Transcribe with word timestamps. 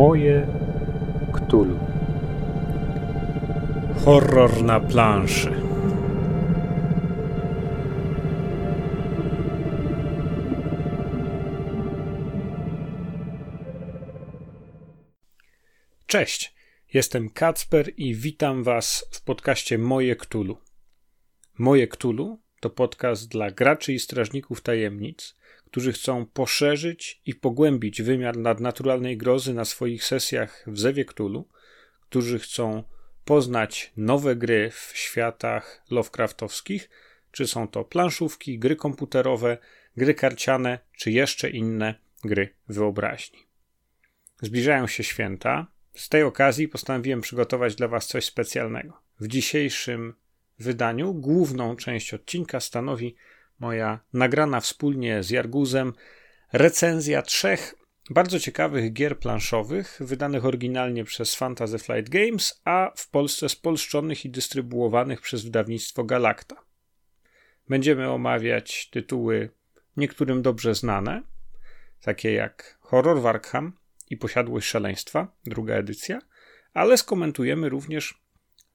Moje 0.00 0.46
Ktulu. 1.32 1.78
Horror 4.04 4.62
na 4.62 4.80
planszy. 4.80 5.52
Cześć, 16.06 16.54
jestem 16.94 17.30
Kacper 17.30 17.92
i 17.96 18.14
witam 18.14 18.62
Was 18.62 19.08
w 19.10 19.24
podcaście 19.24 19.78
Moje 19.78 20.16
Ktulu. 20.16 20.58
Moje 21.58 21.88
Ktulu 21.88 22.40
to 22.60 22.70
podcast 22.70 23.28
dla 23.28 23.50
graczy 23.50 23.92
i 23.92 23.98
strażników 23.98 24.60
tajemnic, 24.60 25.36
którzy 25.70 25.92
chcą 25.92 26.26
poszerzyć 26.26 27.20
i 27.26 27.34
pogłębić 27.34 28.02
wymiar 28.02 28.36
nadnaturalnej 28.36 29.16
grozy 29.16 29.54
na 29.54 29.64
swoich 29.64 30.04
sesjach 30.04 30.64
w 30.66 30.78
Zewie 30.78 31.04
którzy 32.00 32.38
chcą 32.38 32.84
poznać 33.24 33.92
nowe 33.96 34.36
gry 34.36 34.70
w 34.70 34.92
światach 34.94 35.82
Lovecraftowskich, 35.90 36.90
czy 37.30 37.46
są 37.46 37.68
to 37.68 37.84
planszówki, 37.84 38.58
gry 38.58 38.76
komputerowe, 38.76 39.58
gry 39.96 40.14
karciane, 40.14 40.78
czy 40.96 41.10
jeszcze 41.10 41.50
inne 41.50 41.94
gry 42.24 42.54
wyobraźni. 42.68 43.38
Zbliżają 44.42 44.86
się 44.86 45.04
święta. 45.04 45.66
Z 45.94 46.08
tej 46.08 46.22
okazji 46.22 46.68
postanowiłem 46.68 47.20
przygotować 47.20 47.74
dla 47.74 47.88
Was 47.88 48.06
coś 48.06 48.24
specjalnego. 48.24 49.00
W 49.20 49.28
dzisiejszym 49.28 50.14
wydaniu 50.58 51.14
główną 51.14 51.76
część 51.76 52.14
odcinka 52.14 52.60
stanowi 52.60 53.16
moja 53.60 54.00
nagrana 54.12 54.60
wspólnie 54.60 55.22
z 55.22 55.30
Jarguzem 55.30 55.92
recenzja 56.52 57.22
trzech 57.22 57.74
bardzo 58.10 58.40
ciekawych 58.40 58.92
gier 58.92 59.18
planszowych, 59.18 59.98
wydanych 60.00 60.44
oryginalnie 60.44 61.04
przez 61.04 61.34
Fantasy 61.34 61.78
Flight 61.78 62.08
Games, 62.08 62.60
a 62.64 62.92
w 62.96 63.10
Polsce 63.10 63.48
spolszczonych 63.48 64.24
i 64.24 64.30
dystrybuowanych 64.30 65.20
przez 65.20 65.44
wydawnictwo 65.44 66.04
Galacta. 66.04 66.56
Będziemy 67.68 68.10
omawiać 68.10 68.90
tytuły 68.90 69.50
niektórym 69.96 70.42
dobrze 70.42 70.74
znane, 70.74 71.22
takie 72.02 72.32
jak 72.32 72.78
Horror 72.80 73.20
Warkham 73.20 73.72
i 74.10 74.16
Posiadłość 74.16 74.68
Szaleństwa, 74.68 75.36
druga 75.44 75.74
edycja, 75.74 76.18
ale 76.74 76.98
skomentujemy 76.98 77.68
również 77.68 78.22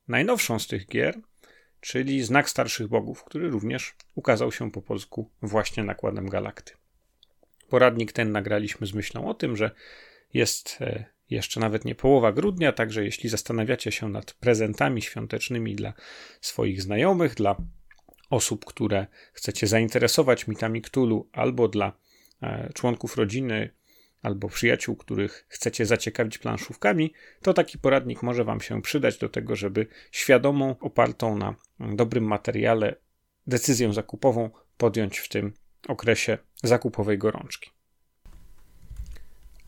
najnowszą 0.08 0.59
z 0.59 0.67
tych 0.67 0.88
gier, 0.88 1.19
czyli 1.86 2.23
Znak 2.23 2.50
Starszych 2.50 2.88
Bogów, 2.88 3.23
który 3.23 3.50
również 3.50 3.95
ukazał 4.16 4.52
się 4.52 4.72
po 4.72 4.81
polsku 4.81 5.31
właśnie 5.41 5.83
nakładem 5.83 6.30
Galakty. 6.30 6.73
Poradnik 7.69 8.11
ten 8.11 8.31
nagraliśmy 8.31 8.88
z 8.88 8.94
myślą 8.94 9.28
o 9.28 9.33
tym, 9.33 9.58
że 9.58 9.72
jest 10.33 10.78
e, 10.81 11.06
jeszcze 11.30 11.59
nawet 11.59 11.86
nie 11.86 11.95
połowa 11.95 12.31
grudnia, 12.31 12.72
także 12.72 13.03
jeśli 13.03 13.30
zastanawiacie 13.30 13.91
się 13.91 14.09
nad 14.09 14.33
prezentami 14.33 15.02
świątecznymi 15.02 15.75
dla 15.75 15.94
swoich 16.41 16.81
znajomych, 16.81 17.36
dla 17.36 17.56
osób, 18.30 18.66
które 18.66 19.08
chcecie 19.33 19.67
zainteresować 19.67 20.47
mitami 20.47 20.81
Ktulu, 20.81 21.30
albo 21.31 21.67
dla 21.67 21.94
e, 22.41 22.69
członków 22.73 23.17
rodziny, 23.17 23.69
albo 24.22 24.50
przyjaciół, 24.50 24.95
których 24.95 25.45
chcecie 25.50 25.86
zaciekawić 25.86 26.38
planszówkami, 26.38 27.13
to 27.41 27.53
taki 27.53 27.78
poradnik 27.78 28.23
może 28.23 28.44
Wam 28.44 28.61
się 28.61 28.81
przydać 28.81 29.17
do 29.17 29.30
tego, 29.30 29.56
żeby 29.56 29.88
świadomą, 30.11 30.75
opartą 30.80 31.38
na 31.38 31.56
dobrym 31.80 32.23
materiale 32.23 32.95
decyzję 33.48 33.94
zakupową 33.94 34.50
podjąć 34.78 35.18
w 35.18 35.30
tym 35.30 35.54
okresie 35.88 36.38
zakupowej 36.64 37.18
gorączki. 37.18 37.70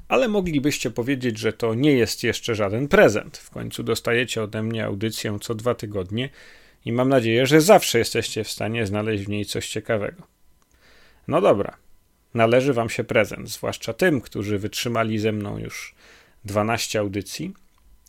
Ale 0.08 0.28
moglibyście 0.28 0.92
powiedzieć, 0.92 1.38
że 1.38 1.54
to 1.54 1.74
nie 1.74 1.94
jest 1.94 2.24
jeszcze 2.24 2.56
żaden 2.56 2.88
prezent. 2.88 3.38
W 3.38 3.50
końcu 3.50 3.84
dostajecie 3.84 4.44
ode 4.44 4.64
mnie 4.64 4.86
audycję 4.86 5.38
co 5.42 5.56
dwa 5.56 5.76
tygodnie 5.76 6.30
i 6.86 6.92
mam 6.92 7.10
nadzieję, 7.10 7.46
że 7.46 7.62
zawsze 7.62 8.00
jesteście 8.00 8.44
w 8.44 8.52
stanie 8.52 8.86
znaleźć 8.86 9.24
w 9.24 9.30
niej 9.30 9.46
coś 9.46 9.70
ciekawego. 9.70 10.24
No 11.28 11.42
dobra, 11.42 11.78
należy 12.34 12.74
Wam 12.74 12.90
się 12.90 13.04
prezent, 13.04 13.50
zwłaszcza 13.50 13.94
tym, 13.94 14.22
którzy 14.22 14.60
wytrzymali 14.60 15.20
ze 15.20 15.32
mną 15.32 15.58
już 15.58 15.96
12 16.46 17.00
audycji 17.00 17.54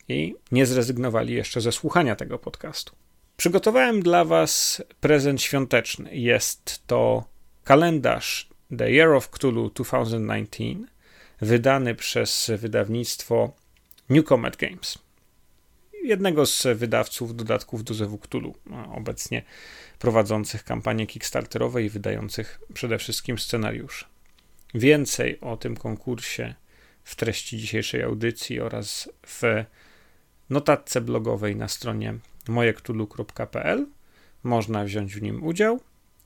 i 0.07 0.35
nie 0.51 0.65
zrezygnowali 0.65 1.33
jeszcze 1.33 1.61
ze 1.61 1.71
słuchania 1.71 2.15
tego 2.15 2.39
podcastu. 2.39 2.95
Przygotowałem 3.39 4.01
dla 4.01 4.25
Was 4.25 4.83
prezent 4.99 5.41
świąteczny. 5.41 6.15
Jest 6.15 6.87
to 6.87 7.23
kalendarz 7.63 8.49
The 8.77 8.91
Year 8.91 9.09
of 9.09 9.29
Cthulhu 9.29 9.69
2019, 9.69 10.75
wydany 11.41 11.95
przez 11.95 12.51
wydawnictwo 12.57 13.53
New 14.09 14.25
Comet 14.25 14.57
Games. 14.57 14.99
Jednego 16.03 16.45
z 16.45 16.67
wydawców 16.75 17.35
dodatków 17.35 17.83
do 17.83 17.93
Zewu 17.93 18.17
Cthulhu, 18.17 18.55
obecnie 18.95 19.43
prowadzących 19.99 20.63
kampanie 20.63 21.07
Kickstarterowe 21.07 21.83
i 21.83 21.89
wydających 21.89 22.61
przede 22.73 22.97
wszystkim 22.97 23.37
scenariusze. 23.37 24.05
Więcej 24.73 25.39
o 25.41 25.57
tym 25.57 25.77
konkursie 25.77 26.55
w 27.03 27.15
treści 27.15 27.57
dzisiejszej 27.57 28.03
audycji 28.03 28.59
oraz 28.59 29.09
w 29.25 29.41
notatce 30.49 31.01
blogowej 31.01 31.55
na 31.55 31.67
stronie 31.67 32.13
mojektulu.pl. 32.49 33.87
Można 34.43 34.83
wziąć 34.83 35.15
w 35.15 35.21
nim 35.21 35.43
udział 35.43 35.79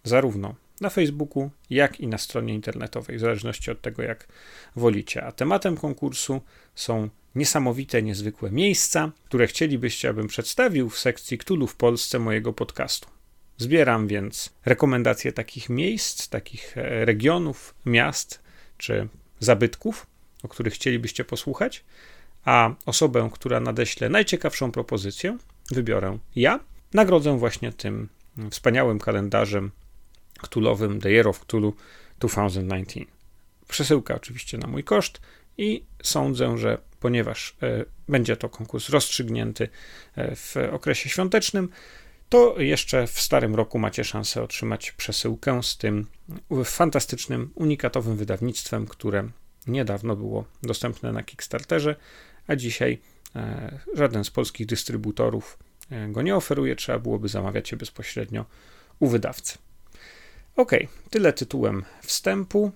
zarówno 0.03 0.55
na 0.81 0.89
Facebooku, 0.89 1.49
jak 1.69 1.99
i 1.99 2.07
na 2.07 2.17
stronie 2.17 2.53
internetowej, 2.53 3.17
w 3.17 3.19
zależności 3.19 3.71
od 3.71 3.81
tego, 3.81 4.03
jak 4.03 4.27
wolicie. 4.75 5.23
A 5.23 5.31
tematem 5.31 5.77
konkursu 5.77 6.41
są 6.75 7.09
niesamowite, 7.35 8.01
niezwykłe 8.01 8.51
miejsca, 8.51 9.11
które 9.25 9.47
chcielibyście, 9.47 10.09
abym 10.09 10.27
przedstawił 10.27 10.89
w 10.89 10.99
sekcji 10.99 11.37
Ktulu 11.37 11.67
w 11.67 11.75
Polsce 11.75 12.19
mojego 12.19 12.53
podcastu. 12.53 13.09
Zbieram 13.57 14.07
więc 14.07 14.53
rekomendacje 14.65 15.31
takich 15.31 15.69
miejsc, 15.69 16.29
takich 16.29 16.77
e, 16.77 17.05
regionów, 17.05 17.75
miast 17.85 18.39
czy 18.77 19.07
zabytków, 19.39 20.07
o 20.43 20.47
których 20.47 20.73
chcielibyście 20.73 21.25
posłuchać, 21.25 21.83
a 22.45 22.75
osobę, 22.85 23.29
która 23.33 23.59
nadeśle 23.59 24.09
najciekawszą 24.09 24.71
propozycję, 24.71 25.37
wybiorę 25.71 26.17
ja. 26.35 26.59
Nagrodzę 26.93 27.37
właśnie 27.37 27.73
tym 27.73 28.09
wspaniałym 28.51 28.99
kalendarzem 28.99 29.71
ktulowym 30.41 31.01
The 31.01 31.09
Year 31.09 31.27
of 31.27 31.39
Cthulhu 31.39 31.73
2019. 32.19 33.05
Przesyłka 33.67 34.15
oczywiście 34.15 34.57
na 34.57 34.67
mój 34.67 34.83
koszt 34.83 35.21
i 35.57 35.83
sądzę, 36.03 36.57
że 36.57 36.77
ponieważ 36.99 37.55
e, 37.63 37.85
będzie 38.09 38.37
to 38.37 38.49
konkurs 38.49 38.89
rozstrzygnięty 38.89 39.69
e, 40.15 40.35
w 40.35 40.55
okresie 40.71 41.09
świątecznym, 41.09 41.69
to 42.29 42.61
jeszcze 42.61 43.07
w 43.07 43.21
starym 43.21 43.55
roku 43.55 43.79
macie 43.79 44.03
szansę 44.03 44.43
otrzymać 44.43 44.91
przesyłkę 44.91 45.63
z 45.63 45.77
tym 45.77 46.07
fantastycznym, 46.65 47.51
unikatowym 47.55 48.17
wydawnictwem, 48.17 48.87
które 48.87 49.29
niedawno 49.67 50.15
było 50.15 50.45
dostępne 50.63 51.11
na 51.11 51.23
Kickstarterze, 51.23 51.95
a 52.47 52.55
dzisiaj 52.55 52.99
żaden 53.93 54.23
z 54.23 54.29
polskich 54.29 54.67
dystrybutorów 54.67 55.59
e, 55.89 56.07
go 56.07 56.21
nie 56.21 56.35
oferuje, 56.35 56.75
trzeba 56.75 56.99
byłoby 56.99 57.27
zamawiać 57.27 57.71
je 57.71 57.77
bezpośrednio 57.77 58.45
u 58.99 59.07
wydawcy. 59.07 59.57
Ok, 60.55 60.71
tyle 61.09 61.33
tytułem 61.33 61.85
wstępu. 62.01 62.71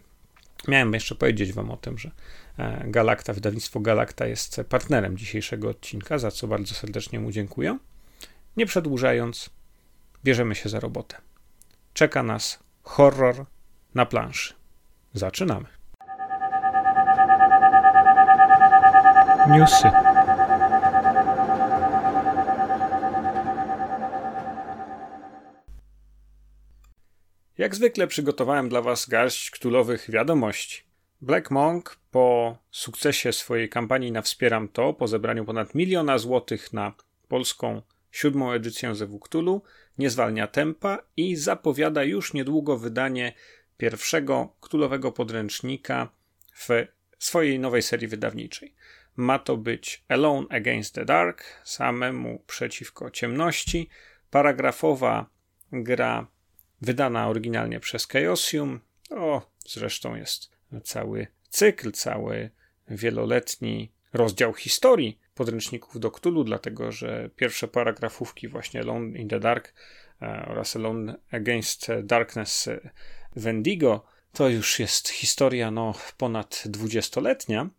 Miałem 0.68 0.94
jeszcze 0.94 1.16
powiedzieć 1.16 1.54
Wam 1.54 1.72
o 1.72 1.78
tym, 1.78 1.98
że 1.98 2.12
e, 2.58 2.84
Galakta, 2.88 3.34
wydawnictwo 3.34 3.80
Galakta 3.80 4.28
jest 4.28 4.62
partnerem 4.70 5.18
dzisiejszego 5.18 5.70
odcinka, 5.70 6.20
za 6.20 6.32
co 6.32 6.48
bardzo 6.48 6.76
serdecznie 6.76 7.20
mu 7.20 7.32
dziękuję. 7.32 7.78
Nie 8.58 8.66
przedłużając, 8.66 9.50
bierzemy 10.24 10.56
się 10.56 10.70
za 10.70 10.80
robotę. 10.80 11.18
Czeka 11.94 12.24
nas 12.24 12.60
horror 12.84 13.46
na 13.96 14.06
planszy. 14.06 14.54
Zaczynamy. 15.14 15.66
Newsy. 19.50 20.17
Jak 27.58 27.76
zwykle 27.76 28.08
przygotowałem 28.08 28.70
dla 28.70 28.82
Was 28.82 29.10
garść 29.10 29.52
ktulowych 29.52 30.12
wiadomości. 30.12 30.84
Black 31.22 31.52
Monk 31.52 32.00
po 32.12 32.58
sukcesie 32.72 33.34
swojej 33.34 33.70
kampanii 33.70 34.12
na 34.12 34.22
Wspieram 34.22 34.68
To, 34.68 34.94
po 34.94 35.08
zebraniu 35.08 35.46
ponad 35.46 35.76
miliona 35.76 36.18
złotych 36.18 36.74
na 36.74 36.94
polską 37.28 37.82
siódmą 38.12 38.52
edycję 38.52 38.96
Zewu 38.96 39.20
Cthulhu, 39.20 39.62
nie 39.98 40.10
zwalnia 40.10 40.48
tempa 40.48 40.98
i 41.18 41.36
zapowiada 41.36 42.04
już 42.04 42.34
niedługo 42.34 42.78
wydanie 42.78 43.34
pierwszego 43.78 44.56
ktulowego 44.62 45.12
podręcznika 45.12 46.10
w 46.54 46.68
swojej 47.20 47.60
nowej 47.60 47.82
serii 47.82 48.08
wydawniczej. 48.08 48.74
Ma 49.16 49.40
to 49.40 49.58
być 49.58 50.04
Alone 50.08 50.48
Against 50.50 50.96
the 50.96 51.06
Dark, 51.06 51.44
samemu 51.64 52.44
przeciwko 52.48 53.12
ciemności, 53.12 53.90
paragrafowa 54.30 55.30
gra 55.72 56.28
wydana 56.82 57.28
oryginalnie 57.28 57.80
przez 57.80 58.08
Chaosium. 58.08 58.80
O, 59.10 59.52
zresztą 59.68 60.16
jest 60.16 60.52
cały 60.84 61.28
cykl, 61.50 61.92
cały 61.92 62.50
wieloletni 62.90 63.92
rozdział 64.14 64.54
historii 64.54 65.20
podręczników 65.36 66.00
do 66.00 66.12
Cthulhu, 66.12 66.44
dlatego 66.44 66.92
że 66.92 67.30
pierwsze 67.36 67.68
paragrafówki 67.68 68.48
właśnie 68.48 68.80
Alone 68.82 69.18
in 69.18 69.30
the 69.30 69.40
Dark 69.40 69.74
e, 70.22 70.46
oraz 70.48 70.76
Alone 70.76 71.16
Against 71.32 71.88
Darkness 72.04 72.70
Wendigo 73.36 74.06
to 74.34 74.50
już 74.50 74.80
jest 74.80 75.10
historia 75.10 75.72
no, 75.72 75.94
ponad 76.18 76.64
dwudziestoletnia, 76.66 77.70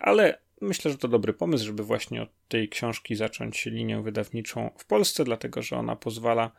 ale 0.00 0.38
myślę, 0.60 0.90
że 0.90 0.98
to 0.98 1.08
dobry 1.08 1.32
pomysł, 1.32 1.64
żeby 1.64 1.82
właśnie 1.82 2.22
od 2.22 2.28
tej 2.48 2.68
książki 2.68 3.16
zacząć 3.16 3.66
linię 3.66 4.02
wydawniczą 4.02 4.70
w 4.78 4.84
Polsce, 4.84 5.24
dlatego 5.24 5.62
że 5.62 5.76
ona 5.76 5.96
pozwala 5.96 6.50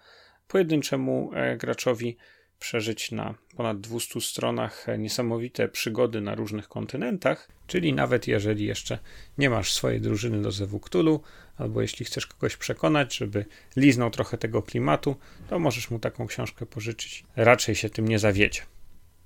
pojedynczemu 0.51 1.31
e, 1.33 1.57
graczowi 1.57 2.18
przeżyć 2.59 3.12
na 3.12 3.36
ponad 3.56 3.81
200 3.81 4.21
stronach 4.21 4.86
niesamowite 4.98 5.68
przygody 5.68 6.21
na 6.21 6.36
różnych 6.36 6.68
kontynentach, 6.68 7.50
czyli 7.68 7.94
nawet 7.94 8.27
jeżeli 8.27 8.65
jeszcze 8.65 9.00
nie 9.38 9.50
masz 9.50 9.74
swojej 9.74 10.01
drużyny 10.01 10.42
do 10.42 10.51
Zewu 10.51 10.80
Cthulhu, 10.80 11.21
albo 11.57 11.81
jeśli 11.81 12.06
chcesz 12.06 12.27
kogoś 12.27 12.57
przekonać, 12.57 13.15
żeby 13.18 13.45
liznął 13.75 14.09
trochę 14.09 14.38
tego 14.38 14.62
klimatu, 14.62 15.15
to 15.50 15.59
możesz 15.59 15.89
mu 15.92 16.00
taką 16.00 16.27
książkę 16.27 16.65
pożyczyć. 16.65 17.24
Raczej 17.36 17.75
się 17.75 17.89
tym 17.89 18.07
nie 18.07 18.19
zawiedzie. 18.19 18.62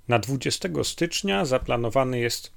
Na 0.08 0.20
20 0.20 0.70
stycznia 0.84 1.46
zaplanowany 1.46 2.20
jest 2.20 2.52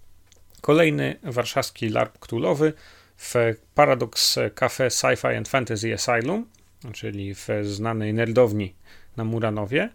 kolejny 0.60 1.16
warszawski 1.22 1.88
LARP 1.88 2.18
Cthulhowy 2.18 2.72
w 3.16 3.34
Paradox 3.74 4.38
Cafe 4.54 4.88
Sci-Fi 4.88 5.36
and 5.36 5.48
Fantasy 5.48 5.94
Asylum, 5.94 6.46
czyli 6.92 7.34
w 7.34 7.48
znanej 7.62 8.14
nerdowni 8.14 8.74
na 9.16 9.24
Muranowie. 9.24 9.88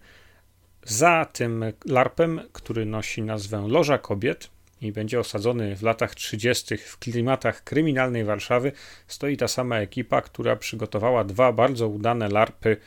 Za 0.84 1.26
tym 1.34 1.66
LARPem, 1.86 2.42
który 2.52 2.86
nosi 2.86 3.22
nazwę 3.22 3.66
Loża 3.68 3.98
Kobiet 3.98 4.50
i 4.82 4.92
będzie 4.92 5.20
osadzony 5.20 5.76
w 5.76 5.82
latach 5.82 6.16
30. 6.16 6.78
w 6.78 6.98
klimatach 6.98 7.64
kryminalnej 7.64 8.24
Warszawy, 8.24 8.72
stoi 9.08 9.38
ta 9.38 9.48
sama 9.48 9.78
ekipa, 9.78 10.22
która 10.22 10.56
przygotowała 10.56 11.24
dwa 11.24 11.52
bardzo 11.52 11.88
udane 11.88 12.30
LARPy 12.30 12.78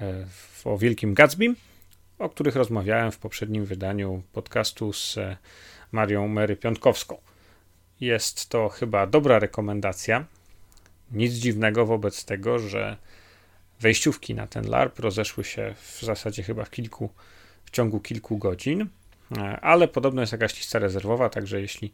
e, 0.00 0.26
o 0.64 0.78
Wielkim 0.78 1.14
Gatsbym, 1.14 1.56
o 2.18 2.28
których 2.28 2.56
rozmawiałem 2.56 3.12
w 3.12 3.18
poprzednim 3.18 3.64
wydaniu 3.64 4.22
podcastu 4.32 4.92
z 4.92 5.18
e, 5.18 5.36
Marią 5.92 6.28
Mary 6.28 6.56
Piątkowską. 6.56 7.18
Jest 8.00 8.48
to 8.48 8.68
chyba 8.68 9.06
dobra 9.06 9.38
rekomendacja. 9.38 10.24
Nic 11.12 11.32
dziwnego 11.32 11.86
wobec 11.86 12.24
tego, 12.24 12.58
że 12.58 12.96
wejściówki 13.82 14.34
na 14.34 14.46
ten 14.46 14.68
LARP 14.68 14.98
rozeszły 14.98 15.44
się 15.44 15.74
w 15.82 16.02
zasadzie 16.02 16.42
chyba 16.42 16.64
w 16.64 16.70
kilku 16.70 17.10
ciągu 17.72 18.00
kilku 18.00 18.38
godzin, 18.38 18.86
e, 19.36 19.60
ale 19.60 19.88
podobno 19.88 20.20
jest 20.20 20.32
jakaś 20.32 20.56
lista 20.56 20.78
rezerwowa, 20.78 21.28
także 21.28 21.60
jeśli 21.60 21.92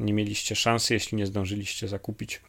nie 0.00 0.12
mieliście 0.12 0.56
szansy, 0.56 0.94
jeśli 0.94 1.18
nie 1.18 1.26
zdążyliście 1.26 1.88
zakupić 1.88 2.40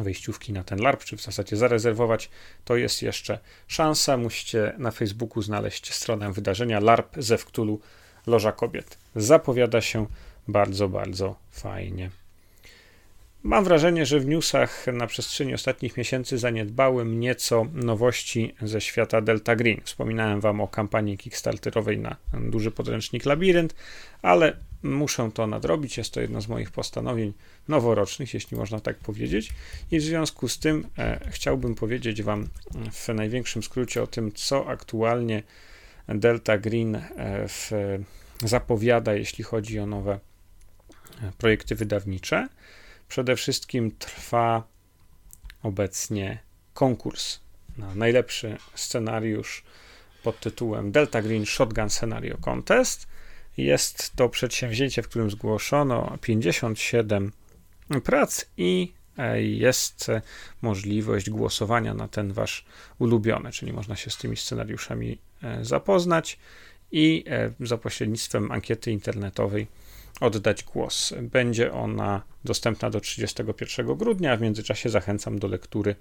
wejściówki 0.00 0.52
na 0.52 0.64
ten 0.64 0.78
LARP, 0.82 1.04
czy 1.04 1.16
w 1.16 1.22
zasadzie 1.22 1.56
zarezerwować, 1.56 2.30
to 2.64 2.76
jest 2.76 3.02
jeszcze 3.02 3.38
szansa. 3.66 4.16
Musicie 4.16 4.74
na 4.78 4.90
Facebooku 4.90 5.42
znaleźć 5.42 5.94
stronę 5.94 6.32
wydarzenia 6.32 6.80
LARP 6.80 7.16
ze 7.18 7.38
Wktulu 7.38 7.80
Loża 8.26 8.52
Kobiet. 8.52 8.98
Zapowiada 9.16 9.80
się 9.80 10.06
bardzo, 10.48 10.88
bardzo 10.88 11.36
fajnie. 11.50 12.10
Mam 13.46 13.64
wrażenie, 13.64 14.06
że 14.06 14.20
w 14.20 14.26
newsach 14.26 14.86
na 14.92 15.06
przestrzeni 15.06 15.54
ostatnich 15.54 15.96
miesięcy 15.96 16.38
zaniedbałem 16.38 17.20
nieco 17.20 17.66
nowości 17.72 18.54
ze 18.62 18.80
świata 18.80 19.20
Delta 19.20 19.56
Green. 19.56 19.80
Wspominałem 19.84 20.40
Wam 20.40 20.60
o 20.60 20.68
kampanii 20.68 21.18
Kickstarterowej 21.18 21.98
na 21.98 22.16
duży 22.34 22.70
podręcznik 22.70 23.26
Labirynt, 23.26 23.74
ale 24.22 24.56
muszę 24.82 25.30
to 25.34 25.46
nadrobić. 25.46 25.98
Jest 25.98 26.14
to 26.14 26.20
jedno 26.20 26.40
z 26.40 26.48
moich 26.48 26.70
postanowień 26.70 27.32
noworocznych, 27.68 28.34
jeśli 28.34 28.56
można 28.56 28.80
tak 28.80 28.96
powiedzieć. 28.96 29.52
I 29.90 29.98
w 29.98 30.02
związku 30.02 30.48
z 30.48 30.58
tym 30.58 30.86
e, 30.98 31.30
chciałbym 31.30 31.74
powiedzieć 31.74 32.22
Wam 32.22 32.48
w 32.92 33.08
największym 33.08 33.62
skrócie 33.62 34.02
o 34.02 34.06
tym, 34.06 34.32
co 34.32 34.68
aktualnie 34.68 35.42
Delta 36.08 36.58
Green 36.58 36.94
e, 36.94 37.02
w, 37.48 37.70
zapowiada, 38.44 39.14
jeśli 39.14 39.44
chodzi 39.44 39.78
o 39.78 39.86
nowe 39.86 40.20
e, 41.22 41.32
projekty 41.38 41.74
wydawnicze. 41.74 42.48
Przede 43.08 43.36
wszystkim 43.36 43.90
trwa 43.98 44.62
obecnie 45.62 46.38
konkurs 46.74 47.40
na 47.78 47.94
najlepszy 47.94 48.56
scenariusz 48.74 49.64
pod 50.22 50.40
tytułem 50.40 50.92
Delta 50.92 51.22
Green 51.22 51.46
Shotgun 51.46 51.90
Scenario 51.90 52.38
Contest. 52.38 53.06
Jest 53.56 54.16
to 54.16 54.28
przedsięwzięcie, 54.28 55.02
w 55.02 55.08
którym 55.08 55.30
zgłoszono 55.30 56.18
57 56.20 57.32
prac 58.04 58.44
i 58.56 58.92
e, 59.18 59.42
jest 59.42 60.10
możliwość 60.62 61.30
głosowania 61.30 61.94
na 61.94 62.08
ten 62.08 62.32
wasz 62.32 62.64
ulubiony, 62.98 63.52
czyli 63.52 63.72
można 63.72 63.96
się 63.96 64.10
z 64.10 64.16
tymi 64.16 64.36
scenariuszami 64.36 65.18
e, 65.42 65.64
zapoznać 65.64 66.38
i 66.92 67.24
e, 67.28 67.50
za 67.60 67.78
pośrednictwem 67.78 68.52
ankiety 68.52 68.92
internetowej 68.92 69.66
oddać 70.20 70.64
głos. 70.64 71.14
Będzie 71.22 71.72
ona 71.72 72.22
dostępna 72.44 72.90
do 72.90 73.00
31 73.00 73.96
grudnia, 73.96 74.32
a 74.32 74.36
w 74.36 74.40
międzyczasie 74.40 74.88
zachęcam 74.88 75.38
do 75.38 75.48
lektury 75.48 75.96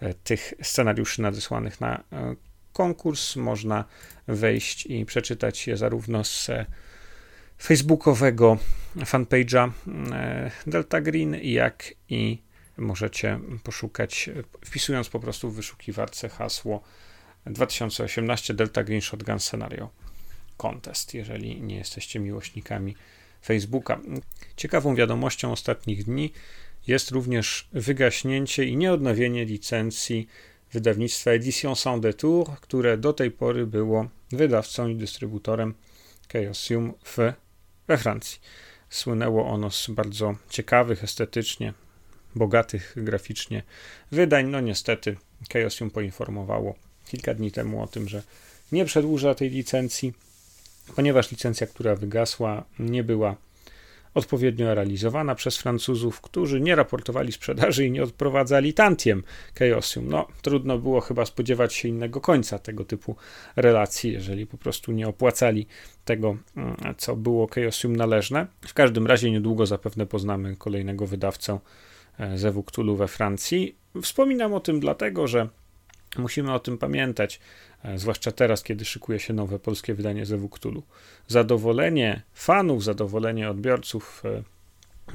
e, 0.00 0.14
tych 0.14 0.54
scenariuszy 0.62 1.22
nadesłanych 1.22 1.80
na 1.80 1.96
e, 1.96 2.34
konkurs. 2.72 3.36
Można 3.36 3.84
wejść 4.28 4.86
i 4.86 5.04
przeczytać 5.04 5.66
je 5.66 5.76
zarówno 5.76 6.24
z 6.24 6.50
e, 6.50 6.66
facebookowego 7.62 8.58
fanpage'a 8.96 9.70
Delta 10.66 11.00
Green, 11.00 11.36
jak 11.42 11.94
i 12.08 12.42
możecie 12.76 13.40
poszukać, 13.62 14.30
wpisując 14.64 15.08
po 15.08 15.20
prostu 15.20 15.50
w 15.50 15.54
wyszukiwarce 15.54 16.28
hasło 16.28 16.82
2018 17.46 18.54
Delta 18.54 18.84
Green 18.84 19.00
Shotgun 19.00 19.40
Scenario 19.40 19.90
Contest, 20.56 21.14
jeżeli 21.14 21.62
nie 21.62 21.76
jesteście 21.76 22.20
miłośnikami 22.20 22.96
Facebooka. 23.44 24.00
Ciekawą 24.56 24.94
wiadomością 24.94 25.52
ostatnich 25.52 26.04
dni 26.04 26.32
jest 26.86 27.10
również 27.10 27.68
wygaśnięcie 27.72 28.64
i 28.64 28.76
nieodnowienie 28.76 29.44
licencji 29.44 30.28
wydawnictwa 30.72 31.30
Edition 31.30 31.76
Sans 31.76 32.02
Detour, 32.02 32.50
które 32.60 32.98
do 32.98 33.12
tej 33.12 33.30
pory 33.30 33.66
było 33.66 34.08
wydawcą 34.32 34.88
i 34.88 34.96
dystrybutorem 34.96 35.74
Chaosium 36.32 36.94
w, 37.04 37.16
we 37.88 37.98
Francji. 37.98 38.40
Słynęło 38.90 39.46
ono 39.46 39.70
z 39.70 39.90
bardzo 39.90 40.34
ciekawych 40.50 41.04
estetycznie, 41.04 41.74
bogatych 42.34 42.92
graficznie 42.96 43.62
wydań. 44.12 44.46
No 44.46 44.60
niestety 44.60 45.16
Chaosium 45.52 45.90
poinformowało 45.90 46.74
kilka 47.06 47.34
dni 47.34 47.52
temu 47.52 47.82
o 47.82 47.86
tym, 47.86 48.08
że 48.08 48.22
nie 48.72 48.84
przedłuża 48.84 49.34
tej 49.34 49.50
licencji 49.50 50.12
ponieważ 50.96 51.30
licencja, 51.30 51.66
która 51.66 51.94
wygasła, 51.94 52.64
nie 52.78 53.04
była 53.04 53.36
odpowiednio 54.14 54.74
realizowana 54.74 55.34
przez 55.34 55.56
Francuzów, 55.56 56.20
którzy 56.20 56.60
nie 56.60 56.74
raportowali 56.74 57.32
sprzedaży 57.32 57.86
i 57.86 57.90
nie 57.90 58.02
odprowadzali 58.02 58.74
tantiem 58.74 59.22
Chaosium. 59.58 60.08
No, 60.08 60.26
trudno 60.42 60.78
było 60.78 61.00
chyba 61.00 61.26
spodziewać 61.26 61.74
się 61.74 61.88
innego 61.88 62.20
końca 62.20 62.58
tego 62.58 62.84
typu 62.84 63.16
relacji, 63.56 64.12
jeżeli 64.12 64.46
po 64.46 64.58
prostu 64.58 64.92
nie 64.92 65.08
opłacali 65.08 65.66
tego, 66.04 66.36
mm, 66.56 66.76
co 66.96 67.16
było 67.16 67.48
Chaosium 67.54 67.96
należne. 67.96 68.46
W 68.60 68.74
każdym 68.74 69.06
razie 69.06 69.30
niedługo 69.30 69.66
zapewne 69.66 70.06
poznamy 70.06 70.56
kolejnego 70.56 71.06
wydawcę 71.06 71.58
e, 72.18 72.38
Zewu 72.38 72.62
Cthulhu 72.62 72.96
we 72.96 73.08
Francji. 73.08 73.76
Wspominam 74.02 74.54
o 74.54 74.60
tym 74.60 74.80
dlatego, 74.80 75.26
że 75.26 75.48
Musimy 76.18 76.52
o 76.52 76.58
tym 76.58 76.78
pamiętać, 76.78 77.40
e, 77.84 77.98
zwłaszcza 77.98 78.32
teraz, 78.32 78.62
kiedy 78.62 78.84
szykuje 78.84 79.20
się 79.20 79.34
nowe 79.34 79.58
polskie 79.58 79.94
wydanie 79.94 80.26
Zewu 80.26 80.48
Cthulhu. 80.48 80.82
Zadowolenie 81.28 82.22
fanów, 82.34 82.84
zadowolenie 82.84 83.50
odbiorców 83.50 84.22
e, 84.24 84.42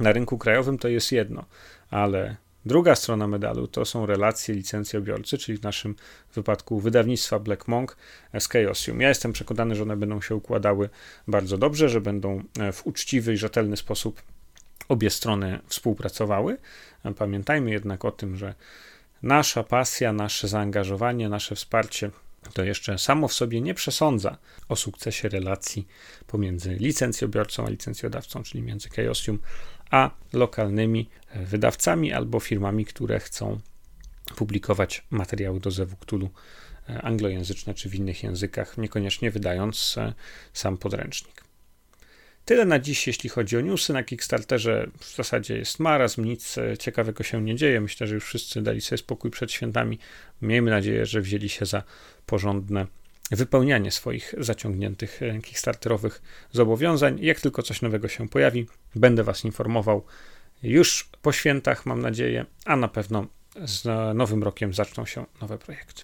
na 0.02 0.12
rynku 0.12 0.38
krajowym 0.38 0.78
to 0.78 0.88
jest 0.88 1.12
jedno, 1.12 1.44
ale 1.90 2.36
druga 2.66 2.94
strona 2.94 3.26
medalu 3.26 3.68
to 3.68 3.84
są 3.84 4.06
relacje 4.06 4.54
licencjobiorcy, 4.54 5.38
czyli 5.38 5.58
w 5.58 5.62
naszym 5.62 5.94
wypadku 6.34 6.80
wydawnictwa 6.80 7.38
Black 7.38 7.68
Monk 7.68 7.96
z 8.38 8.48
Chaosium. 8.48 9.00
Ja 9.00 9.08
jestem 9.08 9.32
przekonany, 9.32 9.74
że 9.74 9.82
one 9.82 9.96
będą 9.96 10.20
się 10.20 10.34
układały 10.34 10.88
bardzo 11.28 11.58
dobrze, 11.58 11.88
że 11.88 12.00
będą 12.00 12.42
e, 12.58 12.72
w 12.72 12.86
uczciwy 12.86 13.32
i 13.32 13.36
rzetelny 13.36 13.76
sposób 13.76 14.22
obie 14.88 15.10
strony 15.10 15.60
współpracowały. 15.66 16.56
Pamiętajmy 17.16 17.70
jednak 17.70 18.04
o 18.04 18.10
tym, 18.10 18.36
że 18.36 18.54
nasza 19.24 19.62
pasja, 19.62 20.12
nasze 20.12 20.48
zaangażowanie, 20.48 21.28
nasze 21.28 21.54
wsparcie 21.54 22.10
to 22.52 22.64
jeszcze 22.64 22.98
samo 22.98 23.28
w 23.28 23.32
sobie 23.32 23.60
nie 23.60 23.74
przesądza 23.74 24.38
o 24.68 24.76
sukcesie 24.76 25.28
relacji 25.28 25.86
pomiędzy 26.26 26.74
licencjobiorcą 26.74 27.66
a 27.66 27.70
licencjodawcą, 27.70 28.42
czyli 28.42 28.62
między 28.62 28.88
Chaosium 28.88 29.38
a 29.90 30.10
lokalnymi 30.32 31.10
wydawcami 31.34 32.12
albo 32.12 32.40
firmami, 32.40 32.84
które 32.84 33.20
chcą 33.20 33.60
publikować 34.36 35.02
materiały 35.10 35.60
do 35.60 35.70
Zewu 35.70 35.96
Cthulhu 35.96 36.30
e, 36.88 37.02
anglojęzyczne 37.02 37.74
czy 37.74 37.88
w 37.88 37.94
innych 37.94 38.22
językach, 38.22 38.78
niekoniecznie 38.78 39.30
wydając 39.30 39.98
e, 39.98 40.12
sam 40.52 40.78
podręcznik. 40.78 41.43
Tyle 42.44 42.64
na 42.64 42.78
dziś, 42.78 43.06
jeśli 43.06 43.30
chodzi 43.30 43.56
o 43.56 43.60
newsy. 43.60 43.92
Na 43.92 44.02
Kickstarterze 44.02 44.90
w 44.98 45.16
zasadzie 45.16 45.56
jest 45.56 45.78
marazm, 45.78 46.24
nic 46.24 46.56
ciekawego 46.78 47.24
się 47.24 47.42
nie 47.42 47.56
dzieje. 47.56 47.80
Myślę, 47.80 48.06
że 48.06 48.14
już 48.14 48.24
wszyscy 48.24 48.62
dali 48.62 48.80
sobie 48.80 48.98
spokój 48.98 49.30
przed 49.30 49.52
świętami. 49.52 49.98
Miejmy 50.42 50.70
nadzieję, 50.70 51.06
że 51.06 51.20
wzięli 51.20 51.48
się 51.48 51.66
za 51.66 51.82
porządne 52.26 52.86
wypełnianie 53.30 53.90
swoich 53.90 54.34
zaciągniętych 54.38 55.20
Kickstarterowych 55.42 56.22
zobowiązań. 56.52 57.18
Jak 57.20 57.40
tylko 57.40 57.62
coś 57.62 57.82
nowego 57.82 58.08
się 58.08 58.28
pojawi, 58.28 58.66
będę 58.94 59.24
Was 59.24 59.44
informował 59.44 60.04
już 60.62 61.08
po 61.22 61.32
świętach, 61.32 61.86
mam 61.86 62.00
nadzieję, 62.00 62.46
a 62.64 62.76
na 62.76 62.88
pewno 62.88 63.26
z 63.64 63.84
nowym 64.14 64.42
rokiem 64.42 64.74
zaczną 64.74 65.06
się 65.06 65.26
nowe 65.40 65.58
projekty. 65.58 66.02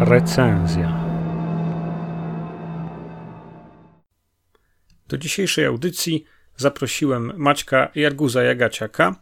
Recenzja. 0.00 1.04
Do 5.08 5.18
dzisiejszej 5.18 5.64
audycji 5.64 6.24
zaprosiłem 6.56 7.32
Maćka 7.36 7.90
Jarguza 7.94 8.42
Jagaciaka. 8.42 9.16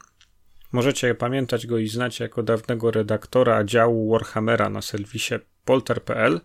Możecie 0.73 1.15
pamiętać 1.15 1.67
go 1.67 1.79
i 1.79 1.89
znać 1.89 2.21
jako 2.21 2.43
dawnego 2.43 2.91
redaktora 2.91 3.65
działu 3.65 4.11
Warhammera 4.11 4.71
na 4.71 4.83
serwisie 4.83 5.35
polter.pl, 5.65 6.41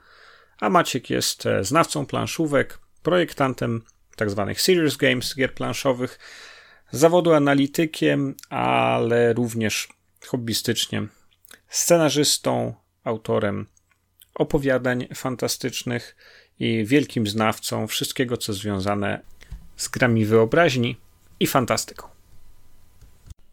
a 0.59 0.69
Maciek 0.69 1.09
jest 1.09 1.45
e, 1.45 1.63
znawcą 1.63 2.05
planszówek, 2.05 2.79
projektantem 3.03 3.81
tzw. 4.15 4.43
Tak 4.47 4.61
serious 4.61 4.97
games, 4.97 5.35
gier 5.35 5.53
planszowych, 5.53 6.19
zawodu 6.91 7.33
analitykiem, 7.33 8.35
ale 8.49 9.33
również 9.33 9.89
hobbystycznie 10.27 11.07
scenarzystą, 11.67 12.73
autorem 13.03 13.67
opowiadań 14.35 15.07
fantastycznych 15.15 16.15
i 16.59 16.85
wielkim 16.85 17.27
znawcą 17.27 17.87
wszystkiego, 17.87 18.37
co 18.37 18.53
związane 18.53 19.21
z 19.77 19.87
grami 19.87 20.25
wyobraźni 20.25 20.97
i 21.39 21.47
fantastyką. 21.47 22.07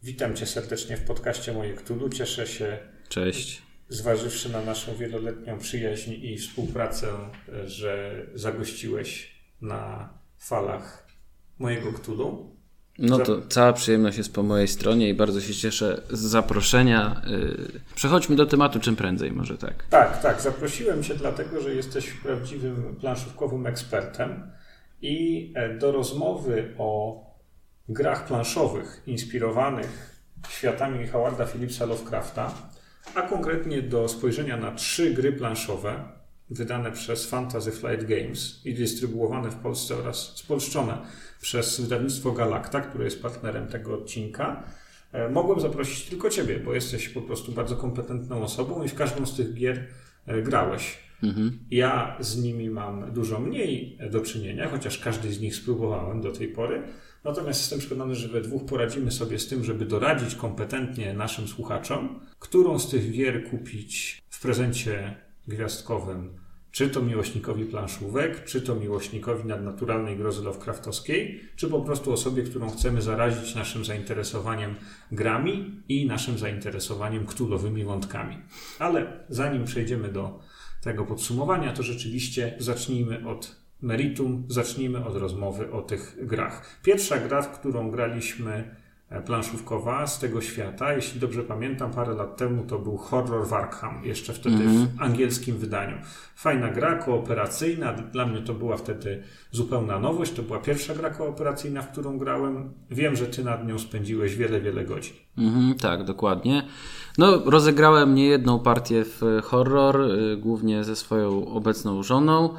Witam 0.03 0.35
cię 0.35 0.45
serdecznie 0.45 0.97
w 0.97 1.03
podcaście 1.03 1.53
Moje 1.53 1.73
Cthulhu. 1.73 2.09
Cieszę 2.09 2.47
się. 2.47 2.77
Cześć. 3.09 3.61
Zważywszy 3.89 4.49
na 4.49 4.61
naszą 4.61 4.95
wieloletnią 4.95 5.59
przyjaźń 5.59 6.11
i 6.11 6.37
współpracę, 6.37 7.07
że 7.65 8.25
zagościłeś 8.33 9.31
na 9.61 10.13
falach 10.39 11.07
mojego 11.59 11.93
Cthulhu. 11.93 12.58
No 12.97 13.19
to 13.19 13.41
cała 13.49 13.73
przyjemność 13.73 14.17
jest 14.17 14.33
po 14.33 14.43
mojej 14.43 14.67
stronie 14.67 15.09
i 15.09 15.13
bardzo 15.13 15.41
się 15.41 15.53
cieszę 15.53 16.01
z 16.09 16.19
zaproszenia. 16.19 17.21
Y, 17.27 17.95
przechodźmy 17.95 18.35
do 18.35 18.45
tematu 18.45 18.79
czym 18.79 18.95
prędzej, 18.95 19.31
może 19.31 19.57
tak. 19.57 19.83
Tak, 19.89 20.21
tak. 20.21 20.41
Zaprosiłem 20.41 21.03
Cię 21.03 21.15
dlatego, 21.15 21.61
że 21.61 21.75
jesteś 21.75 22.11
prawdziwym 22.11 22.95
planszówkowym 22.99 23.67
ekspertem 23.67 24.51
i 25.01 25.51
e, 25.55 25.77
do 25.77 25.91
rozmowy 25.91 26.73
o 26.77 27.19
grach 27.89 28.25
planszowych 28.25 29.03
inspirowanych 29.07 30.21
światami 30.49 31.07
Howarda 31.07 31.45
Phillipsa 31.45 31.85
Lovecrafta, 31.85 32.53
a 33.15 33.21
konkretnie 33.21 33.81
do 33.81 34.07
spojrzenia 34.07 34.57
na 34.57 34.71
trzy 34.71 35.13
gry 35.13 35.31
planszowe 35.33 36.18
wydane 36.49 36.91
przez 36.91 37.25
Fantasy 37.25 37.71
Flight 37.71 38.05
Games 38.05 38.61
i 38.65 38.73
dystrybuowane 38.73 39.51
w 39.51 39.55
Polsce 39.55 39.95
oraz 39.95 40.37
spolszczone 40.37 40.97
przez 41.41 41.81
wydawnictwo 41.81 42.31
Galacta, 42.31 42.81
które 42.81 43.05
jest 43.05 43.21
partnerem 43.21 43.67
tego 43.67 43.93
odcinka. 43.93 44.63
E, 45.11 45.29
mogłem 45.29 45.59
zaprosić 45.59 46.05
tylko 46.05 46.29
Ciebie, 46.29 46.59
bo 46.59 46.73
jesteś 46.73 47.09
po 47.09 47.21
prostu 47.21 47.51
bardzo 47.51 47.75
kompetentną 47.75 48.43
osobą 48.43 48.83
i 48.83 48.87
w 48.87 48.95
każdą 48.95 49.25
z 49.25 49.35
tych 49.35 49.53
gier 49.53 49.87
e, 50.25 50.41
grałeś. 50.41 50.97
Mhm. 51.23 51.59
Ja 51.71 52.17
z 52.19 52.43
nimi 52.43 52.69
mam 52.69 53.13
dużo 53.13 53.39
mniej 53.39 53.97
do 54.11 54.21
czynienia, 54.21 54.69
chociaż 54.69 54.97
każdy 54.97 55.33
z 55.33 55.39
nich 55.39 55.55
spróbowałem 55.55 56.21
do 56.21 56.31
tej 56.31 56.47
pory. 56.47 56.83
Natomiast 57.23 57.59
jestem 57.59 57.79
przekonany, 57.79 58.15
że 58.15 58.27
we 58.27 58.41
dwóch 58.41 58.65
poradzimy 58.65 59.11
sobie 59.11 59.39
z 59.39 59.47
tym, 59.47 59.63
żeby 59.63 59.85
doradzić 59.85 60.35
kompetentnie 60.35 61.13
naszym 61.13 61.47
słuchaczom, 61.47 62.19
którą 62.39 62.79
z 62.79 62.89
tych 62.89 63.11
gier 63.11 63.49
kupić 63.49 64.21
w 64.29 64.41
prezencie 64.41 65.15
gwiazdkowym 65.47 66.38
czy 66.71 66.89
to 66.89 67.01
miłośnikowi 67.01 67.65
planszówek, 67.65 68.43
czy 68.43 68.61
to 68.61 68.75
miłośnikowi 68.75 69.47
nadnaturalnej 69.47 70.17
grozy 70.17 70.43
Lovecraftowskiej, 70.43 71.41
czy 71.55 71.67
po 71.67 71.81
prostu 71.81 72.13
osobie, 72.13 72.43
którą 72.43 72.69
chcemy 72.69 73.01
zarazić 73.01 73.55
naszym 73.55 73.85
zainteresowaniem 73.85 74.75
grami 75.11 75.81
i 75.89 76.05
naszym 76.05 76.37
zainteresowaniem 76.37 77.25
ktulowymi 77.25 77.83
wątkami. 77.83 78.37
Ale 78.79 79.23
zanim 79.29 79.65
przejdziemy 79.65 80.09
do 80.09 80.39
tego 80.81 81.05
podsumowania, 81.05 81.73
to 81.73 81.83
rzeczywiście 81.83 82.55
zacznijmy 82.59 83.27
od 83.27 83.55
meritum, 83.81 84.45
zacznijmy 84.47 85.05
od 85.05 85.17
rozmowy 85.17 85.71
o 85.71 85.81
tych 85.81 86.17
grach. 86.21 86.79
Pierwsza 86.83 87.17
gra, 87.17 87.41
w 87.41 87.59
którą 87.59 87.91
graliśmy 87.91 88.75
planszówkowa 89.25 90.07
z 90.07 90.19
tego 90.19 90.41
świata. 90.41 90.93
Jeśli 90.93 91.19
dobrze 91.19 91.43
pamiętam, 91.43 91.91
parę 91.91 92.13
lat 92.13 92.37
temu 92.37 92.63
to 92.63 92.79
był 92.79 92.97
Horror 92.97 93.47
Warkham, 93.47 94.01
jeszcze 94.05 94.33
wtedy 94.33 94.55
mm 94.55 94.67
-hmm. 94.67 94.87
w 94.87 94.91
mhm. 94.91 95.11
angielskim 95.11 95.57
wydaniu. 95.57 95.97
Fajna 96.35 96.69
gra, 96.69 96.95
kooperacyjna. 96.95 97.93
Dla 97.93 98.25
mnie 98.25 98.41
to 98.41 98.53
była 98.53 98.77
wtedy 98.77 99.23
zupełna 99.51 99.99
nowość. 99.99 100.31
To 100.31 100.43
była 100.43 100.59
pierwsza 100.59 100.95
gra 100.95 101.09
kooperacyjna, 101.09 101.81
w 101.81 101.91
którą 101.91 102.17
grałem. 102.17 102.73
Wiem, 102.91 103.15
że 103.15 103.25
ty 103.25 103.43
nad 103.43 103.67
nią 103.67 103.79
spędziłeś 103.79 104.35
wiele, 104.35 104.61
wiele 104.61 104.85
godzin. 104.85 105.13
Mm 105.37 105.53
-hmm, 105.53 105.81
tak, 105.81 106.03
dokładnie. 106.03 106.63
No, 107.17 107.41
rozegrałem 107.45 108.15
niejedną 108.15 108.59
partię 108.59 109.05
w 109.05 109.21
horror, 109.43 110.01
y, 110.01 110.37
głównie 110.37 110.83
ze 110.83 110.95
swoją 110.95 111.47
obecną 111.47 112.03
żoną. 112.03 112.53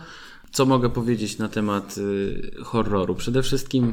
Co 0.51 0.67
mogę 0.67 0.91
powiedzieć 0.91 1.39
na 1.39 1.49
temat 1.49 1.99
y, 1.99 2.53
horroru? 2.65 3.15
Przede 3.15 3.43
wszystkim 3.43 3.93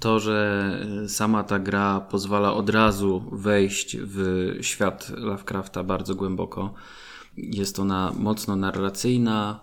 to, 0.00 0.20
że 0.20 0.72
sama 1.08 1.42
ta 1.42 1.58
gra 1.58 2.00
pozwala 2.00 2.54
od 2.54 2.70
razu 2.70 3.24
wejść 3.32 3.96
w 4.00 4.50
świat 4.60 5.08
Lovecrafta 5.16 5.84
bardzo 5.84 6.14
głęboko. 6.14 6.74
Jest 7.36 7.78
ona 7.78 8.12
mocno 8.18 8.56
narracyjna. 8.56 9.60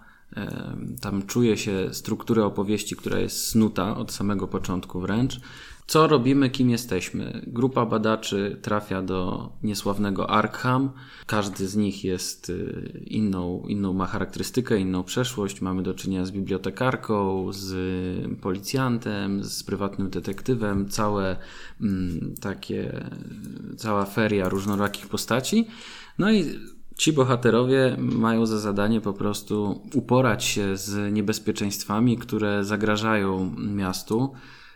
Tam 1.01 1.25
czuje 1.25 1.57
się 1.57 1.93
strukturę 1.93 2.45
opowieści, 2.45 2.95
która 2.95 3.19
jest 3.19 3.47
snuta 3.47 3.97
od 3.97 4.11
samego 4.11 4.47
początku 4.47 5.01
wręcz. 5.01 5.39
Co 5.87 6.07
robimy, 6.07 6.49
kim 6.49 6.69
jesteśmy? 6.69 7.41
Grupa 7.47 7.85
badaczy 7.85 8.59
trafia 8.61 9.01
do 9.01 9.49
niesławnego 9.63 10.29
Arkham. 10.29 10.91
Każdy 11.25 11.67
z 11.67 11.75
nich 11.75 12.03
jest 12.03 12.49
y, 12.49 13.03
inną, 13.07 13.63
inną 13.67 13.93
ma 13.93 14.05
charakterystykę, 14.07 14.79
inną 14.79 15.03
przeszłość. 15.03 15.61
Mamy 15.61 15.83
do 15.83 15.93
czynienia 15.93 16.25
z 16.25 16.31
bibliotekarką, 16.31 17.47
z 17.53 18.41
policjantem, 18.41 19.43
z 19.43 19.63
prywatnym 19.63 20.09
detektywem, 20.09 20.89
całe 20.89 21.37
mm, 21.81 22.35
takie, 22.41 23.09
cała 23.77 24.05
feria 24.05 24.49
różnorakich 24.49 25.07
postaci. 25.07 25.67
No 26.17 26.31
i 26.31 26.45
Ci 26.97 27.13
bohaterowie 27.13 27.95
mają 27.99 28.45
za 28.45 28.59
zadanie 28.59 29.01
po 29.01 29.13
prostu 29.13 29.81
uporać 29.93 30.43
się 30.43 30.77
z 30.77 31.13
niebezpieczeństwami, 31.13 32.17
które 32.17 32.63
zagrażają 32.63 33.55
miastu 33.57 34.33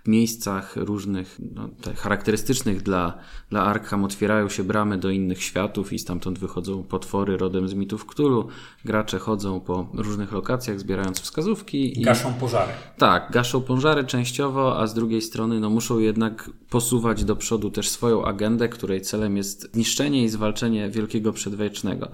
miejscach 0.08 0.76
różnych, 0.76 1.40
no, 1.56 1.70
charakterystycznych 1.96 2.82
dla, 2.82 3.18
dla 3.50 3.64
Arkham 3.64 4.04
otwierają 4.04 4.50
się 4.50 4.64
bramy 4.64 4.98
do 4.98 5.10
innych 5.10 5.44
światów 5.44 5.94
i 5.94 6.00
stamtąd 6.00 6.40
wychodzą 6.40 6.84
potwory 6.84 7.38
rodem 7.38 7.68
z 7.68 7.74
mitów 7.74 8.06
Cthulhu. 8.06 8.48
Gracze 8.86 9.20
chodzą 9.20 9.60
po 9.60 9.90
różnych 9.94 10.32
lokacjach, 10.32 10.80
zbierając 10.80 11.22
wskazówki. 11.22 12.02
I... 12.02 12.04
Gaszą 12.04 12.34
pożary. 12.34 12.72
Tak, 12.98 13.32
gaszą 13.32 13.62
pożary 13.62 14.04
częściowo, 14.04 14.80
a 14.80 14.88
z 14.88 14.94
drugiej 14.94 15.22
strony 15.22 15.60
no, 15.60 15.70
muszą 15.70 16.00
jednak 16.00 16.50
posuwać 16.70 17.24
do 17.24 17.36
przodu 17.36 17.72
też 17.72 17.90
swoją 17.90 18.26
agendę, 18.26 18.70
której 18.70 19.02
celem 19.02 19.38
jest 19.38 19.74
zniszczenie 19.74 20.24
i 20.24 20.30
zwalczenie 20.30 20.90
Wielkiego 20.90 21.34
Przedwiecznego. 21.34 22.12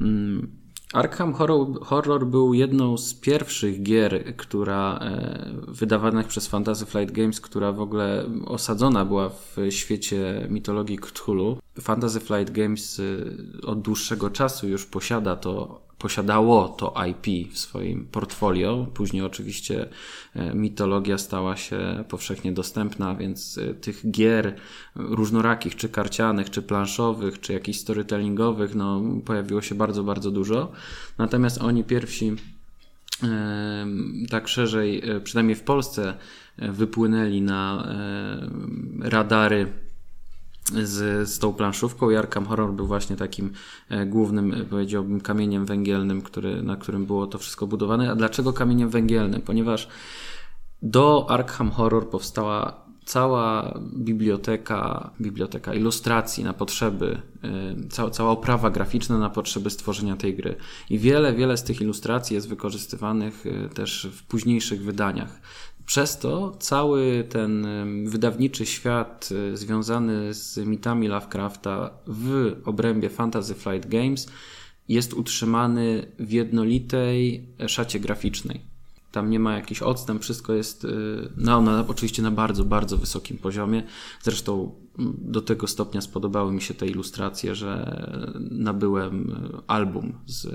Mm, 0.00 0.67
Arkham 0.92 1.32
Horror, 1.34 1.80
Horror, 1.80 2.26
był 2.26 2.54
jedną 2.54 2.98
z 2.98 3.14
pierwszych 3.14 3.82
gier, 3.82 4.36
która 4.36 4.98
e, 4.98 5.50
wydawanych 5.68 6.26
przez 6.26 6.46
Fantasy 6.46 6.86
Flight 6.86 7.14
Games, 7.14 7.40
która 7.40 7.72
w 7.72 7.80
ogóle 7.80 8.24
osadzona 8.46 9.04
była 9.04 9.28
w 9.28 9.56
świecie 9.70 10.46
mitologii 10.50 10.98
Cthulhu. 10.98 11.58
Fantasy 11.80 12.20
Flight 12.20 12.50
Games 12.50 13.00
e, 13.00 13.66
od 13.66 13.80
dłuższego 13.80 14.30
czasu 14.30 14.68
już 14.68 14.86
posiada 14.86 15.36
to 15.36 15.87
posiadało 15.98 16.68
to 16.68 16.94
IP 17.06 17.52
w 17.52 17.58
swoim 17.58 18.06
portfolio. 18.06 18.86
Później 18.94 19.22
oczywiście 19.22 19.88
e, 20.34 20.54
mitologia 20.54 21.18
stała 21.18 21.56
się 21.56 22.04
powszechnie 22.08 22.52
dostępna, 22.52 23.14
więc 23.14 23.58
e, 23.58 23.74
tych 23.74 24.10
gier 24.10 24.54
różnorakich, 24.94 25.76
czy 25.76 25.88
karcianych, 25.88 26.50
czy 26.50 26.62
planszowych, 26.62 27.40
czy 27.40 27.52
jakichś 27.52 27.78
storytellingowych, 27.78 28.74
no, 28.74 29.02
pojawiło 29.24 29.62
się 29.62 29.74
bardzo, 29.74 30.04
bardzo 30.04 30.30
dużo. 30.30 30.72
Natomiast 31.18 31.58
oni 31.58 31.84
pierwsi 31.84 32.36
e, 33.22 33.86
tak 34.30 34.48
szerzej, 34.48 35.02
przynajmniej 35.24 35.56
w 35.56 35.62
Polsce, 35.62 36.14
wypłynęli 36.58 37.42
na 37.42 37.88
radary 39.00 39.72
z, 40.72 41.28
z 41.28 41.38
tą 41.38 41.52
planszówką 41.52 42.10
i 42.10 42.16
Arkham 42.16 42.46
Horror 42.46 42.72
był 42.72 42.86
właśnie 42.86 43.16
takim 43.16 43.52
e, 43.88 44.06
głównym, 44.06 44.54
e, 44.54 44.64
powiedziałbym, 44.64 45.20
kamieniem 45.20 45.66
węgielnym, 45.66 46.22
który, 46.22 46.62
na 46.62 46.76
którym 46.76 47.06
było 47.06 47.26
to 47.26 47.38
wszystko 47.38 47.66
budowane. 47.66 48.10
A 48.10 48.14
dlaczego 48.14 48.52
kamieniem 48.52 48.90
węgielnym? 48.90 49.42
Ponieważ 49.42 49.88
do 50.82 51.26
Arkham 51.30 51.70
Horror 51.70 52.10
powstała 52.10 52.88
cała 53.04 53.78
biblioteka, 53.96 55.10
biblioteka 55.20 55.74
ilustracji 55.74 56.44
na 56.44 56.52
potrzeby, 56.52 57.22
y, 57.84 58.10
cała, 58.10 58.30
oprawa 58.30 58.70
graficzna 58.70 59.18
na 59.18 59.30
potrzeby 59.30 59.70
stworzenia 59.70 60.16
tej 60.16 60.34
gry. 60.36 60.56
I 60.90 60.98
wiele, 60.98 61.34
wiele 61.34 61.56
z 61.56 61.64
tych 61.64 61.80
ilustracji 61.80 62.34
jest 62.34 62.48
wykorzystywanych 62.48 63.44
też 63.74 64.08
w 64.12 64.22
późniejszych 64.22 64.82
wydaniach. 64.82 65.40
Przez 65.88 66.18
to 66.18 66.56
cały 66.60 67.24
ten 67.28 67.66
wydawniczy 68.06 68.66
świat 68.66 69.28
związany 69.54 70.34
z 70.34 70.56
mitami 70.56 71.08
Lovecrafta 71.08 71.90
w 72.06 72.56
obrębie 72.64 73.10
Fantasy 73.10 73.54
Flight 73.54 73.88
Games 73.88 74.28
jest 74.88 75.14
utrzymany 75.14 76.12
w 76.18 76.30
jednolitej 76.30 77.48
szacie 77.66 78.00
graficznej. 78.00 78.60
Tam 79.12 79.30
nie 79.30 79.40
ma 79.40 79.54
jakiś 79.54 79.82
odstęp, 79.82 80.22
wszystko 80.22 80.52
jest 80.52 80.84
y, 80.84 80.88
no, 81.36 81.60
na, 81.60 81.84
oczywiście 81.88 82.22
na 82.22 82.30
bardzo, 82.30 82.64
bardzo 82.64 82.96
wysokim 82.96 83.38
poziomie. 83.38 83.82
Zresztą 84.22 84.74
mm, 84.98 85.14
do 85.18 85.42
tego 85.42 85.66
stopnia 85.66 86.00
spodobały 86.00 86.52
mi 86.52 86.62
się 86.62 86.74
te 86.74 86.86
ilustracje, 86.86 87.54
że 87.54 88.00
nabyłem 88.50 89.30
y, 89.30 89.62
album 89.66 90.12
z 90.26 90.44
y, 90.44 90.50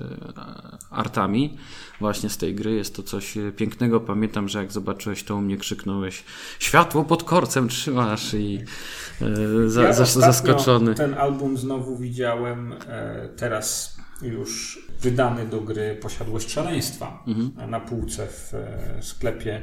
artami 0.89 1.57
właśnie 2.00 2.29
z 2.29 2.38
tej 2.38 2.55
gry. 2.55 2.72
Jest 2.72 2.95
to 2.95 3.03
coś 3.03 3.38
pięknego. 3.55 4.00
Pamiętam, 4.00 4.48
że 4.48 4.60
jak 4.60 4.72
zobaczyłeś 4.72 5.24
to 5.24 5.36
u 5.36 5.41
mnie 5.41 5.57
krzyknąłeś 5.57 6.24
światło 6.60 7.03
pod 7.03 7.24
korcem 7.24 7.67
trzymasz 7.67 8.33
i 8.33 8.60
za, 9.67 9.83
ja 9.83 9.93
za, 9.93 10.05
zaskoczony. 10.05 10.95
Ten 10.95 11.13
album 11.13 11.57
znowu 11.57 11.98
widziałem 11.98 12.74
e, 12.88 13.29
teraz 13.38 13.98
już 14.22 14.79
wydany 15.01 15.46
do 15.46 15.62
gry 15.62 15.98
Posiadłość 16.01 16.51
Szaleństwa 16.51 17.24
mhm. 17.27 17.72
na 17.72 17.79
półce 17.79 18.27
w 18.27 18.53
e, 18.53 18.98
sklepie 19.01 19.62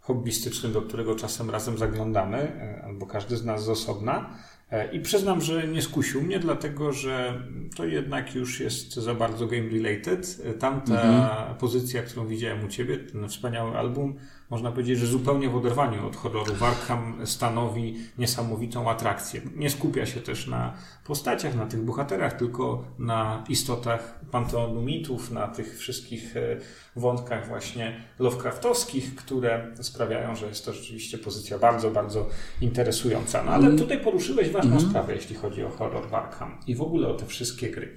hobbystycznym, 0.00 0.72
do 0.72 0.82
którego 0.82 1.14
czasem 1.14 1.50
razem 1.50 1.78
zaglądamy, 1.78 2.38
e, 2.38 2.82
albo 2.84 3.06
każdy 3.06 3.36
z 3.36 3.44
nas 3.44 3.64
z 3.64 3.68
osobna. 3.68 4.30
E, 4.70 4.92
I 4.92 5.00
przyznam, 5.00 5.40
że 5.40 5.68
nie 5.68 5.82
skusił 5.82 6.22
mnie, 6.22 6.38
dlatego 6.38 6.92
że 6.92 7.42
to 7.76 7.84
jednak 7.84 8.34
już 8.34 8.60
jest 8.60 8.94
za 8.94 9.14
bardzo 9.14 9.46
game 9.46 9.68
related. 9.68 10.42
Tamta 10.58 11.02
mhm. 11.02 11.54
pozycja, 11.56 12.02
którą 12.02 12.26
widziałem 12.26 12.64
u 12.64 12.68
ciebie, 12.68 12.98
ten 12.98 13.28
wspaniały 13.28 13.78
album, 13.78 14.14
można 14.50 14.70
powiedzieć, 14.70 14.98
że 14.98 15.06
zupełnie 15.06 15.48
w 15.48 15.56
oderwaniu 15.56 16.06
od 16.06 16.16
horroru. 16.16 16.54
Arkham 16.60 17.26
stanowi 17.26 17.96
niesamowitą 18.18 18.90
atrakcję. 18.90 19.40
Nie 19.56 19.70
skupia 19.70 20.06
się 20.06 20.20
też 20.20 20.46
na 20.46 20.74
postaciach, 21.04 21.54
na 21.54 21.66
tych 21.66 21.80
bohaterach, 21.80 22.32
tylko 22.32 22.84
na 22.98 23.44
istotach 23.48 24.20
panteonu 24.30 24.82
mitów, 24.82 25.30
na 25.30 25.48
tych 25.48 25.78
wszystkich 25.78 26.36
e, 26.36 26.56
wątkach 26.96 27.48
właśnie 27.48 28.04
Lovecraftowskich, 28.18 29.14
które 29.14 29.74
sprawiają, 29.80 30.36
że 30.36 30.46
jest 30.46 30.64
to 30.64 30.72
rzeczywiście 30.72 31.18
pozycja 31.18 31.58
bardzo, 31.58 31.90
bardzo 31.90 32.26
interesująca. 32.60 33.42
No 33.44 33.52
ale 33.52 33.66
mm. 33.66 33.78
tutaj 33.78 34.00
poruszyłeś 34.00 34.50
ważną 34.50 34.76
mm. 34.76 34.90
sprawę, 34.90 35.14
jeśli 35.14 35.36
chodzi 35.36 35.64
o 35.64 35.70
horror 35.70 36.14
Arkham 36.14 36.58
i 36.66 36.74
w 36.74 36.82
ogóle 36.82 37.08
o 37.08 37.14
te 37.14 37.26
wszystkie 37.26 37.70
gry. 37.70 37.94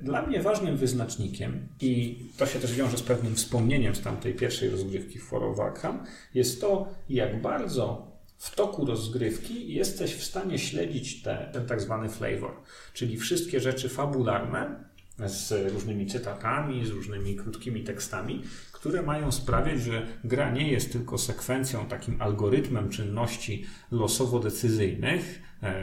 Dla 0.00 0.26
mnie 0.26 0.42
ważnym 0.42 0.76
wyznacznikiem, 0.76 1.68
i 1.80 2.18
to 2.36 2.46
się 2.46 2.58
też 2.58 2.74
wiąże 2.74 2.96
z 2.96 3.02
pewnym 3.02 3.34
wspomnieniem 3.34 3.94
z 3.94 4.00
tamtej 4.00 4.34
pierwszej 4.34 4.70
rozgrywki 4.70 5.18
w 5.18 5.24
For 5.24 5.44
of 5.44 5.60
Arkham, 5.60 6.04
jest 6.34 6.60
to, 6.60 6.88
jak 7.08 7.42
bardzo 7.42 8.12
w 8.38 8.54
toku 8.54 8.86
rozgrywki 8.86 9.74
jesteś 9.74 10.14
w 10.14 10.24
stanie 10.24 10.58
śledzić 10.58 11.22
te, 11.22 11.50
ten 11.52 11.66
tak 11.66 11.80
zwany 11.80 12.08
flavor, 12.08 12.50
czyli 12.94 13.16
wszystkie 13.16 13.60
rzeczy 13.60 13.88
fabularne 13.88 14.84
z 15.26 15.72
różnymi 15.72 16.06
cytatami, 16.06 16.86
z 16.86 16.90
różnymi 16.90 17.36
krótkimi 17.36 17.84
tekstami, 17.84 18.42
które 18.72 19.02
mają 19.02 19.32
sprawiać, 19.32 19.80
że 19.80 20.06
gra 20.24 20.50
nie 20.50 20.70
jest 20.70 20.92
tylko 20.92 21.18
sekwencją, 21.18 21.86
takim 21.86 22.22
algorytmem 22.22 22.90
czynności 22.90 23.64
losowo-decyzyjnych, 23.92 25.22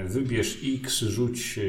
wybierz 0.05 0.57
X, 0.63 0.99
rzuć 0.99 1.59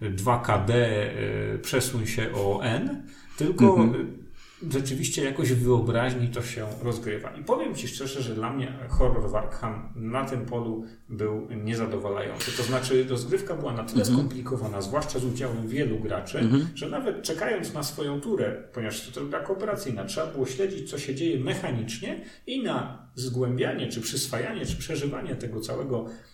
2KD, 0.00 0.70
e, 0.70 1.54
e, 1.54 1.58
przesuń 1.58 2.06
się 2.06 2.32
o 2.32 2.60
N, 2.64 3.02
tylko 3.38 3.76
mhm. 3.76 4.24
rzeczywiście 4.72 5.24
jakoś 5.24 5.52
w 5.52 5.64
wyobraźni 5.64 6.28
to 6.28 6.42
się 6.42 6.66
rozgrywa. 6.82 7.30
I 7.30 7.44
powiem 7.44 7.74
Ci 7.74 7.88
szczerze, 7.88 8.22
że 8.22 8.34
dla 8.34 8.52
mnie 8.52 8.72
horror 8.88 9.30
w 9.30 9.34
Arkham 9.34 9.92
na 9.96 10.24
tym 10.24 10.46
polu 10.46 10.84
był 11.08 11.48
niezadowalający. 11.64 12.56
To 12.56 12.62
znaczy 12.62 13.06
rozgrywka 13.08 13.54
była 13.54 13.72
na 13.72 13.84
tyle 13.84 14.00
mhm. 14.00 14.18
skomplikowana, 14.18 14.82
zwłaszcza 14.82 15.18
z 15.18 15.24
udziałem 15.24 15.68
wielu 15.68 15.98
graczy, 15.98 16.38
mhm. 16.38 16.68
że 16.74 16.88
nawet 16.88 17.22
czekając 17.22 17.74
na 17.74 17.82
swoją 17.82 18.20
turę, 18.20 18.62
ponieważ 18.72 19.10
to 19.10 19.24
gra 19.24 19.40
kooperacyjna, 19.40 20.04
trzeba 20.04 20.26
było 20.26 20.46
śledzić, 20.46 20.90
co 20.90 20.98
się 20.98 21.14
dzieje 21.14 21.40
mechanicznie 21.40 22.20
i 22.46 22.62
na 22.62 23.08
zgłębianie, 23.14 23.88
czy 23.88 24.00
przyswajanie, 24.00 24.66
czy 24.66 24.76
przeżywanie 24.76 25.34
tego 25.34 25.60
całego 25.60 26.06
E, 26.06 26.33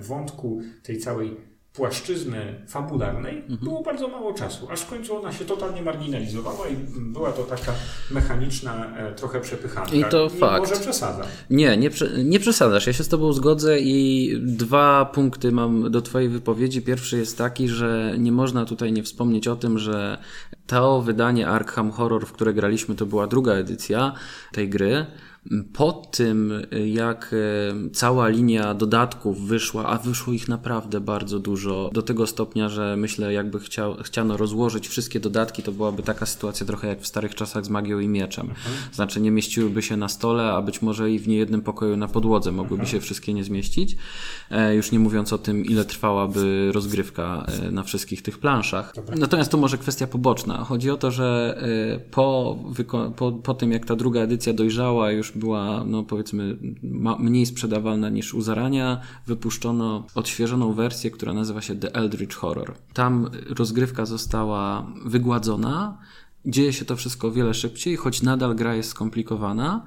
wątku 0.00 0.62
tej 0.82 0.98
całej 0.98 1.36
płaszczyzny 1.72 2.64
fabularnej 2.68 3.38
mhm. 3.38 3.58
było 3.62 3.82
bardzo 3.82 4.08
mało 4.08 4.34
czasu, 4.34 4.68
aż 4.70 4.80
w 4.80 4.86
końcu 4.86 5.16
ona 5.16 5.32
się 5.32 5.44
totalnie 5.44 5.82
marginalizowała 5.82 6.68
i 6.68 6.76
była 6.98 7.32
to 7.32 7.42
taka 7.42 7.72
mechaniczna 8.10 8.92
trochę 9.16 9.32
trochę 9.32 9.40
przepychanka. 9.40 9.94
I 9.94 10.04
to 10.04 10.30
I 10.36 10.38
fakt. 10.38 10.70
Może 10.70 10.80
przesadzam. 10.80 11.26
Nie, 11.50 11.76
nie, 11.76 11.90
nie 12.24 12.40
przesadzasz. 12.40 12.86
Ja 12.86 12.92
się 12.92 13.04
z 13.04 13.08
Tobą 13.08 13.32
zgodzę 13.32 13.80
i 13.80 14.30
dwa 14.40 15.04
punkty 15.04 15.52
mam 15.52 15.90
do 15.90 16.02
Twojej 16.02 16.28
wypowiedzi. 16.28 16.82
Pierwszy 16.82 17.18
jest 17.18 17.38
taki, 17.38 17.68
że 17.68 18.14
nie 18.18 18.32
można 18.32 18.64
tutaj 18.64 18.92
nie 18.92 19.02
wspomnieć 19.02 19.48
o 19.48 19.56
tym, 19.56 19.78
że 19.78 20.18
to 20.66 21.02
wydanie 21.02 21.48
Arkham 21.48 21.90
Horror, 21.90 22.26
w 22.26 22.32
które 22.32 22.54
graliśmy, 22.54 22.94
to 22.94 23.06
była 23.06 23.26
druga 23.26 23.52
edycja 23.52 24.12
tej 24.52 24.68
gry. 24.68 25.06
Po 25.72 25.92
tym, 25.92 26.52
jak 26.86 27.34
e, 27.34 27.90
cała 27.90 28.28
linia 28.28 28.74
dodatków 28.74 29.40
wyszła, 29.40 29.86
a 29.86 29.98
wyszło 29.98 30.32
ich 30.32 30.48
naprawdę 30.48 31.00
bardzo 31.00 31.38
dużo, 31.38 31.90
do 31.92 32.02
tego 32.02 32.26
stopnia, 32.26 32.68
że 32.68 32.96
myślę, 32.96 33.32
jakby 33.32 33.60
chciał, 33.60 33.96
chciano 34.02 34.36
rozłożyć 34.36 34.88
wszystkie 34.88 35.20
dodatki, 35.20 35.62
to 35.62 35.72
byłaby 35.72 36.02
taka 36.02 36.26
sytuacja 36.26 36.66
trochę 36.66 36.88
jak 36.88 37.00
w 37.00 37.06
starych 37.06 37.34
czasach 37.34 37.64
z 37.64 37.68
magią 37.68 37.98
i 37.98 38.08
mieczem. 38.08 38.48
Mhm. 38.48 38.76
Znaczy, 38.92 39.20
nie 39.20 39.30
mieściłyby 39.30 39.82
się 39.82 39.96
na 39.96 40.08
stole, 40.08 40.52
a 40.52 40.62
być 40.62 40.82
może 40.82 41.10
i 41.10 41.18
w 41.18 41.28
niejednym 41.28 41.62
pokoju 41.62 41.96
na 41.96 42.08
podłodze 42.08 42.52
mogłyby 42.52 42.82
mhm. 42.82 42.90
się 42.90 43.00
wszystkie 43.00 43.34
nie 43.34 43.44
zmieścić. 43.44 43.96
E, 44.50 44.74
już 44.74 44.92
nie 44.92 44.98
mówiąc 44.98 45.32
o 45.32 45.38
tym, 45.38 45.64
ile 45.64 45.84
trwałaby 45.84 46.70
rozgrywka 46.72 47.46
e, 47.62 47.70
na 47.70 47.82
wszystkich 47.82 48.22
tych 48.22 48.38
planszach. 48.38 48.92
Dobra. 48.96 49.16
Natomiast 49.16 49.50
to 49.50 49.58
może 49.58 49.78
kwestia 49.78 50.06
poboczna. 50.06 50.64
Chodzi 50.64 50.90
o 50.90 50.96
to, 50.96 51.10
że 51.10 51.62
po, 52.10 52.58
po, 53.16 53.32
po 53.32 53.54
tym, 53.54 53.72
jak 53.72 53.86
ta 53.86 53.96
druga 53.96 54.20
edycja 54.20 54.52
dojrzała, 54.52 55.10
już 55.10 55.31
była, 55.34 55.84
no 55.84 56.02
powiedzmy, 56.02 56.56
mniej 57.18 57.46
sprzedawalna 57.46 58.08
niż 58.08 58.34
u 58.34 58.40
zarania, 58.40 59.00
wypuszczono 59.26 60.06
odświeżoną 60.14 60.72
wersję, 60.72 61.10
która 61.10 61.32
nazywa 61.32 61.60
się 61.60 61.76
The 61.76 61.94
Eldritch 61.94 62.36
Horror. 62.36 62.74
Tam 62.94 63.30
rozgrywka 63.48 64.06
została 64.06 64.86
wygładzona, 65.04 65.98
Dzieje 66.46 66.72
się 66.72 66.84
to 66.84 66.96
wszystko 66.96 67.28
o 67.28 67.30
wiele 67.30 67.54
szybciej, 67.54 67.96
choć 67.96 68.22
nadal 68.22 68.54
gra 68.54 68.74
jest 68.74 68.90
skomplikowana. 68.90 69.86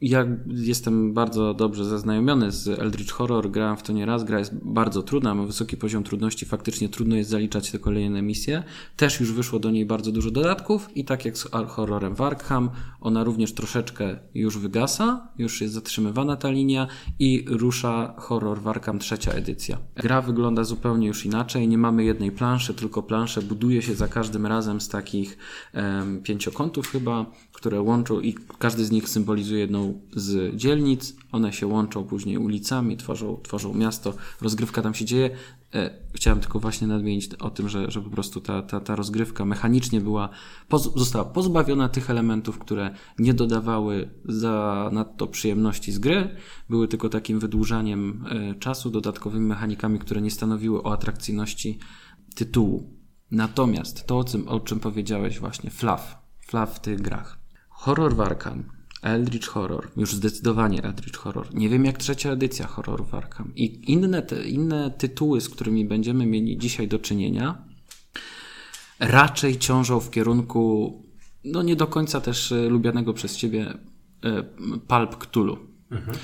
Ja 0.00 0.26
jestem 0.46 1.14
bardzo 1.14 1.54
dobrze 1.54 1.84
zaznajomiony 1.84 2.52
z 2.52 2.68
Eldritch 2.68 3.12
Horror, 3.12 3.50
grałem 3.50 3.76
w 3.76 3.82
to 3.82 3.92
nieraz, 3.92 4.24
gra 4.24 4.38
jest 4.38 4.54
bardzo 4.54 5.02
trudna, 5.02 5.34
ma 5.34 5.44
wysoki 5.44 5.76
poziom 5.76 6.04
trudności, 6.04 6.46
faktycznie 6.46 6.88
trudno 6.88 7.16
jest 7.16 7.30
zaliczać 7.30 7.70
te 7.70 7.78
kolejne 7.78 8.22
misje. 8.22 8.62
Też 8.96 9.20
już 9.20 9.32
wyszło 9.32 9.58
do 9.58 9.70
niej 9.70 9.86
bardzo 9.86 10.12
dużo 10.12 10.30
dodatków 10.30 10.96
i 10.96 11.04
tak 11.04 11.24
jak 11.24 11.38
z 11.38 11.48
horrorem 11.68 12.14
w 12.14 12.20
Arkham, 12.20 12.70
ona 13.00 13.24
również 13.24 13.52
troszeczkę 13.52 14.18
już 14.34 14.58
wygasa, 14.58 15.28
już 15.38 15.60
jest 15.60 15.74
zatrzymywana 15.74 16.36
ta 16.36 16.50
linia 16.50 16.86
i 17.18 17.44
rusza 17.48 18.14
horror 18.18 18.60
w 18.60 18.68
Arkham 18.68 18.98
trzecia 18.98 19.32
edycja. 19.32 19.78
Gra 19.96 20.22
wygląda 20.22 20.64
zupełnie 20.64 21.06
już 21.06 21.26
inaczej, 21.26 21.68
nie 21.68 21.78
mamy 21.78 22.04
jednej 22.04 22.32
planszy, 22.32 22.74
tylko 22.74 23.02
plansze 23.02 23.42
buduje 23.42 23.82
się 23.82 23.94
za 23.94 24.08
każdym 24.08 24.46
razem 24.46 24.80
z 24.80 24.88
takich 24.88 25.38
pięciokątów 26.22 26.88
chyba, 26.88 27.26
które 27.52 27.80
łączą 27.80 28.20
i 28.20 28.34
każdy 28.58 28.84
z 28.84 28.90
nich 28.90 29.08
symbolizuje 29.08 29.57
jedną 29.58 30.00
z 30.12 30.56
dzielnic. 30.56 31.16
One 31.32 31.52
się 31.52 31.66
łączą 31.66 32.04
później 32.04 32.38
ulicami, 32.38 32.96
tworzą, 32.96 33.40
tworzą 33.42 33.74
miasto, 33.74 34.14
rozgrywka 34.40 34.82
tam 34.82 34.94
się 34.94 35.04
dzieje. 35.04 35.30
E, 35.74 35.90
chciałem 36.14 36.40
tylko 36.40 36.60
właśnie 36.60 36.86
nadmienić 36.86 37.34
o 37.34 37.50
tym, 37.50 37.68
że, 37.68 37.90
że 37.90 38.02
po 38.02 38.10
prostu 38.10 38.40
ta, 38.40 38.62
ta, 38.62 38.80
ta 38.80 38.96
rozgrywka 38.96 39.44
mechanicznie 39.44 40.00
była, 40.00 40.28
poz, 40.68 40.94
została 40.94 41.24
pozbawiona 41.24 41.88
tych 41.88 42.10
elementów, 42.10 42.58
które 42.58 42.94
nie 43.18 43.34
dodawały 43.34 44.10
za 44.24 44.90
nadto 44.92 45.26
przyjemności 45.26 45.92
z 45.92 45.98
gry, 45.98 46.36
były 46.70 46.88
tylko 46.88 47.08
takim 47.08 47.38
wydłużaniem 47.38 48.24
e, 48.30 48.54
czasu, 48.54 48.90
dodatkowymi 48.90 49.46
mechanikami, 49.46 49.98
które 49.98 50.20
nie 50.20 50.30
stanowiły 50.30 50.82
o 50.82 50.92
atrakcyjności 50.92 51.78
tytułu. 52.34 52.98
Natomiast 53.30 54.06
to, 54.06 54.18
o 54.18 54.24
czym, 54.24 54.48
o 54.48 54.60
czym 54.60 54.80
powiedziałeś 54.80 55.38
właśnie, 55.38 55.70
flaw, 55.70 56.18
flaw 56.46 56.76
w 56.76 56.80
tych 56.80 57.00
grach. 57.00 57.38
Horror 57.68 58.14
w 58.16 58.20
Arkham 58.20 58.77
Eldritch 59.02 59.48
Horror, 59.48 59.90
już 59.96 60.14
zdecydowanie 60.14 60.82
Eldritch 60.82 61.18
Horror. 61.18 61.54
Nie 61.54 61.68
wiem 61.68 61.84
jak 61.84 61.98
trzecia 61.98 62.30
edycja 62.30 62.66
horrorów 62.66 63.14
Arkham. 63.14 63.52
I 63.56 63.92
inne, 63.92 64.22
te, 64.22 64.48
inne 64.48 64.90
tytuły, 64.90 65.40
z 65.40 65.48
którymi 65.48 65.84
będziemy 65.84 66.26
mieli 66.26 66.58
dzisiaj 66.58 66.88
do 66.88 66.98
czynienia, 66.98 67.64
raczej 69.00 69.58
ciążą 69.58 70.00
w 70.00 70.10
kierunku, 70.10 70.92
no 71.44 71.62
nie 71.62 71.76
do 71.76 71.86
końca 71.86 72.20
też 72.20 72.52
e, 72.52 72.68
lubianego 72.68 73.14
przez 73.14 73.36
ciebie 73.36 73.74
e, 74.24 74.42
Pulp 74.88 75.16
Cthulhu. 75.18 75.58
Mhm. 75.90 76.16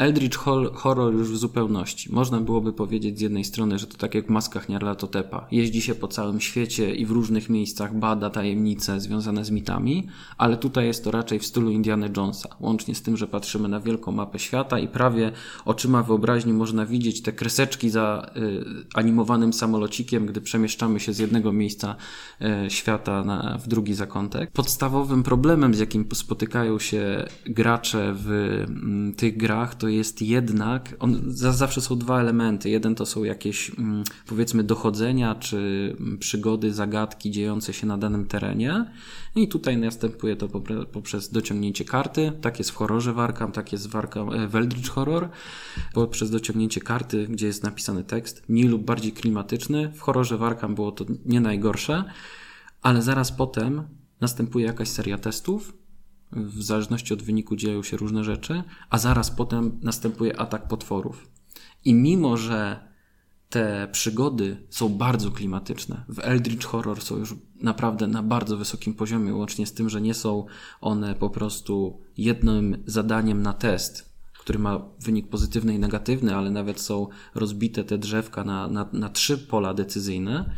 Eldritch 0.00 0.38
Horror 0.74 1.14
już 1.14 1.30
w 1.30 1.36
zupełności. 1.36 2.12
Można 2.12 2.40
byłoby 2.40 2.72
powiedzieć 2.72 3.18
z 3.18 3.20
jednej 3.20 3.44
strony, 3.44 3.78
że 3.78 3.86
to 3.86 3.96
tak 3.96 4.14
jak 4.14 4.26
w 4.26 4.30
maskach 4.30 4.68
Nyarlathotepa. 4.68 5.46
Jeździ 5.50 5.82
się 5.82 5.94
po 5.94 6.08
całym 6.08 6.40
świecie 6.40 6.94
i 6.94 7.06
w 7.06 7.10
różnych 7.10 7.48
miejscach 7.48 7.98
bada 7.98 8.30
tajemnice 8.30 9.00
związane 9.00 9.44
z 9.44 9.50
mitami, 9.50 10.06
ale 10.38 10.56
tutaj 10.56 10.86
jest 10.86 11.04
to 11.04 11.10
raczej 11.10 11.38
w 11.38 11.46
stylu 11.46 11.70
Indiana 11.70 12.08
Jonesa. 12.16 12.48
Łącznie 12.60 12.94
z 12.94 13.02
tym, 13.02 13.16
że 13.16 13.26
patrzymy 13.26 13.68
na 13.68 13.80
wielką 13.80 14.12
mapę 14.12 14.38
świata 14.38 14.78
i 14.78 14.88
prawie 14.88 15.32
oczyma 15.64 16.02
wyobraźni 16.02 16.52
można 16.52 16.86
widzieć 16.86 17.22
te 17.22 17.32
kreseczki 17.32 17.90
za 17.90 18.30
y, 18.36 18.64
animowanym 18.94 19.52
samolocikiem, 19.52 20.26
gdy 20.26 20.40
przemieszczamy 20.40 21.00
się 21.00 21.12
z 21.12 21.18
jednego 21.18 21.52
miejsca 21.52 21.96
y, 22.66 22.70
świata 22.70 23.24
na, 23.24 23.58
w 23.58 23.68
drugi 23.68 23.94
zakątek. 23.94 24.50
Podstawowym 24.50 25.22
problemem, 25.22 25.74
z 25.74 25.78
jakim 25.78 26.06
spotykają 26.12 26.78
się 26.78 27.24
gracze 27.46 28.14
w 28.16 28.30
y, 28.30 29.16
tych 29.16 29.36
grach, 29.36 29.74
to 29.74 29.89
jest 29.90 30.22
jednak, 30.22 30.96
on, 30.98 31.22
zawsze 31.26 31.80
są 31.80 31.98
dwa 31.98 32.20
elementy. 32.20 32.70
Jeden 32.70 32.94
to 32.94 33.06
są 33.06 33.24
jakieś 33.24 33.70
mm, 33.78 34.04
powiedzmy 34.26 34.64
dochodzenia 34.64 35.34
czy 35.34 35.56
mm, 36.00 36.18
przygody, 36.18 36.72
zagadki 36.72 37.30
dziejące 37.30 37.72
się 37.72 37.86
na 37.86 37.98
danym 37.98 38.26
terenie. 38.26 38.92
I 39.36 39.48
tutaj 39.48 39.76
następuje 39.76 40.36
to 40.36 40.48
poprzez 40.92 41.30
dociągnięcie 41.30 41.84
karty. 41.84 42.32
Tak 42.40 42.58
jest 42.58 42.70
w 42.70 42.74
horrorze 42.74 43.12
Warkam, 43.12 43.52
tak 43.52 43.72
jest 43.72 43.88
w, 43.88 43.96
Arkham, 43.96 44.32
e, 44.32 44.48
w 44.48 44.56
Eldritch 44.56 44.90
Horror. 44.90 45.28
Poprzez 45.94 46.30
dociągnięcie 46.30 46.80
karty, 46.80 47.26
gdzie 47.26 47.46
jest 47.46 47.62
napisany 47.62 48.04
tekst, 48.04 48.42
mniej 48.48 48.68
lub 48.68 48.84
bardziej 48.84 49.12
klimatyczny. 49.12 49.92
W 49.94 50.00
horrorze 50.00 50.38
Warkam 50.38 50.74
było 50.74 50.92
to 50.92 51.04
nie 51.26 51.40
najgorsze, 51.40 52.04
ale 52.82 53.02
zaraz 53.02 53.32
potem 53.32 53.82
następuje 54.20 54.66
jakaś 54.66 54.88
seria 54.88 55.18
testów, 55.18 55.79
w 56.32 56.62
zależności 56.62 57.14
od 57.14 57.22
wyniku 57.22 57.56
dzieją 57.56 57.82
się 57.82 57.96
różne 57.96 58.24
rzeczy, 58.24 58.62
a 58.90 58.98
zaraz 58.98 59.30
potem 59.30 59.78
następuje 59.82 60.40
atak 60.40 60.68
potworów. 60.68 61.30
I 61.84 61.94
mimo, 61.94 62.36
że 62.36 62.90
te 63.48 63.88
przygody 63.92 64.66
są 64.70 64.88
bardzo 64.88 65.30
klimatyczne, 65.30 66.04
w 66.08 66.18
Eldritch 66.18 66.66
Horror 66.66 67.02
są 67.02 67.16
już 67.16 67.34
naprawdę 67.62 68.06
na 68.06 68.22
bardzo 68.22 68.56
wysokim 68.56 68.94
poziomie, 68.94 69.34
łącznie 69.34 69.66
z 69.66 69.72
tym, 69.72 69.88
że 69.88 70.00
nie 70.00 70.14
są 70.14 70.46
one 70.80 71.14
po 71.14 71.30
prostu 71.30 72.00
jednym 72.16 72.82
zadaniem 72.86 73.42
na 73.42 73.52
test, 73.52 74.10
który 74.38 74.58
ma 74.58 74.80
wynik 75.00 75.28
pozytywny 75.28 75.74
i 75.74 75.78
negatywny, 75.78 76.36
ale 76.36 76.50
nawet 76.50 76.80
są 76.80 77.08
rozbite 77.34 77.84
te 77.84 77.98
drzewka 77.98 78.44
na, 78.44 78.68
na, 78.68 78.88
na 78.92 79.08
trzy 79.08 79.38
pola 79.38 79.74
decyzyjne, 79.74 80.56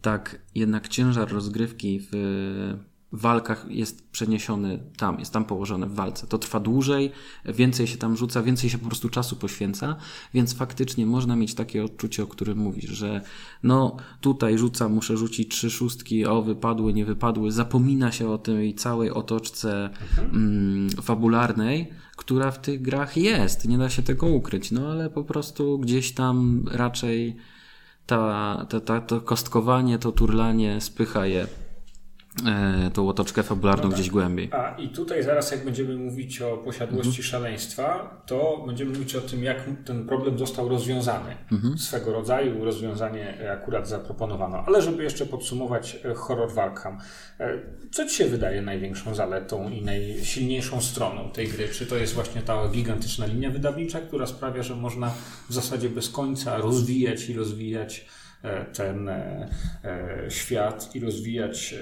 tak 0.00 0.42
jednak 0.54 0.88
ciężar 0.88 1.32
rozgrywki 1.32 2.00
w 2.00 2.10
walkach 3.12 3.66
jest 3.68 4.10
przeniesiony 4.10 4.82
tam, 4.96 5.18
jest 5.18 5.32
tam 5.32 5.44
położony 5.44 5.86
w 5.86 5.94
walce. 5.94 6.26
To 6.26 6.38
trwa 6.38 6.60
dłużej, 6.60 7.12
więcej 7.44 7.86
się 7.86 7.96
tam 7.96 8.16
rzuca, 8.16 8.42
więcej 8.42 8.70
się 8.70 8.78
po 8.78 8.86
prostu 8.86 9.08
czasu 9.08 9.36
poświęca, 9.36 9.96
więc 10.34 10.54
faktycznie 10.54 11.06
można 11.06 11.36
mieć 11.36 11.54
takie 11.54 11.84
odczucie, 11.84 12.22
o 12.22 12.26
którym 12.26 12.58
mówisz, 12.58 12.90
że 12.90 13.20
no 13.62 13.96
tutaj 14.20 14.58
rzucam, 14.58 14.92
muszę 14.92 15.16
rzucić 15.16 15.50
trzy 15.54 15.70
szóstki, 15.70 16.26
o 16.26 16.42
wypadły, 16.42 16.92
nie 16.92 17.04
wypadły, 17.04 17.52
zapomina 17.52 18.12
się 18.12 18.30
o 18.30 18.38
tej 18.38 18.74
całej 18.74 19.10
otoczce 19.10 19.90
mm, 20.18 20.90
fabularnej, 20.90 21.88
która 22.16 22.50
w 22.50 22.60
tych 22.60 22.82
grach 22.82 23.16
jest, 23.16 23.68
nie 23.68 23.78
da 23.78 23.90
się 23.90 24.02
tego 24.02 24.26
ukryć, 24.26 24.70
no 24.70 24.88
ale 24.88 25.10
po 25.10 25.24
prostu 25.24 25.78
gdzieś 25.78 26.12
tam 26.12 26.64
raczej 26.72 27.36
ta, 28.06 28.66
ta, 28.68 28.80
ta, 28.80 29.00
to 29.00 29.20
kostkowanie, 29.20 29.98
to 29.98 30.12
turlanie 30.12 30.80
spycha 30.80 31.26
je 31.26 31.46
tą 32.94 33.08
otoczkę 33.08 33.42
fabularną 33.42 33.84
no 33.84 33.88
tak. 33.88 33.98
gdzieś 33.98 34.10
głębiej. 34.10 34.48
A 34.52 34.76
i 34.78 34.88
tutaj 34.88 35.22
zaraz 35.22 35.50
jak 35.50 35.64
będziemy 35.64 35.96
mówić 35.96 36.42
o 36.42 36.56
posiadłości 36.56 37.08
mhm. 37.08 37.24
szaleństwa, 37.24 38.16
to 38.26 38.64
będziemy 38.66 38.92
mówić 38.92 39.14
o 39.14 39.20
tym, 39.20 39.44
jak 39.44 39.56
ten 39.84 40.06
problem 40.06 40.38
został 40.38 40.68
rozwiązany. 40.68 41.36
Mhm. 41.52 41.78
Swego 41.78 42.12
rodzaju 42.12 42.64
rozwiązanie 42.64 43.50
akurat 43.52 43.88
zaproponowano. 43.88 44.64
Ale 44.66 44.82
żeby 44.82 45.02
jeszcze 45.02 45.26
podsumować 45.26 45.98
e, 46.04 46.14
horror 46.14 46.52
Valkham. 46.52 46.98
E, 47.40 47.58
co 47.90 48.06
Ci 48.06 48.14
się 48.14 48.26
wydaje 48.26 48.62
największą 48.62 49.14
zaletą 49.14 49.70
i 49.70 49.82
najsilniejszą 49.82 50.80
stroną 50.80 51.30
tej 51.30 51.48
gry? 51.48 51.68
Czy 51.68 51.86
to 51.86 51.96
jest 51.96 52.14
właśnie 52.14 52.42
ta 52.42 52.68
gigantyczna 52.68 53.26
linia 53.26 53.50
wydawnicza, 53.50 54.00
która 54.00 54.26
sprawia, 54.26 54.62
że 54.62 54.76
można 54.76 55.12
w 55.50 55.54
zasadzie 55.54 55.88
bez 55.88 56.08
końca 56.08 56.58
rozwijać 56.58 57.28
i 57.28 57.34
rozwijać 57.34 58.06
E, 58.10 58.19
ten 58.72 59.08
e, 59.08 59.48
e, 59.84 60.30
świat 60.30 60.94
i 60.94 61.00
rozwijać 61.00 61.74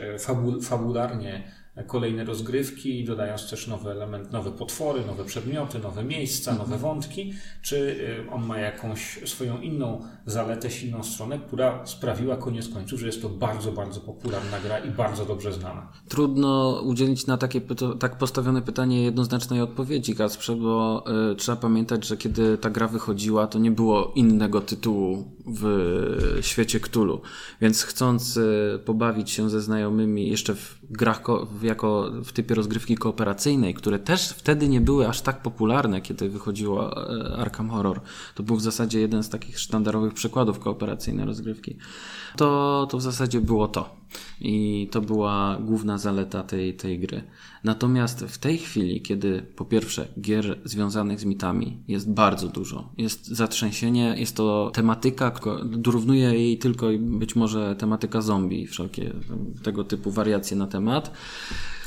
fabularnie 0.62 1.42
kolejne 1.86 2.24
rozgrywki, 2.24 3.04
dodając 3.04 3.50
też 3.50 3.66
nowe 3.66 3.90
elementy, 3.90 4.32
nowe 4.32 4.50
potwory, 4.50 5.06
nowe 5.06 5.24
przedmioty, 5.24 5.78
nowe 5.78 6.04
miejsca, 6.04 6.52
nowe 6.52 6.74
mhm. 6.74 6.80
wątki, 6.80 7.32
czy 7.62 7.76
y, 7.76 8.30
on 8.30 8.46
ma 8.46 8.58
jakąś 8.58 9.20
swoją 9.24 9.60
inną 9.60 10.00
zaletę, 10.26 10.70
silną 10.70 11.02
stronę, 11.02 11.38
która 11.38 11.86
sprawiła 11.86 12.36
koniec 12.36 12.68
końców, 12.68 13.00
że 13.00 13.06
jest 13.06 13.22
to 13.22 13.28
bardzo, 13.28 13.72
bardzo 13.72 14.00
popularna 14.00 14.60
gra 14.60 14.78
i 14.78 14.90
bardzo 14.90 15.24
dobrze 15.24 15.52
znana. 15.52 15.92
Trudno 16.08 16.80
udzielić 16.84 17.26
na 17.26 17.36
takie 17.36 17.60
tak 18.00 18.18
postawione 18.18 18.62
pytanie 18.62 19.02
jednoznacznej 19.02 19.60
odpowiedzi, 19.60 20.14
Kasprze, 20.14 20.56
bo 20.56 21.04
y, 21.32 21.36
trzeba 21.36 21.56
pamiętać, 21.56 22.06
że 22.06 22.16
kiedy 22.16 22.58
ta 22.58 22.70
gra 22.70 22.88
wychodziła, 22.88 23.46
to 23.46 23.58
nie 23.58 23.70
było 23.70 24.12
innego 24.14 24.60
tytułu 24.60 25.24
w 25.46 26.38
świecie 26.40 26.80
Cthulhu, 26.80 27.20
więc 27.60 27.82
chcąc 27.82 28.36
y, 28.36 28.80
pobawić 28.84 29.30
się 29.30 29.50
ze 29.50 29.60
znajomymi 29.60 30.28
jeszcze 30.28 30.54
w 30.54 30.78
grach, 30.90 31.22
w 31.50 31.64
jako 31.68 32.10
w 32.24 32.32
typie 32.32 32.54
rozgrywki 32.54 32.96
kooperacyjnej, 32.96 33.74
które 33.74 33.98
też 33.98 34.28
wtedy 34.28 34.68
nie 34.68 34.80
były 34.80 35.08
aż 35.08 35.20
tak 35.20 35.42
popularne, 35.42 36.00
kiedy 36.00 36.28
wychodziło 36.28 37.08
e, 37.10 37.36
Arkham 37.36 37.70
Horror. 37.70 38.00
To 38.34 38.42
był 38.42 38.56
w 38.56 38.62
zasadzie 38.62 39.00
jeden 39.00 39.22
z 39.22 39.28
takich 39.28 39.58
sztandarowych 39.58 40.14
przykładów 40.14 40.58
kooperacyjnej 40.58 41.26
rozgrywki. 41.26 41.76
To, 42.36 42.86
to 42.90 42.98
w 42.98 43.02
zasadzie 43.02 43.40
było 43.40 43.68
to. 43.68 43.96
I 44.40 44.88
to 44.90 45.00
była 45.00 45.58
główna 45.60 45.98
zaleta 45.98 46.42
tej, 46.42 46.74
tej 46.74 46.98
gry. 46.98 47.22
Natomiast 47.64 48.24
w 48.24 48.38
tej 48.38 48.58
chwili, 48.58 49.02
kiedy 49.02 49.42
po 49.56 49.64
pierwsze 49.64 50.08
gier 50.20 50.58
związanych 50.64 51.20
z 51.20 51.24
mitami 51.24 51.82
jest 51.88 52.10
bardzo 52.10 52.48
dużo, 52.48 52.92
jest 52.98 53.26
zatrzęsienie, 53.26 54.14
jest 54.18 54.36
to 54.36 54.70
tematyka, 54.74 55.32
dorównuje 55.64 56.34
jej 56.34 56.58
tylko 56.58 56.86
być 56.98 57.36
może 57.36 57.76
tematyka 57.76 58.22
zombie, 58.22 58.66
wszelkie 58.66 59.12
tego 59.62 59.84
typu 59.84 60.10
wariacje 60.10 60.56
na 60.56 60.66
temat. 60.66 61.12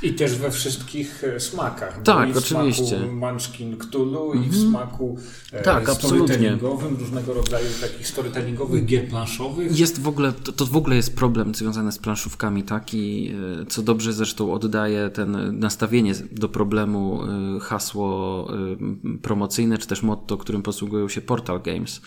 I 0.03 0.13
też 0.13 0.35
we 0.35 0.51
wszystkich 0.51 1.23
e, 1.23 1.39
smakach. 1.39 2.01
Tak, 2.01 2.29
i 2.29 2.33
w 2.33 2.37
oczywiście. 2.37 2.97
smaku 2.97 3.13
Munchkin 3.13 3.77
Cthulhu 3.77 4.31
mm 4.31 4.43
-hmm. 4.43 4.47
i 4.47 4.49
w 4.49 4.55
mhm. 4.55 4.71
smaku 4.71 5.17
e, 5.51 5.61
tak, 5.61 5.89
storytellingowym, 5.89 6.97
różnego 6.97 7.33
rodzaju 7.33 7.67
takich 7.81 8.07
storytellingowych 8.07 8.85
gier 8.85 9.09
planszowych. 9.09 9.79
Jest 9.79 10.01
w 10.01 10.07
ogóle, 10.07 10.31
to, 10.31 10.51
to 10.51 10.65
w 10.65 10.77
ogóle 10.77 10.95
jest 10.95 11.15
problem 11.15 11.55
związany 11.55 11.91
z 11.91 11.97
planszówkami 11.97 12.63
taki, 12.63 13.31
e, 13.61 13.65
co 13.65 13.81
dobrze 13.81 14.13
zresztą 14.13 14.53
oddaje 14.53 15.09
ten 15.09 15.59
nastawienie 15.59 16.13
do 16.31 16.49
problemu 16.49 17.21
hasło 17.61 18.47
promocyjne, 19.21 19.77
czy 19.77 19.87
też 19.87 20.03
motto, 20.03 20.37
którym 20.37 20.61
posługują 20.61 21.09
się 21.09 21.21
Portal 21.21 21.61
Games 21.61 22.01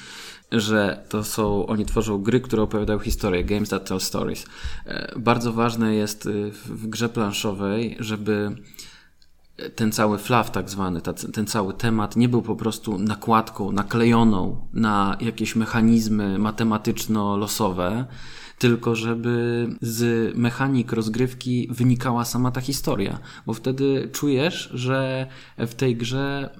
że 0.52 1.04
to 1.08 1.24
są, 1.24 1.66
oni 1.66 1.84
tworzą 1.84 2.18
gry, 2.18 2.40
które 2.40 2.62
opowiadają 2.62 2.98
historię, 2.98 3.44
games 3.44 3.68
that 3.68 3.88
tell 3.88 4.00
stories. 4.00 4.46
E, 4.86 5.18
bardzo 5.18 5.52
ważne 5.52 5.94
jest 5.94 6.26
y, 6.26 6.50
w 6.50 6.86
grze 6.86 7.08
planszowej, 7.08 7.96
żeby 8.00 8.56
ten 9.74 9.92
cały 9.92 10.18
flaw 10.18 10.50
tak 10.50 10.70
zwany, 10.70 11.00
ten 11.32 11.46
cały 11.46 11.74
temat 11.74 12.16
nie 12.16 12.28
był 12.28 12.42
po 12.42 12.56
prostu 12.56 12.98
nakładką 12.98 13.72
naklejoną 13.72 14.68
na 14.72 15.16
jakieś 15.20 15.56
mechanizmy 15.56 16.38
matematyczno-losowe, 16.38 18.04
tylko 18.58 18.94
żeby 18.94 19.66
z 19.80 20.32
mechanik 20.36 20.92
rozgrywki 20.92 21.68
wynikała 21.70 22.24
sama 22.24 22.50
ta 22.50 22.60
historia, 22.60 23.18
bo 23.46 23.52
wtedy 23.54 24.08
czujesz, 24.12 24.70
że 24.74 25.26
w 25.58 25.74
tej 25.74 25.96
grze 25.96 26.50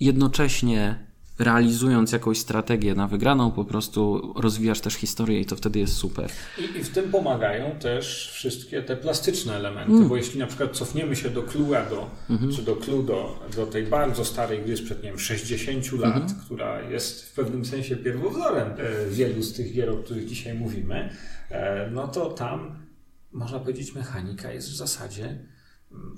jednocześnie 0.00 1.11
realizując 1.38 2.12
jakąś 2.12 2.38
strategię 2.38 2.94
na 2.94 3.08
wygraną, 3.08 3.50
po 3.50 3.64
prostu 3.64 4.32
rozwijasz 4.36 4.80
też 4.80 4.94
historię 4.94 5.40
i 5.40 5.46
to 5.46 5.56
wtedy 5.56 5.78
jest 5.78 5.94
super. 5.94 6.30
I, 6.58 6.78
i 6.78 6.84
w 6.84 6.88
tym 6.88 7.10
pomagają 7.10 7.70
też 7.70 8.30
wszystkie 8.34 8.82
te 8.82 8.96
plastyczne 8.96 9.54
elementy, 9.54 9.92
mm. 9.92 10.08
bo 10.08 10.16
jeśli 10.16 10.40
na 10.40 10.46
przykład 10.46 10.76
cofniemy 10.76 11.16
się 11.16 11.30
do 11.30 11.42
Cluedo, 11.42 12.10
mm 12.30 12.42
-hmm. 12.42 12.56
czy 12.56 12.62
do 12.62 12.76
Cluedo, 12.76 13.38
do 13.56 13.66
tej 13.66 13.86
bardzo 13.86 14.24
starej 14.24 14.62
gry 14.62 14.76
sprzed, 14.76 15.02
nie 15.02 15.08
wiem, 15.08 15.18
60 15.18 15.92
lat, 15.92 16.16
mm 16.16 16.28
-hmm. 16.28 16.44
która 16.44 16.82
jest 16.82 17.24
w 17.24 17.34
pewnym 17.34 17.64
sensie 17.64 17.96
pierwowzorem 17.96 18.68
e, 18.68 19.10
wielu 19.10 19.42
z 19.42 19.52
tych 19.52 19.74
gier, 19.74 19.90
o 19.90 19.96
których 19.96 20.26
dzisiaj 20.26 20.54
mówimy, 20.54 21.10
e, 21.50 21.90
no 21.90 22.08
to 22.08 22.30
tam 22.30 22.82
można 23.32 23.58
powiedzieć 23.58 23.94
mechanika 23.94 24.52
jest 24.52 24.68
w 24.68 24.76
zasadzie 24.76 25.38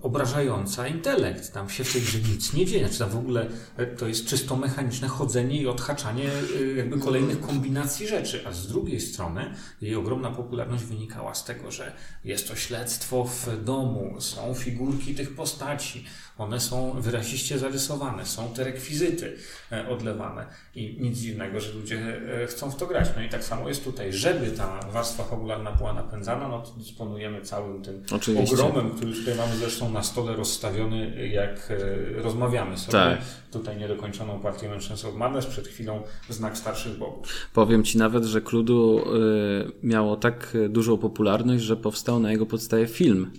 obrażająca 0.05 0.89
intelekt. 0.89 1.53
Tam 1.53 1.71
się 1.71 1.85
w 1.85 1.93
tej 1.93 2.03
grze 2.03 2.19
nic 2.19 2.53
nie 2.53 2.67
dzieje. 2.67 2.85
Znaczy 2.85 2.99
tam 2.99 3.11
w 3.11 3.17
ogóle 3.17 3.47
e, 3.77 3.87
to 3.87 4.09
jest 4.09 4.27
czysto 4.27 4.57
mechaniczne 4.57 5.09
chodzenie 5.09 5.63
i 5.63 5.67
odhaczanie 5.67 6.31
e, 6.61 6.77
jakby 6.77 6.99
kolejnych 6.99 7.41
kombinacji 7.41 8.09
rzeczy. 8.09 8.43
A 8.47 8.53
z 8.53 8.67
drugiej 8.67 9.01
strony 9.01 9.55
jej 9.81 9.97
ogromna 9.97 10.31
popularność 10.31 10.85
wynikała 10.85 11.35
z 11.35 11.45
tego, 11.45 11.71
że 11.71 11.93
jest 12.25 12.49
to 12.49 12.57
śledztwo 12.57 13.25
w 13.25 13.65
domu, 13.65 14.21
są 14.21 14.55
figurki 14.55 15.15
tych 15.15 15.35
postaci, 15.35 16.05
one 16.39 16.61
są 16.61 17.01
wyraziście 17.01 17.59
zarysowane, 17.59 18.27
są 18.27 18.49
te 18.49 18.65
rekwizyty 18.65 19.37
e, 19.73 19.89
odlewane 19.89 20.47
i 20.75 20.97
nic 21.01 21.19
dziwnego, 21.19 21.61
że 21.61 21.73
ludzie 21.73 22.21
chcą 22.49 22.71
w 22.71 22.77
to 22.77 22.87
grać. 22.87 23.09
No 23.17 23.23
i 23.23 23.29
tak 23.29 23.45
samo 23.45 23.69
jest 23.69 23.85
tutaj. 23.85 24.13
Żeby 24.13 24.51
ta 24.51 24.81
warstwa 24.93 25.25
fabularna 25.25 25.73
była 25.73 25.93
napędzana, 25.93 26.49
no 26.49 26.61
to 26.61 26.71
dysponujemy 26.71 27.43
całym 27.43 27.83
tym 27.83 28.03
Oczywiście. 28.13 28.55
ogromem, 28.55 28.91
który 28.91 29.13
tutaj 29.13 29.35
mamy 29.35 29.57
zresztą 29.65 29.93
na 29.93 30.03
stole 30.03 30.37
rozstawiony, 30.37 31.29
jak 31.29 31.71
e, 31.71 32.23
rozmawiamy 32.23 32.79
sobie. 32.79 32.93
Tak. 32.93 33.19
Tutaj 33.53 33.77
niedokończoną 33.77 34.41
partię 34.41 34.69
Mansions 34.69 35.05
of 35.05 35.15
Madness, 35.15 35.47
przed 35.47 35.69
chwilą 35.69 36.03
znak 36.29 36.59
starszych 36.59 36.99
bogów. 36.99 37.29
Powiem 37.53 37.85
Ci 37.85 37.99
nawet, 37.99 38.25
że 38.25 38.41
Kludu 38.41 38.99
y, 38.99 39.73
miało 39.83 40.17
tak 40.17 40.57
dużą 40.69 40.99
popularność, 40.99 41.65
że 41.65 41.77
powstał 41.77 42.21
na 42.21 42.33
jego 42.33 42.47
podstawie 42.47 42.87
film 42.87 43.31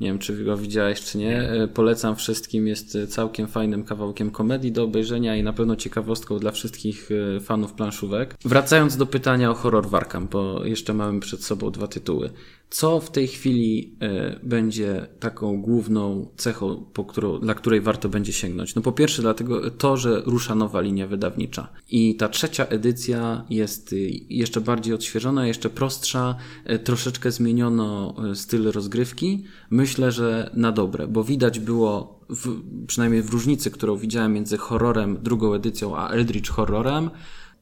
nie 0.00 0.06
wiem, 0.06 0.18
czy 0.18 0.44
go 0.44 0.56
widziałeś, 0.56 1.02
czy 1.02 1.18
nie. 1.18 1.40
E, 1.40 1.68
polecam 1.68 2.16
wszystkim. 2.16 2.66
Jest 2.66 2.98
całkiem 3.08 3.48
fajnym 3.48 3.84
kawałkiem 3.84 4.30
komedii 4.30 4.72
do 4.72 4.84
obejrzenia 4.84 5.36
i 5.36 5.42
na 5.42 5.52
pewno 5.52 5.76
ciekawostką 5.76 6.38
dla 6.38 6.50
wszystkich 6.50 7.08
e, 7.36 7.40
fanów 7.40 7.72
planszówek. 7.72 8.34
Wracając 8.44 8.96
do 8.96 9.06
pytania 9.06 9.50
o 9.50 9.54
horror 9.54 9.88
Warkam, 9.88 10.28
bo 10.28 10.64
jeszcze 10.64 10.94
mamy 10.94 11.20
przed 11.20 11.44
sobą 11.44 11.70
dwa 11.70 11.88
tytuły. 11.88 12.30
Co 12.70 13.00
w 13.00 13.10
tej 13.10 13.28
chwili 13.28 13.96
y, 14.36 14.40
będzie 14.42 15.06
taką 15.20 15.62
główną 15.62 16.28
cechą, 16.36 16.84
którą, 17.08 17.38
dla 17.38 17.54
której 17.54 17.80
warto 17.80 18.08
będzie 18.08 18.32
sięgnąć? 18.32 18.74
No 18.74 18.82
po 18.82 18.92
pierwsze 18.92 19.22
dlatego 19.22 19.70
to, 19.70 19.96
że 19.96 20.22
rusza 20.26 20.54
nowa 20.54 20.80
linia 20.80 21.06
wydawnicza. 21.06 21.68
I 21.90 22.16
ta 22.16 22.28
trzecia 22.28 22.66
edycja 22.66 23.44
jest 23.50 23.92
y, 23.92 24.10
jeszcze 24.30 24.60
bardziej 24.60 24.94
odświeżona, 24.94 25.46
jeszcze 25.46 25.70
prostsza, 25.70 26.36
troszeczkę 26.84 27.30
zmieniono 27.30 28.14
styl 28.34 28.72
rozgrywki. 28.72 29.44
Myślę, 29.70 30.12
że 30.12 30.50
na 30.54 30.72
dobre, 30.72 31.06
bo 31.06 31.24
widać 31.24 31.60
było 31.60 32.20
w, 32.28 32.60
przynajmniej 32.86 33.22
w 33.22 33.30
różnicy, 33.30 33.70
którą 33.70 33.96
widziałem 33.96 34.32
między 34.32 34.56
horrorem, 34.56 35.18
drugą 35.22 35.54
edycją, 35.54 35.96
a 35.96 36.08
Eldritch 36.08 36.50
Horrorem, 36.50 37.10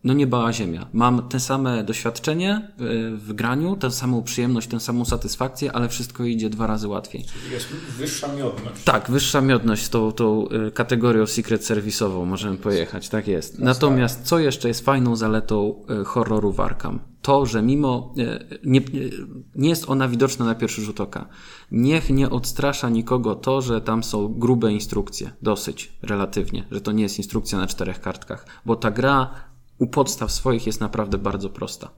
no 0.04 0.12
nie 0.12 0.26
bała 0.26 0.52
ziemia. 0.52 0.86
Mam 0.92 1.28
te 1.28 1.40
same 1.40 1.84
doświadczenie 1.84 2.72
w, 2.78 3.18
w 3.26 3.32
graniu, 3.32 3.76
tę 3.76 3.90
samą 3.90 4.22
przyjemność, 4.22 4.68
tę 4.68 4.80
samą 4.80 5.04
satysfakcję, 5.04 5.72
ale 5.72 5.88
wszystko 5.88 6.24
idzie 6.24 6.50
dwa 6.50 6.66
razy 6.66 6.88
łatwiej. 6.88 7.24
Czyli 7.24 7.54
jest 7.54 7.68
wyższa 7.98 8.34
miodność. 8.34 8.84
Tak, 8.84 9.10
wyższa 9.10 9.40
miodność 9.40 9.88
tą, 9.88 10.12
tą 10.12 10.48
y, 10.48 10.70
kategorią 10.70 11.26
secret 11.26 11.64
serwisową 11.64 12.24
możemy 12.24 12.56
pojechać, 12.56 13.08
tak 13.08 13.28
jest. 13.28 13.58
Natomiast 13.58 14.22
co 14.22 14.38
jeszcze 14.38 14.68
jest 14.68 14.84
fajną 14.84 15.16
zaletą 15.16 15.84
y, 16.00 16.04
horroru 16.04 16.52
Warkam? 16.52 17.00
To, 17.22 17.46
że 17.46 17.62
mimo 17.62 18.14
nie, 18.64 18.80
nie 19.54 19.68
jest 19.68 19.90
ona 19.90 20.08
widoczna 20.08 20.44
na 20.44 20.54
pierwszy 20.54 20.82
rzut 20.82 21.00
oka. 21.00 21.28
Niech 21.70 22.10
nie 22.10 22.30
odstrasza 22.30 22.88
nikogo 22.88 23.34
to, 23.34 23.60
że 23.60 23.80
tam 23.80 24.04
są 24.04 24.28
grube 24.28 24.72
instrukcje, 24.72 25.30
dosyć, 25.42 25.92
relatywnie, 26.02 26.66
że 26.70 26.80
to 26.80 26.92
nie 26.92 27.02
jest 27.02 27.18
instrukcja 27.18 27.58
na 27.58 27.66
czterech 27.66 28.00
kartkach, 28.00 28.46
bo 28.66 28.76
ta 28.76 28.90
gra 28.90 29.30
u 29.78 29.86
podstaw 29.86 30.32
swoich 30.32 30.66
jest 30.66 30.80
naprawdę 30.80 31.18
bardzo 31.18 31.50
prosta. 31.50 31.90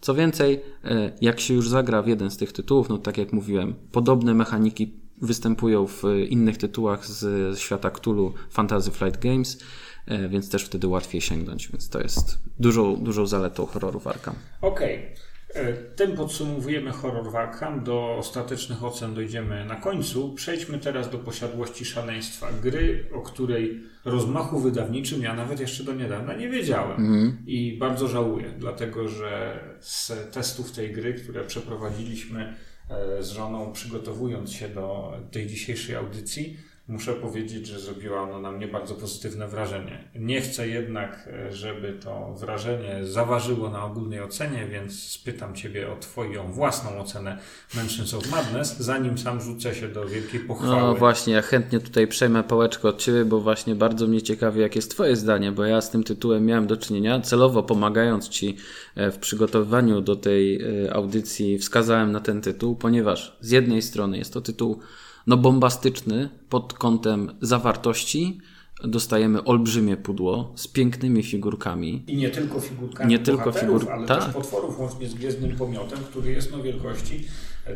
Co 0.00 0.14
więcej, 0.14 0.60
e, 0.84 1.12
jak 1.20 1.40
się 1.40 1.54
już 1.54 1.68
zagra 1.68 2.02
w 2.02 2.06
jeden 2.06 2.30
z 2.30 2.36
tych 2.36 2.52
tytułów, 2.52 2.88
no 2.88 2.98
tak 2.98 3.18
jak 3.18 3.32
mówiłem, 3.32 3.74
podobne 3.92 4.34
mechaniki 4.34 4.94
występują 5.22 5.86
w 5.86 6.02
innych 6.28 6.56
tytułach 6.56 7.06
z 7.06 7.58
świata 7.58 7.90
Cthulhu 7.90 8.32
Fantasy 8.50 8.90
Flight 8.90 9.20
Games, 9.20 9.58
e, 10.06 10.28
więc 10.28 10.50
też 10.50 10.64
wtedy 10.64 10.86
łatwiej 10.86 11.20
sięgnąć, 11.20 11.68
więc 11.68 11.88
to 11.88 12.00
jest 12.00 12.38
dużą, 12.58 12.96
dużą 12.96 13.26
zaletą 13.26 13.66
horrorów 13.66 14.06
Arkham. 14.06 14.34
Okej. 14.60 14.96
Okay. 14.96 15.25
E, 15.56 15.72
tym 15.72 16.12
podsumowujemy 16.12 16.92
horror 16.92 17.30
Warkham. 17.30 17.84
Do 17.84 18.16
ostatecznych 18.18 18.84
ocen 18.84 19.14
dojdziemy 19.14 19.64
na 19.64 19.76
końcu. 19.76 20.34
Przejdźmy 20.34 20.78
teraz 20.78 21.10
do 21.10 21.18
posiadłości 21.18 21.84
szaleństwa. 21.84 22.48
Gry, 22.62 23.04
o 23.12 23.20
której 23.20 23.82
rozmachu 24.04 24.60
wydawniczym 24.60 25.22
ja 25.22 25.34
nawet 25.34 25.60
jeszcze 25.60 25.84
do 25.84 25.94
niedawna 25.94 26.34
nie 26.34 26.48
wiedziałem. 26.48 26.96
Mm. 26.98 27.38
I 27.46 27.78
bardzo 27.78 28.08
żałuję, 28.08 28.52
dlatego 28.58 29.08
że 29.08 29.60
z 29.80 30.12
testów 30.32 30.72
tej 30.72 30.92
gry, 30.92 31.14
które 31.14 31.44
przeprowadziliśmy 31.44 32.54
e, 32.90 33.22
z 33.22 33.30
żoną, 33.30 33.72
przygotowując 33.72 34.52
się 34.52 34.68
do 34.68 35.12
tej 35.30 35.46
dzisiejszej 35.46 35.96
audycji, 35.96 36.56
muszę 36.88 37.12
powiedzieć, 37.12 37.66
że 37.66 37.80
zrobiła 37.80 38.22
ono 38.22 38.40
na 38.40 38.52
mnie 38.52 38.68
bardzo 38.68 38.94
pozytywne 38.94 39.48
wrażenie. 39.48 40.04
Nie 40.14 40.40
chcę 40.40 40.68
jednak, 40.68 41.28
e, 41.32 41.52
żeby 41.52 41.92
to 41.92 42.34
wrażenie 42.40 43.06
zaważyło 43.06 43.70
na 43.70 43.84
ogólnej 43.84 44.20
ocenie, 44.20 44.66
więc 44.66 45.02
spytam 45.02 45.54
Ciebie 45.54 45.92
o 45.92 45.96
Twoją 45.96 46.52
własną 46.52 46.98
ocenę 46.98 47.38
Mansions 47.74 48.14
of 48.14 48.30
Madness, 48.30 48.78
zanim 48.78 49.18
sam 49.18 49.40
rzucę 49.40 49.74
się 49.74 49.88
do 49.88 50.08
wielkiej 50.08 50.40
pochwały. 50.40 50.80
No 50.80 50.94
właśnie, 50.94 51.34
ja 51.34 51.42
chętnie 51.42 51.80
tutaj 51.80 52.06
przejmę 52.06 52.44
pałeczkę 52.44 52.88
od 52.88 52.98
Ciebie, 52.98 53.24
bo 53.24 53.40
właśnie 53.40 53.74
bardzo 53.74 54.06
mnie 54.06 54.22
ciekawi, 54.22 54.60
jakie 54.60 54.78
jest 54.78 54.90
Twoje 54.90 55.16
zdanie, 55.16 55.52
bo 55.52 55.64
ja 55.64 55.80
z 55.80 55.90
tym 55.90 56.04
tytułem 56.04 56.46
miałem 56.46 56.66
do 56.66 56.76
czynienia, 56.76 57.20
celowo 57.20 57.62
pomagając 57.62 58.28
Ci 58.28 58.56
e, 58.94 59.10
w 59.10 59.18
przygotowywaniu 59.18 60.00
do 60.00 60.16
tej 60.16 60.62
e, 60.84 60.94
audycji 60.94 61.58
wskazałem 61.58 62.12
na 62.12 62.20
ten 62.20 62.40
tytuł, 62.40 62.76
ponieważ 62.76 63.36
z 63.40 63.50
jednej 63.50 63.82
strony 63.82 64.18
jest 64.18 64.32
to 64.32 64.40
tytuł 64.40 64.80
no 65.26 65.36
bombastyczny 65.36 66.28
pod 66.48 66.74
kątem 66.74 67.30
zawartości. 67.40 68.38
Dostajemy 68.84 69.44
olbrzymie 69.44 69.96
pudło 69.96 70.52
z 70.56 70.68
pięknymi 70.68 71.22
figurkami. 71.22 72.04
I 72.06 72.16
nie 72.16 72.30
tylko 72.30 72.60
figurkami 72.60 73.10
nie 73.10 73.18
tylko 73.18 73.52
figur... 73.52 73.90
ale 73.90 74.06
tak. 74.06 74.24
też 74.24 74.34
potworów, 74.34 74.80
łącznie 74.80 75.08
z 75.08 75.14
Gwiezdnym 75.14 75.56
Pomiotem, 75.56 75.98
który 75.98 76.32
jest 76.32 76.52
no 76.52 76.62
wielkości, 76.62 77.24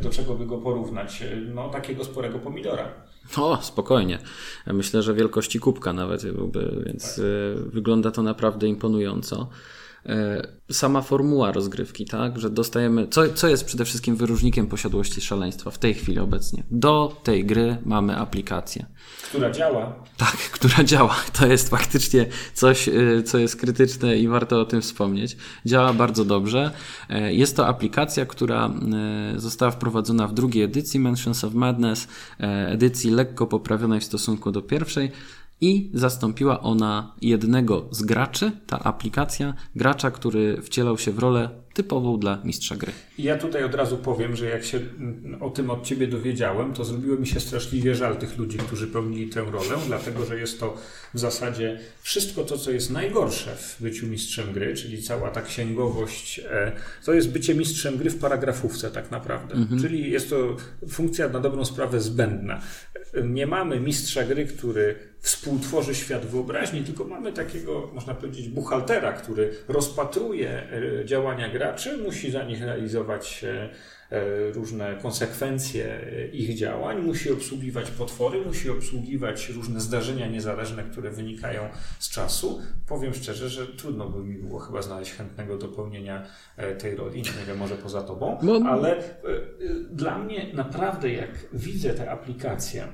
do 0.03 0.11
czego 0.11 0.35
by 0.35 0.47
go 0.47 0.59
porównać, 0.59 1.23
no 1.55 1.69
takiego 1.69 2.05
sporego 2.05 2.39
pomidora. 2.39 2.93
O, 3.37 3.59
spokojnie. 3.63 4.19
Myślę, 4.67 5.03
że 5.03 5.15
wielkości 5.15 5.61
kubka 5.61 5.93
nawet 5.93 6.33
byłby, 6.33 6.83
więc 6.87 7.17
tak. 7.17 7.25
E, 7.25 7.71
wygląda 7.71 8.11
to 8.11 8.23
naprawdę 8.23 8.69
imponująco. 8.69 9.49
E, 10.07 10.49
sama 10.71 11.03
formuła 11.03 11.53
rozgrywki, 11.53 12.05
tak, 12.05 12.39
że 12.39 12.51
dostajemy, 12.51 13.09
co, 13.09 13.33
co 13.35 13.49
jest 13.49 13.65
przede 13.65 13.85
wszystkim 13.85 14.17
wyróżnikiem 14.17 14.67
posiadłości 14.67 15.21
szaleństwa 15.21 15.71
w 15.71 15.79
tej 15.79 15.95
chwili 15.95 16.19
obecnie. 16.19 16.63
Do 16.71 17.17
tej 17.23 17.45
gry 17.45 17.77
mamy 17.85 18.17
aplikację. 18.17 18.87
Która 19.23 19.51
działa. 19.51 20.05
Tak, 20.17 20.37
która 20.59 20.85
działa. 20.85 21.17
To 21.33 21.47
jest 21.47 21.69
faktycznie 21.69 22.27
coś, 22.55 22.89
e, 22.89 23.23
co 23.23 23.39
jest 23.39 23.57
krytyczne 23.57 24.17
i 24.17 24.29
warto 24.29 24.61
o 24.61 24.65
tym 24.65 24.81
wspomnieć. 24.81 25.37
Działa 25.67 25.93
bardzo 25.93 26.25
dobrze. 26.25 26.71
E, 27.09 27.35
jest 27.35 27.57
to 27.57 27.67
aplikacja, 27.67 28.27
która 28.27 28.71
została 29.37 29.71
wprowadzona 29.71 30.27
w 30.27 30.35
drugiej 30.35 30.63
edycji 30.63 31.01
Mansions 31.01 31.45
of 31.45 31.55
Madness, 31.55 32.09
edycji 32.69 33.11
lekko 33.11 33.47
poprawionej 33.47 34.01
w 34.01 34.05
stosunku 34.05 34.53
do 34.53 34.63
pierwszej 34.63 35.13
i 35.61 35.91
zastąpiła 35.95 36.61
ona 36.61 37.15
jednego 37.23 37.89
z 37.91 38.03
graczy, 38.03 38.53
ta 38.67 38.79
aplikacja, 38.79 39.55
gracza, 39.77 40.11
który 40.11 40.63
wcielał 40.63 40.99
się 40.99 41.13
w 41.13 41.19
rolę 41.19 41.51
typową 41.81 42.19
dla 42.19 42.43
mistrza 42.45 42.77
gry. 42.77 42.93
Ja 43.19 43.39
tutaj 43.39 43.65
od 43.65 43.75
razu 43.75 43.99
powiem, 43.99 44.37
że 44.37 44.47
jak 44.47 44.65
się 44.65 44.81
o 45.41 45.51
tym 45.51 45.71
od 45.71 45.85
Ciebie 45.85 46.07
dowiedziałem, 46.07 46.73
to 46.73 46.85
zrobiło 46.85 47.17
mi 47.17 47.27
się 47.27 47.41
straszliwie 47.41 47.95
żal 47.95 48.17
tych 48.17 48.39
ludzi, 48.39 48.59
którzy 48.59 48.87
pełnili 48.87 49.27
tę 49.29 49.41
rolę, 49.41 49.77
dlatego 49.87 50.25
że 50.25 50.39
jest 50.39 50.61
to 50.61 50.77
w 51.15 51.19
zasadzie 51.19 51.79
wszystko 52.03 52.45
to, 52.45 52.59
co 52.59 52.71
jest 52.71 52.91
najgorsze 52.91 53.57
w 53.57 53.77
byciu 53.81 54.07
mistrzem 54.07 54.53
gry, 54.53 54.75
czyli 54.75 55.03
cała 55.03 55.31
ta 55.31 55.43
księgowość, 55.43 56.39
e, 56.39 56.73
to 57.05 57.15
jest 57.15 57.31
bycie 57.31 57.55
mistrzem 57.55 57.97
gry 57.97 58.11
w 58.11 58.19
paragrafówce 58.19 58.91
tak 58.91 59.11
naprawdę. 59.11 59.55
Mhm. 59.55 59.81
Czyli 59.81 60.11
jest 60.11 60.31
to 60.31 60.57
funkcja 60.89 61.29
na 61.29 61.41
dobrą 61.41 61.65
sprawę 61.65 62.01
zbędna. 62.01 62.61
Nie 63.25 63.47
mamy 63.47 63.81
mistrza 63.81 64.25
gry, 64.25 64.47
który 64.47 65.11
współtworzy 65.21 65.95
świat 65.95 66.27
wyobraźni, 66.27 66.81
tylko 66.81 67.05
mamy 67.05 67.33
takiego, 67.33 67.91
można 67.95 68.15
powiedzieć, 68.15 68.49
buchaltera, 68.49 69.13
który 69.13 69.51
rozpatruje 69.69 70.51
e, 70.51 71.05
działania 71.05 71.49
graczy, 71.71 71.99
musi 71.99 72.31
za 72.31 72.43
nich 72.43 72.63
realizować 72.63 73.45
e, 73.45 73.71
e, 74.11 74.53
różne 74.53 74.97
konsekwencje 75.03 76.01
ich 76.33 76.55
działań, 76.55 77.03
musi 77.03 77.33
obsługiwać 77.33 77.91
potwory, 77.91 78.41
musi 78.41 78.71
obsługiwać 78.71 79.49
różne 79.49 79.81
zdarzenia 79.81 80.27
niezależne, 80.27 80.83
które 80.83 81.11
wynikają 81.11 81.69
z 81.99 82.11
czasu. 82.11 82.61
Powiem 82.89 83.15
szczerze, 83.15 83.49
że 83.49 83.67
trudno 83.67 84.09
by 84.09 84.25
mi 84.25 84.35
było 84.35 84.59
chyba 84.59 84.83
znaleźć 84.83 85.13
chętnego 85.13 85.59
dopełnienia 85.59 86.27
tej 86.79 86.97
roli, 86.97 87.23
nie 87.23 87.47
wiem, 87.47 87.59
może 87.59 87.77
poza 87.77 88.03
tobą, 88.03 88.39
ale 88.67 89.03
dla 89.91 90.19
mnie 90.19 90.53
naprawdę 90.55 91.13
jak 91.13 91.31
widzę 91.53 91.95
tę 91.95 92.11
aplikację, 92.11 92.89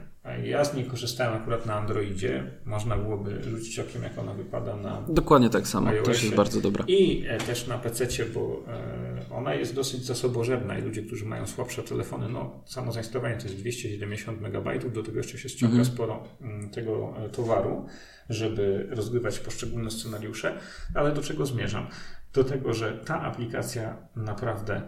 Ja 0.45 0.65
z 0.65 0.75
niej 0.75 0.85
korzystałem 0.85 1.43
akurat 1.43 1.67
na 1.67 1.75
Androidzie. 1.75 2.51
Można 2.65 2.97
byłoby 2.97 3.43
rzucić 3.43 3.79
okiem, 3.79 4.03
jak 4.03 4.19
ona 4.19 4.35
wypada 4.35 4.77
na. 4.77 5.03
Dokładnie 5.09 5.51
tak 5.51 5.69
samo. 5.69 5.89
iOSie. 5.89 6.05
Też 6.13 6.23
jest 6.23 6.35
bardzo 6.35 6.61
dobra. 6.61 6.85
I 6.89 7.25
e, 7.29 7.39
też 7.39 7.67
na 7.67 7.79
PC, 7.79 8.07
bo 8.35 8.65
e, 8.69 9.35
ona 9.35 9.55
jest 9.55 9.75
dosyć 9.75 10.05
zasobożerna 10.05 10.79
i 10.79 10.83
ludzie, 10.83 11.03
którzy 11.03 11.25
mają 11.25 11.47
słabsze 11.47 11.83
telefony, 11.83 12.29
no 12.29 12.63
samo 12.67 12.93
zainstalowanie 12.93 13.37
to 13.37 13.43
jest 13.43 13.57
270 13.57 14.43
MB, 14.43 14.93
do 14.95 15.03
tego 15.03 15.19
jeszcze 15.19 15.39
się 15.39 15.49
ściąga 15.49 15.77
Mhm. 15.77 15.85
sporo 15.95 16.25
mm, 16.41 16.71
tego 16.71 17.15
e, 17.25 17.29
towaru, 17.29 17.87
żeby 18.29 18.87
rozgrywać 18.91 19.39
poszczególne 19.39 19.91
scenariusze. 19.91 20.59
Ale 20.95 21.13
do 21.13 21.23
czego 21.23 21.47
zmierzam? 21.47 21.87
Do 22.33 22.45
tego, 22.45 22.75
że 22.75 22.93
ta 22.93 23.23
aplikacja 23.23 23.97
naprawdę 24.17 24.83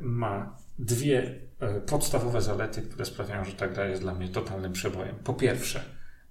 ma 0.00 0.56
dwie 0.78 1.45
podstawowe 1.86 2.42
zalety, 2.42 2.82
które 2.82 3.04
sprawiają, 3.04 3.44
że 3.44 3.52
ta 3.52 3.68
gra 3.68 3.84
jest 3.86 4.02
dla 4.02 4.14
mnie 4.14 4.28
totalnym 4.28 4.72
przebojem. 4.72 5.16
Po 5.24 5.34
pierwsze, 5.34 5.84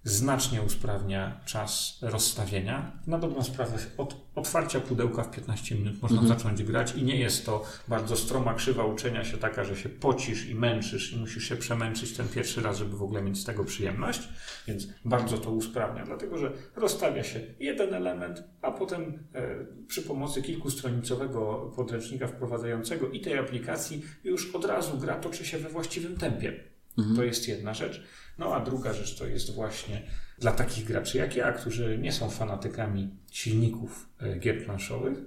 znacznie 0.05 0.61
usprawnia 0.61 1.39
czas 1.45 1.97
rozstawienia. 2.01 2.91
Na 3.07 3.17
dobrą 3.19 3.43
sprawę 3.43 3.77
od 3.97 4.15
otwarcia 4.35 4.79
pudełka 4.79 5.23
w 5.23 5.31
15 5.31 5.75
minut 5.75 6.01
można 6.01 6.21
Mhm. 6.21 6.39
zacząć 6.39 6.63
grać 6.63 6.95
i 6.95 7.03
nie 7.03 7.15
jest 7.15 7.45
to 7.45 7.63
bardzo 7.87 8.15
stroma 8.17 8.53
krzywa 8.53 8.85
uczenia 8.85 9.23
się 9.23 9.37
taka, 9.37 9.63
że 9.63 9.75
się 9.75 9.89
pocisz 9.89 10.45
i 10.49 10.55
męczysz 10.55 11.13
i 11.13 11.17
musisz 11.17 11.43
się 11.49 11.55
przemęczyć 11.57 12.13
ten 12.17 12.27
pierwszy 12.27 12.61
raz, 12.61 12.77
żeby 12.77 12.97
w 12.97 13.03
ogóle 13.03 13.21
mieć 13.21 13.37
z 13.37 13.45
tego 13.45 13.63
przyjemność, 13.65 14.29
więc 14.67 14.87
bardzo 15.05 15.37
to 15.37 15.51
usprawnia, 15.51 16.05
dlatego 16.05 16.37
że 16.37 16.51
rozstawia 16.75 17.23
się 17.23 17.39
jeden 17.59 17.93
element, 17.93 18.43
a 18.61 18.71
potem 18.71 19.27
e, 19.33 19.65
przy 19.87 20.01
pomocy 20.01 20.41
kilkustronicowego 20.41 21.71
podręcznika 21.75 22.27
wprowadzającego 22.27 23.09
i 23.09 23.21
tej 23.21 23.37
aplikacji 23.37 24.01
już 24.23 24.55
od 24.55 24.65
razu 24.65 24.97
gra 24.97 25.15
toczy 25.15 25.45
się 25.45 25.57
we 25.57 25.69
właściwym 25.69 26.17
tempie. 26.17 26.74
To 27.15 27.23
jest 27.23 27.47
jedna 27.47 27.73
rzecz. 27.73 28.03
No 28.37 28.55
a 28.55 28.59
druga 28.59 28.93
rzecz 28.93 29.15
to 29.15 29.27
jest 29.27 29.53
właśnie 29.53 30.01
dla 30.39 30.51
takich 30.51 30.85
graczy 30.85 31.17
jak 31.17 31.35
ja, 31.35 31.51
którzy 31.51 31.97
nie 31.97 32.11
są 32.11 32.29
fanatykami 32.29 33.09
silników 33.31 34.09
e, 34.19 34.39
gier 34.39 34.65
planszowych, 34.65 35.17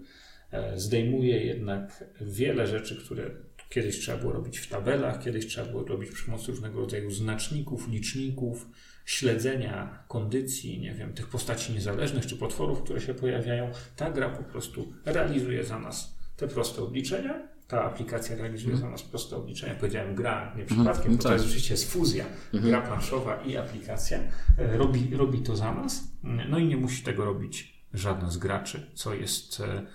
e, 0.50 0.80
zdejmuje 0.80 1.44
jednak 1.44 2.04
wiele 2.20 2.66
rzeczy, 2.66 2.96
które 2.96 3.30
kiedyś 3.68 3.98
trzeba 3.98 4.18
było 4.18 4.32
robić 4.32 4.58
w 4.58 4.68
tabelach, 4.68 5.22
kiedyś 5.22 5.46
trzeba 5.46 5.68
było 5.70 5.84
robić 5.84 6.10
przy 6.10 6.26
pomocy 6.26 6.50
różnego 6.50 6.80
rodzaju 6.80 7.10
znaczników, 7.10 7.88
liczników, 7.88 8.68
śledzenia 9.04 10.04
kondycji, 10.08 10.80
nie 10.80 10.94
wiem, 10.94 11.12
tych 11.14 11.28
postaci 11.28 11.72
niezależnych 11.72 12.26
czy 12.26 12.36
potworów, 12.36 12.82
które 12.82 13.00
się 13.00 13.14
pojawiają. 13.14 13.70
Ta 13.96 14.10
gra 14.10 14.28
po 14.28 14.42
prostu 14.42 14.92
realizuje 15.04 15.64
za 15.64 15.78
nas 15.78 16.18
te 16.36 16.48
proste 16.48 16.82
obliczenia. 16.82 17.48
Ta 17.68 17.84
aplikacja 17.84 18.36
realizuje 18.36 18.76
za 18.76 18.90
nas 18.90 19.02
proste 19.02 19.36
obliczenia. 19.36 19.74
Powiedziałem 19.74 20.14
gra, 20.14 20.54
nie 20.56 20.64
przypadkiem, 20.64 21.16
bo 21.16 21.22
to 21.22 21.28
tak. 21.28 21.70
jest 21.70 21.92
fuzja, 21.92 22.24
gra 22.52 22.82
planszowa 22.82 23.42
i 23.42 23.56
aplikacja. 23.56 24.18
E, 24.58 24.76
Robi, 24.76 25.16
robi 25.16 25.38
to 25.38 25.56
za 25.56 25.74
nas, 25.74 26.12
no 26.22 26.58
i 26.58 26.66
nie 26.66 26.76
musi 26.76 27.02
tego 27.02 27.24
robić 27.24 27.84
żaden 27.94 28.30
z 28.30 28.38
graczy, 28.38 28.90
co 28.94 29.14
jest 29.14 29.60
e, 29.60 29.86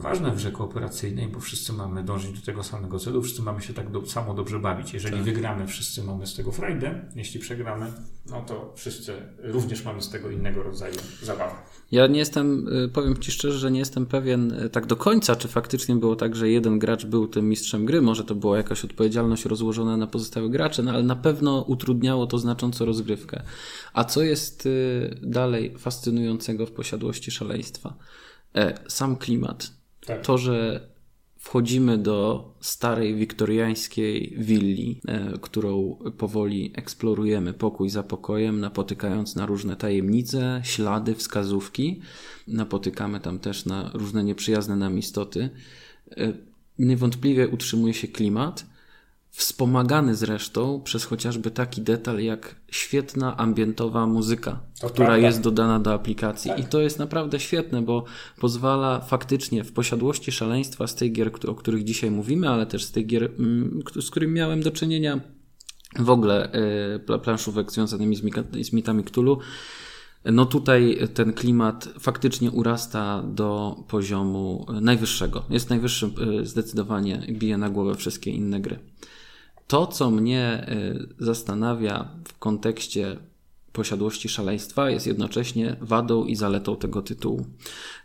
ważne 0.00 0.30
w 0.30 0.36
grze 0.36 0.52
kooperacyjnej, 0.52 1.28
bo 1.28 1.40
wszyscy 1.40 1.72
mamy 1.72 2.04
dążyć 2.04 2.40
do 2.40 2.46
tego 2.46 2.62
samego 2.62 2.98
celu, 2.98 3.22
wszyscy 3.22 3.42
mamy 3.42 3.62
się 3.62 3.74
tak 3.74 3.90
do, 3.90 4.06
samo 4.06 4.34
dobrze 4.34 4.58
bawić. 4.58 4.94
Jeżeli 4.94 5.16
Tak. 5.16 5.24
wygramy, 5.24 5.66
wszyscy 5.66 6.04
mamy 6.04 6.26
z 6.26 6.34
tego 6.34 6.52
frajdę, 6.52 7.04
jeśli 7.16 7.40
przegramy, 7.40 7.92
no 8.30 8.42
to 8.42 8.72
wszyscy 8.76 9.12
również 9.42 9.84
mamy 9.84 10.02
z 10.02 10.10
tego 10.10 10.30
innego 10.30 10.62
rodzaju 10.62 10.94
zabawę. 11.22 11.52
Ja 11.90 12.06
nie 12.06 12.18
jestem, 12.18 12.68
y, 12.68 12.88
powiem 12.88 13.18
Ci 13.18 13.32
szczerze, 13.32 13.58
że 13.58 13.70
nie 13.70 13.78
jestem 13.78 14.06
pewien 14.06 14.52
y, 14.52 14.70
tak 14.70 14.86
do 14.86 14.96
końca, 14.96 15.36
czy 15.36 15.48
faktycznie 15.48 15.96
było 15.96 16.16
tak, 16.16 16.36
że 16.36 16.48
jeden 16.48 16.78
gracz 16.78 17.06
był 17.06 17.28
tym 17.28 17.48
mistrzem 17.48 17.86
gry. 17.86 18.02
Może 18.02 18.24
to 18.24 18.34
była 18.34 18.56
jakaś 18.56 18.84
odpowiedzialność 18.84 19.44
rozłożona 19.44 19.96
na 19.96 20.06
pozostałych 20.06 20.50
graczy, 20.50 20.82
no 20.82 20.92
ale 20.92 21.02
na 21.02 21.16
pewno 21.16 21.62
utrudniało 21.62 22.26
to 22.26 22.38
znacząco 22.38 22.84
rozgrywkę. 22.84 23.42
A 23.92 24.04
co 24.04 24.22
jest 24.22 24.66
y, 24.66 25.18
dalej 25.22 25.78
fascynującego 25.78 26.66
w 26.66 26.72
posiadłości 26.72 27.30
szaleństwa? 27.30 27.94
E, 28.54 28.78
sam 28.88 29.16
klimat. 29.16 29.79
Tak. 30.06 30.20
To, 30.22 30.38
że 30.38 30.88
wchodzimy 31.40 31.98
do 31.98 32.48
starej 32.60 33.14
wiktoriańskiej 33.14 34.34
willi, 34.38 35.00
e, 35.08 35.32
którą 35.40 35.98
powoli 36.18 36.72
eksplorujemy 36.74 37.52
pokój 37.52 37.90
za 37.90 38.02
pokojem, 38.02 38.60
napotykając 38.60 39.36
na 39.36 39.46
różne 39.46 39.76
tajemnice, 39.76 40.60
ślady, 40.64 41.14
wskazówki. 41.14 42.00
Napotykamy 42.48 43.20
tam 43.20 43.38
też 43.38 43.66
na 43.66 43.90
różne 43.94 44.24
nieprzyjazne 44.24 44.76
nam 44.76 44.98
istoty. 44.98 45.50
E, 46.16 46.32
niewątpliwie 46.78 47.48
utrzymuje 47.48 47.94
się 47.94 48.08
klimat, 48.08 48.66
wspomagany 49.30 50.14
zresztą 50.14 50.80
przez 50.84 51.04
chociażby 51.04 51.50
taki 51.50 51.80
detal 51.82 52.20
jak 52.20 52.54
świetna 52.70 53.36
ambientowa 53.36 54.06
muzyka, 54.06 54.60
To 54.80 54.88
która 54.88 55.06
prawda. 55.06 55.26
jest 55.26 55.40
dodana 55.40 55.80
do 55.80 55.94
aplikacji. 55.94 56.50
Tak. 56.50 56.60
I 56.60 56.64
to 56.64 56.80
jest 56.80 56.98
naprawdę 56.98 57.40
świetne, 57.40 57.82
bo 57.82 58.04
pozwala 58.40 59.00
faktycznie 59.00 59.64
w 59.64 59.72
posiadłości 59.72 60.32
szaleństwa 60.32 60.86
z 60.86 60.94
tych 60.94 61.12
gier, 61.12 61.30
o 61.48 61.54
których 61.54 61.84
dzisiaj 61.84 62.10
mówimy, 62.10 62.48
ale 62.48 62.66
też 62.66 62.84
z 62.84 62.90
tych 62.92 63.06
gier, 63.06 63.24
mm, 63.38 63.82
z 64.00 64.10
którymi 64.10 64.32
miałem 64.32 64.62
do 64.62 64.70
czynienia 64.70 65.20
w 65.98 66.10
ogóle 66.10 66.52
pla- 67.06 67.18
planszówek 67.18 67.72
związanymi 67.72 68.16
z, 68.62 68.72
mitami 68.72 69.04
Cthulhu, 69.04 69.38
no 70.24 70.46
tutaj 70.46 70.98
ten 71.14 71.32
klimat 71.32 71.88
faktycznie 72.00 72.50
urasta 72.50 73.22
do 73.22 73.76
poziomu 73.88 74.66
najwyższego. 74.80 75.44
Jest 75.50 75.70
najwyższym 75.70 76.12
y, 76.40 76.46
zdecydowanie, 76.46 77.26
bije 77.30 77.58
na 77.58 77.70
głowę 77.70 77.94
wszystkie 77.94 78.30
inne 78.30 78.60
gry. 78.60 78.78
To, 79.70 79.86
co 79.86 80.10
mnie 80.10 80.66
y, 81.20 81.24
zastanawia 81.24 82.08
w 82.28 82.38
kontekście 82.38 83.16
posiadłości 83.72 84.28
szaleństwa, 84.28 84.90
jest 84.90 85.06
jednocześnie 85.06 85.76
wadą 85.80 86.24
i 86.24 86.36
zaletą 86.36 86.76
tego 86.76 87.02
tytułu. 87.02 87.46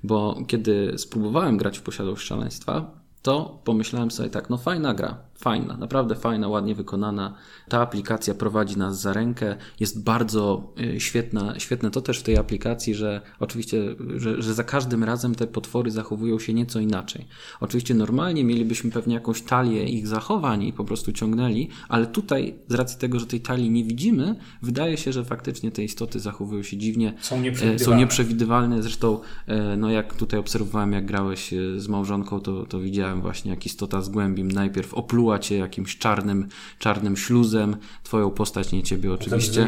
Bo 0.04 0.38
kiedy 0.48 0.94
spróbowałem 0.98 1.58
grać 1.58 1.78
w 1.78 1.82
posiadłość 1.82 2.28
szaleństwa, 2.28 2.92
to 3.22 3.62
pomyślałem 3.64 4.12
sobie 4.12 4.30
tak, 4.30 4.50
no 4.50 4.58
fajna 4.58 4.94
gra, 4.94 5.18
fajna, 5.36 5.78
naprawdę 5.78 6.16
fajna, 6.16 6.48
ładnie 6.48 6.76
wykonana. 6.76 7.34
Ta 7.70 7.82
aplikacja 7.82 8.34
prowadzi 8.34 8.78
nas 8.78 9.02
za 9.02 9.14
rękę, 9.14 9.56
jest 9.80 10.04
bardzo 10.04 10.74
y, 10.96 11.00
świetna, 11.00 11.60
świetne 11.60 11.92
to 11.92 12.02
też 12.02 12.20
w 12.20 12.24
tej 12.24 12.38
aplikacji, 12.38 12.96
że 12.96 13.22
oczywiście, 13.40 13.96
że, 14.16 14.42
że 14.42 14.54
za 14.54 14.64
każdym 14.64 15.04
razem 15.04 15.36
te 15.36 15.48
potwory 15.48 15.92
zachowują 15.92 16.40
się 16.40 16.54
nieco 16.54 16.80
inaczej. 16.80 17.26
Oczywiście 17.60 17.94
normalnie 17.94 18.44
mielibyśmy 18.44 18.92
pewnie 18.92 19.14
jakąś 19.14 19.42
talię 19.42 19.84
ich 19.84 20.08
zachowań 20.08 20.64
i 20.64 20.74
po 20.74 20.86
prostu 20.86 21.12
ciągnęli, 21.12 21.70
ale 21.90 22.08
tutaj 22.08 22.56
z 22.68 22.74
racji 22.74 23.00
tego, 23.00 23.20
że 23.20 23.26
tej 23.26 23.42
talii 23.42 23.70
nie 23.70 23.84
widzimy, 23.84 24.36
wydaje 24.62 24.98
się, 24.98 25.14
że 25.14 25.26
faktycznie 25.26 25.72
te 25.72 25.84
istoty 25.84 26.20
zachowują 26.20 26.64
się 26.64 26.78
dziwnie. 26.78 27.14
Są 27.22 27.42
nieprzewidywalne. 27.42 27.86
Są 27.86 27.98
nieprzewidywalne. 27.98 28.84
Zresztą, 28.84 29.20
e, 29.48 29.78
no 29.78 29.92
jak 29.92 30.14
tutaj 30.14 30.40
obserwowałem, 30.40 30.94
jak 30.94 31.06
grałeś 31.06 31.54
e, 31.54 31.80
z 31.80 31.88
małżonką, 31.88 32.40
to, 32.40 32.66
to 32.66 32.80
widziałem 32.80 33.22
właśnie, 33.22 33.52
jak 33.52 33.66
istota 33.66 34.02
z 34.02 34.10
głębim 34.10 34.52
najpierw 34.52 34.94
opluła 34.94 35.25
cię 35.40 35.58
jakimś 35.58 35.98
czarnym, 35.98 36.48
czarnym 36.80 37.18
śluzem, 37.18 37.78
twoją 38.04 38.32
postać, 38.32 38.72
nie 38.72 38.84
ciebie 38.84 39.14
oczywiście. 39.14 39.68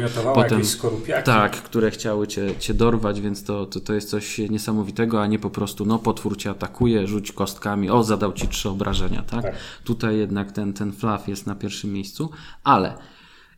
jakieś 0.52 0.68
skorupiaki. 0.68 1.26
Tak, 1.26 1.62
które 1.62 1.90
chciały 1.90 2.26
cię, 2.26 2.54
cię 2.58 2.74
dorwać, 2.74 3.20
więc 3.20 3.44
to, 3.44 3.66
to, 3.66 3.80
to 3.80 3.94
jest 3.94 4.10
coś 4.10 4.38
niesamowitego, 4.38 5.22
a 5.22 5.26
nie 5.26 5.38
po 5.38 5.50
prostu, 5.50 5.86
no 5.86 5.98
potwór 5.98 6.36
cię 6.36 6.50
atakuje, 6.50 7.06
rzuć 7.06 7.32
kostkami, 7.32 7.90
o, 7.90 8.02
zadał 8.02 8.32
ci 8.32 8.48
trzy 8.48 8.68
obrażenia, 8.68 9.22
tak? 9.22 9.42
Tak. 9.42 9.54
Tutaj 9.84 10.18
jednak 10.18 10.52
ten, 10.52 10.72
ten 10.72 10.92
flaw 10.92 11.28
jest 11.28 11.46
na 11.46 11.54
pierwszym 11.54 11.92
miejscu, 11.92 12.30
ale 12.64 12.94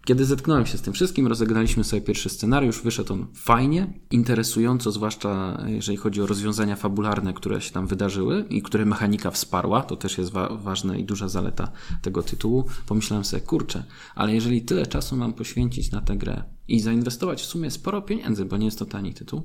kiedy 0.05 0.25
zetknąłem 0.25 0.67
się 0.67 0.79
z 0.79 0.83
tym 0.83 0.93
wszystkim, 0.93 1.27
rozegraliśmy 1.27 1.85
sobie 1.85 2.03
pierwszy 2.03 2.29
scenariusz, 2.29 2.83
wyszedł 2.83 3.13
on 3.13 3.27
fajnie, 3.35 3.93
interesująco, 4.11 4.93
zwłaszcza 4.93 5.63
jeżeli 5.67 5.99
chodzi 5.99 6.23
o 6.23 6.27
rozwiązania 6.27 6.77
fabularne, 6.77 7.33
które 7.33 7.61
się 7.61 7.71
tam 7.73 7.87
wydarzyły 7.87 8.45
i 8.51 8.63
które 8.63 8.85
mechanika 8.87 9.31
wsparła, 9.31 9.83
to 9.83 9.97
też 9.97 10.19
jest 10.19 10.31
wa- 10.33 10.57
ważna 10.57 10.97
i 10.97 11.05
duża 11.05 11.29
zaleta 11.29 11.73
tego 12.03 12.23
tytułu. 12.23 12.65
Pomyślałem 12.87 13.25
sobie, 13.25 13.43
kurczę, 13.43 13.85
ale 14.15 14.35
jeżeli 14.35 14.63
tyle 14.63 14.87
czasu 14.87 15.17
mam 15.17 15.33
poświęcić 15.33 15.91
na 15.91 16.01
tę 16.01 16.17
grę 16.17 16.43
i 16.69 16.81
zainwestować 16.81 17.43
w 17.43 17.47
sumie 17.47 17.71
sporo 17.71 18.03
pieniędzy, 18.03 18.45
bo 18.45 18.57
nie 18.57 18.65
jest 18.65 18.79
to 18.79 18.85
tani 18.87 19.15
tytuł, 19.15 19.43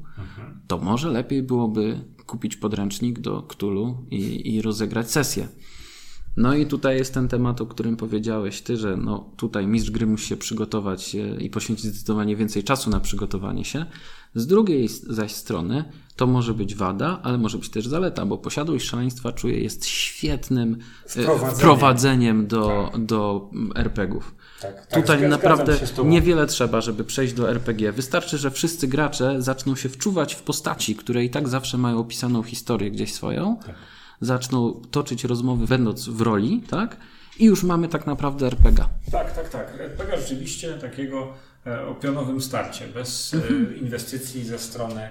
to 0.68 0.78
może 0.78 1.10
lepiej 1.10 1.44
byłoby 1.44 2.00
kupić 2.26 2.56
podręcznik 2.58 3.20
do 3.20 3.42
Cthulhu 3.42 4.06
i, 4.12 4.56
i 4.56 4.62
rozegrać 4.62 5.12
sesję. 5.12 5.48
No 6.38 6.54
i 6.54 6.66
tutaj 6.66 6.98
jest 6.98 7.14
ten 7.14 7.28
temat, 7.28 7.62
o 7.62 7.66
którym 7.66 7.98
powiedziałeś 7.98 8.62
ty, 8.62 8.78
że 8.78 8.98
no 8.98 9.30
tutaj 9.38 9.68
mistrz 9.68 9.92
gry 9.92 10.08
musi 10.08 10.28
się 10.28 10.38
przygotować 10.38 11.16
e, 11.16 11.42
i 11.42 11.50
poświęcić 11.50 11.86
zdecydowanie 11.86 12.36
więcej 12.36 12.64
czasu 12.64 12.90
na 12.90 13.00
przygotowanie 13.00 13.66
się. 13.66 13.86
Z 14.36 14.48
drugiej 14.48 14.88
zaś 15.10 15.32
strony 15.32 15.84
to 16.16 16.28
może 16.28 16.54
być 16.54 16.76
wada, 16.76 17.20
ale 17.24 17.38
może 17.38 17.58
być 17.58 17.70
też 17.70 17.88
zaleta, 17.88 18.26
bo 18.26 18.38
posiadłość 18.38 18.86
szaleństwa 18.86 19.32
czuję 19.32 19.60
jest 19.60 19.86
świetnym 19.86 20.78
e, 21.06 21.10
Wprowadzeniem. 21.10 21.56
wprowadzeniem 21.56 22.48
do, 22.48 22.92
do 22.98 23.50
mm, 23.54 23.72
RPG-ów. 23.76 24.36
Tak, 24.62 24.88
tak, 24.88 25.02
Tutaj 25.02 25.30
naprawdę 25.30 25.80
niewiele 26.06 26.48
trzeba, 26.48 26.82
żeby 26.82 27.04
przejść 27.04 27.34
do 27.34 27.50
RPG. 27.50 27.92
Wystarczy, 27.92 28.38
że 28.38 28.52
wszyscy 28.52 28.88
gracze 28.88 29.42
zaczną 29.42 29.76
się 29.76 29.90
wczuwać 29.90 30.36
w 30.36 30.42
postaci, 30.42 30.96
które 30.96 31.24
i 31.26 31.30
tak 31.30 31.48
zawsze 31.48 31.78
mają 31.78 32.00
opisaną 32.00 32.44
historię 32.44 32.92
gdzieś 32.92 33.14
swoją. 33.14 33.58
Zaczną 34.22 34.82
toczyć 34.92 35.24
rozmowy, 35.24 35.68
będąc 35.68 36.10
w 36.10 36.22
roli, 36.22 36.62
tak? 36.70 36.98
I 37.40 37.46
już 37.46 37.64
mamy 37.64 37.88
tak 37.88 38.08
naprawdę 38.08 38.46
RPG. 38.48 38.86
Tak, 39.12 39.36
tak, 39.36 39.50
tak. 39.50 39.80
RPG 39.80 40.18
rzeczywiście 40.18 40.74
takiego 40.74 41.34
e, 41.68 41.88
o 41.88 41.96
pionowym 41.96 42.42
starcie, 42.42 42.88
bez 42.88 43.34
e, 43.34 43.38
Mhm. 43.38 43.78
inwestycji 43.80 44.44
ze 44.44 44.60
strony 44.60 45.10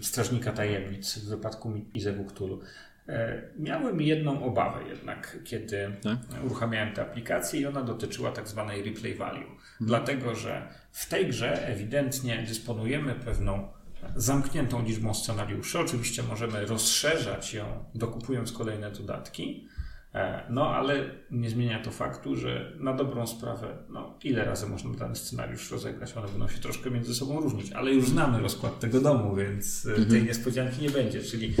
Strażnika 0.00 0.52
Tajemnic 0.52 1.18
w 1.18 1.28
wypadku 1.28 1.72
Izewu 1.94 2.24
Cthulhu. 2.24 2.60
E, 3.08 3.42
Miałem 3.58 4.00
jedną 4.00 4.44
obawę 4.44 4.78
jednak, 4.88 5.38
kiedy 5.44 5.90
Tak? 6.02 6.44
uruchamiałem 6.44 6.94
tę 6.94 7.02
aplikację 7.02 7.60
i 7.60 7.66
ona 7.66 7.82
dotyczyła 7.82 8.32
tak 8.32 8.48
zwanej 8.48 8.82
replay 8.82 9.14
value. 9.14 9.36
Mhm. 9.38 9.56
Dlatego, 9.80 10.34
że 10.34 10.68
w 10.92 11.08
tej 11.08 11.26
grze 11.26 11.66
ewidentnie 11.68 12.44
dysponujemy 12.48 13.14
pewną 13.14 13.68
zamkniętą 14.16 14.82
liczbą 14.82 15.14
scenariuszy. 15.14 15.78
Oczywiście 15.78 16.22
możemy 16.22 16.66
rozszerzać 16.66 17.54
ją, 17.54 17.64
dokupując 17.94 18.52
kolejne 18.52 18.90
dodatki, 18.90 19.68
e, 20.14 20.46
no 20.50 20.68
ale 20.68 21.10
nie 21.30 21.50
zmienia 21.50 21.82
to 21.82 21.90
faktu, 21.90 22.36
że 22.36 22.72
na 22.80 22.92
dobrą 22.92 23.26
sprawę, 23.26 23.78
no 23.88 24.18
ile 24.24 24.44
razy 24.44 24.66
można 24.66 24.94
dany 24.94 25.16
scenariusz 25.16 25.70
rozegrać, 25.70 26.16
one 26.16 26.28
będą 26.28 26.48
się 26.48 26.58
troszkę 26.58 26.90
między 26.90 27.14
sobą 27.14 27.40
różnić, 27.40 27.72
ale 27.72 27.92
już 27.92 28.08
znamy 28.08 28.40
rozkład 28.40 28.80
tego 28.80 29.00
domu, 29.00 29.36
więc 29.36 29.86
e, 29.86 30.06
tej 30.06 30.24
niespodzianki 30.24 30.82
nie 30.82 30.90
będzie, 30.90 31.22
czyli 31.22 31.54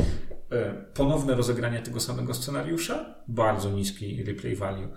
e, 0.50 0.74
ponowne 0.94 1.34
rozegranie 1.34 1.78
tego 1.78 2.00
samego 2.00 2.34
scenariusza, 2.34 3.14
bardzo 3.28 3.70
niski 3.70 4.24
replay 4.24 4.56
value, 4.56 4.88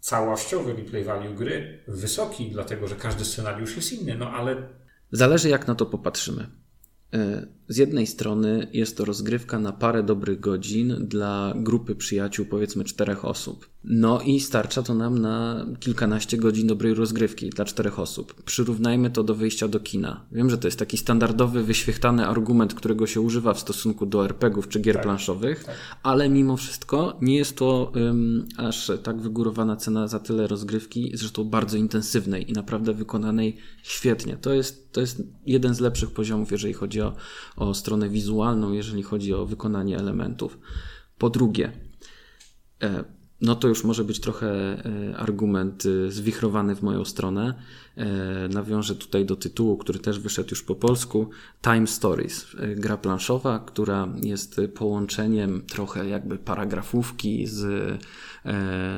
całościowy 0.00 0.72
replay 0.72 1.04
value 1.04 1.34
gry, 1.34 1.84
wysoki, 1.88 2.50
dlatego 2.50 2.88
że 2.88 2.94
każdy 2.94 3.24
scenariusz 3.24 3.76
jest 3.76 3.92
inny, 3.92 4.14
no 4.18 4.30
ale 4.30 4.82
Zależy 5.12 5.48
jak 5.48 5.66
na 5.66 5.74
to 5.74 5.86
popatrzymy. 5.86 6.46
E, 7.12 7.46
Z 7.72 7.76
jednej 7.76 8.06
strony 8.06 8.68
jest 8.72 8.96
to 8.96 9.04
rozgrywka 9.04 9.58
na 9.58 9.72
parę 9.72 10.02
dobrych 10.02 10.40
godzin 10.40 10.96
dla 11.00 11.54
grupy 11.56 11.94
przyjaciół, 11.94 12.46
powiedzmy 12.46 12.84
czterech 12.84 13.24
osób. 13.24 13.66
No 13.84 14.20
i 14.20 14.40
starcza 14.40 14.82
to 14.82 14.94
nam 14.94 15.18
na 15.18 15.66
kilkanaście 15.80 16.36
godzin 16.36 16.66
dobrej 16.66 16.94
rozgrywki 16.94 17.50
dla 17.50 17.64
czterech 17.64 17.98
osób. 17.98 18.42
Przyrównajmy 18.42 19.10
to 19.10 19.24
do 19.24 19.34
wyjścia 19.34 19.68
do 19.68 19.80
kina. 19.80 20.26
Wiem, 20.32 20.50
że 20.50 20.58
to 20.58 20.68
jest 20.68 20.78
taki 20.78 20.98
standardowy, 20.98 21.62
wyświechtany 21.62 22.26
argument, 22.26 22.74
którego 22.74 23.06
się 23.06 23.20
używa 23.20 23.54
w 23.54 23.60
stosunku 23.60 24.06
do 24.06 24.24
RPGów 24.24 24.68
czy 24.68 24.80
gier 24.80 25.02
planszowych, 25.02 25.64
ale 26.02 26.28
mimo 26.28 26.56
wszystko 26.56 27.18
nie 27.22 27.36
jest 27.36 27.56
to 27.56 27.92
ym, 27.96 28.48
aż 28.56 28.90
tak 29.02 29.20
wygórowana 29.20 29.76
cena 29.76 30.08
za 30.08 30.18
tyle 30.18 30.46
rozgrywki, 30.46 31.10
zresztą 31.14 31.44
bardzo 31.44 31.76
intensywnej 31.76 32.50
i 32.50 32.52
naprawdę 32.52 32.92
wykonanej 32.92 33.56
świetnie. 33.82 34.36
To 34.36 34.52
jest, 34.52 34.92
to 34.92 35.00
jest 35.00 35.22
jeden 35.46 35.74
z 35.74 35.80
lepszych 35.80 36.10
poziomów, 36.10 36.52
jeżeli 36.52 36.74
chodzi 36.74 37.00
o, 37.00 37.14
o 37.56 37.61
stronę 37.74 38.08
wizualną, 38.08 38.72
jeżeli 38.72 39.02
chodzi 39.02 39.34
o 39.34 39.46
wykonanie 39.46 39.98
elementów. 39.98 40.58
Po 41.18 41.30
drugie, 41.30 41.72
e, 42.82 43.04
no 43.40 43.56
to 43.56 43.68
już 43.68 43.84
może 43.84 44.04
być 44.04 44.20
trochę 44.20 44.48
e, 44.50 45.16
argument 45.16 45.84
e, 45.86 46.10
zwichrowany 46.10 46.76
w 46.76 46.82
moją 46.82 47.04
stronę. 47.04 47.54
Nawiążę 48.50 48.94
tutaj 48.94 49.26
do 49.26 49.36
tytułu, 49.36 49.76
który 49.76 49.98
też 49.98 50.18
wyszedł 50.18 50.50
już 50.50 50.62
po 50.62 50.74
polsku. 50.74 51.30
Time 51.62 51.86
Stories. 51.86 52.46
Gra 52.76 52.96
planszowa, 52.96 53.58
która 53.58 54.08
jest 54.22 54.60
połączeniem 54.74 55.62
trochę 55.66 56.08
jakby 56.08 56.38
paragrafówki 56.38 57.46
z 57.46 57.64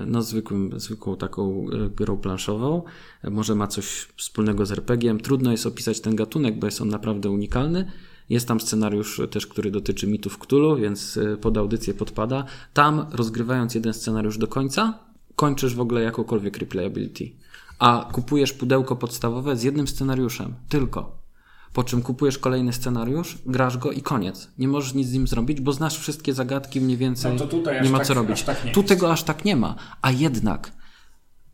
no, 0.07 0.23
zwykłym, 0.23 0.81
zwykłą 0.81 1.17
taką 1.17 1.67
grą 1.97 2.17
planszową. 2.17 2.83
Może 3.31 3.55
ma 3.55 3.67
coś 3.67 4.09
wspólnego 4.17 4.67
z 4.67 4.73
RPG-iem. 4.73 5.21
Trudno 5.21 5.53
jest 5.53 5.67
opisać 5.67 6.01
ten 6.01 6.17
gatunek, 6.17 6.59
bo 6.59 6.67
jest 6.67 6.81
on 6.81 6.89
naprawdę 6.89 7.31
unikalny. 7.31 7.91
Jest 8.31 8.49
tam 8.49 8.61
scenariusz 8.61 9.21
też, 9.31 9.47
który 9.47 9.71
dotyczy 9.71 10.07
mitów 10.07 10.39
Cthulhu, 10.39 10.77
więc 10.77 11.17
y, 11.17 11.37
pod 11.41 11.59
audycję 11.59 11.95
podpada. 11.95 12.45
Tam, 12.73 13.07
rozgrywając 13.13 13.75
jeden 13.75 13.95
scenariusz 13.95 14.39
do 14.39 14.49
końca, 14.49 14.99
kończysz 15.37 15.75
w 15.75 15.81
ogóle 15.81 16.03
jakąkolwiek 16.03 16.59
replayability. 16.59 17.33
A 17.79 18.09
kupujesz 18.13 18.53
pudełko 18.53 18.97
podstawowe 18.97 19.57
z 19.57 19.63
jednym 19.63 19.89
scenariuszem, 19.89 20.55
tylko. 20.69 21.25
Po 21.73 21.85
czym 21.85 22.03
kupujesz 22.03 22.39
kolejny 22.39 22.73
scenariusz, 22.73 23.39
grasz 23.47 23.79
go 23.79 23.93
i 23.93 24.03
koniec. 24.03 24.49
Nie 24.59 24.69
możesz 24.69 24.95
nic 24.95 25.09
z 25.09 25.13
nim 25.13 25.27
zrobić, 25.27 25.61
bo 25.61 25.73
znasz 25.73 25.99
wszystkie 25.99 26.35
zagadki 26.35 26.81
mniej 26.81 26.97
więcej. 26.97 27.33
No 27.33 27.39
to 27.39 27.47
tutaj 27.47 27.83
nie 27.83 27.91
ma 27.91 27.99
tak- 27.99 28.07
co 28.07 28.15
robić. 28.15 28.43
tak 28.43 28.65
nie 28.65 28.73
tu 28.73 28.81
jest. 28.81 28.89
tego 28.89 29.13
aż 29.13 29.23
tak 29.23 29.45
nie 29.45 29.57
ma. 29.57 29.75
A 30.03 30.11
jednak 30.11 30.73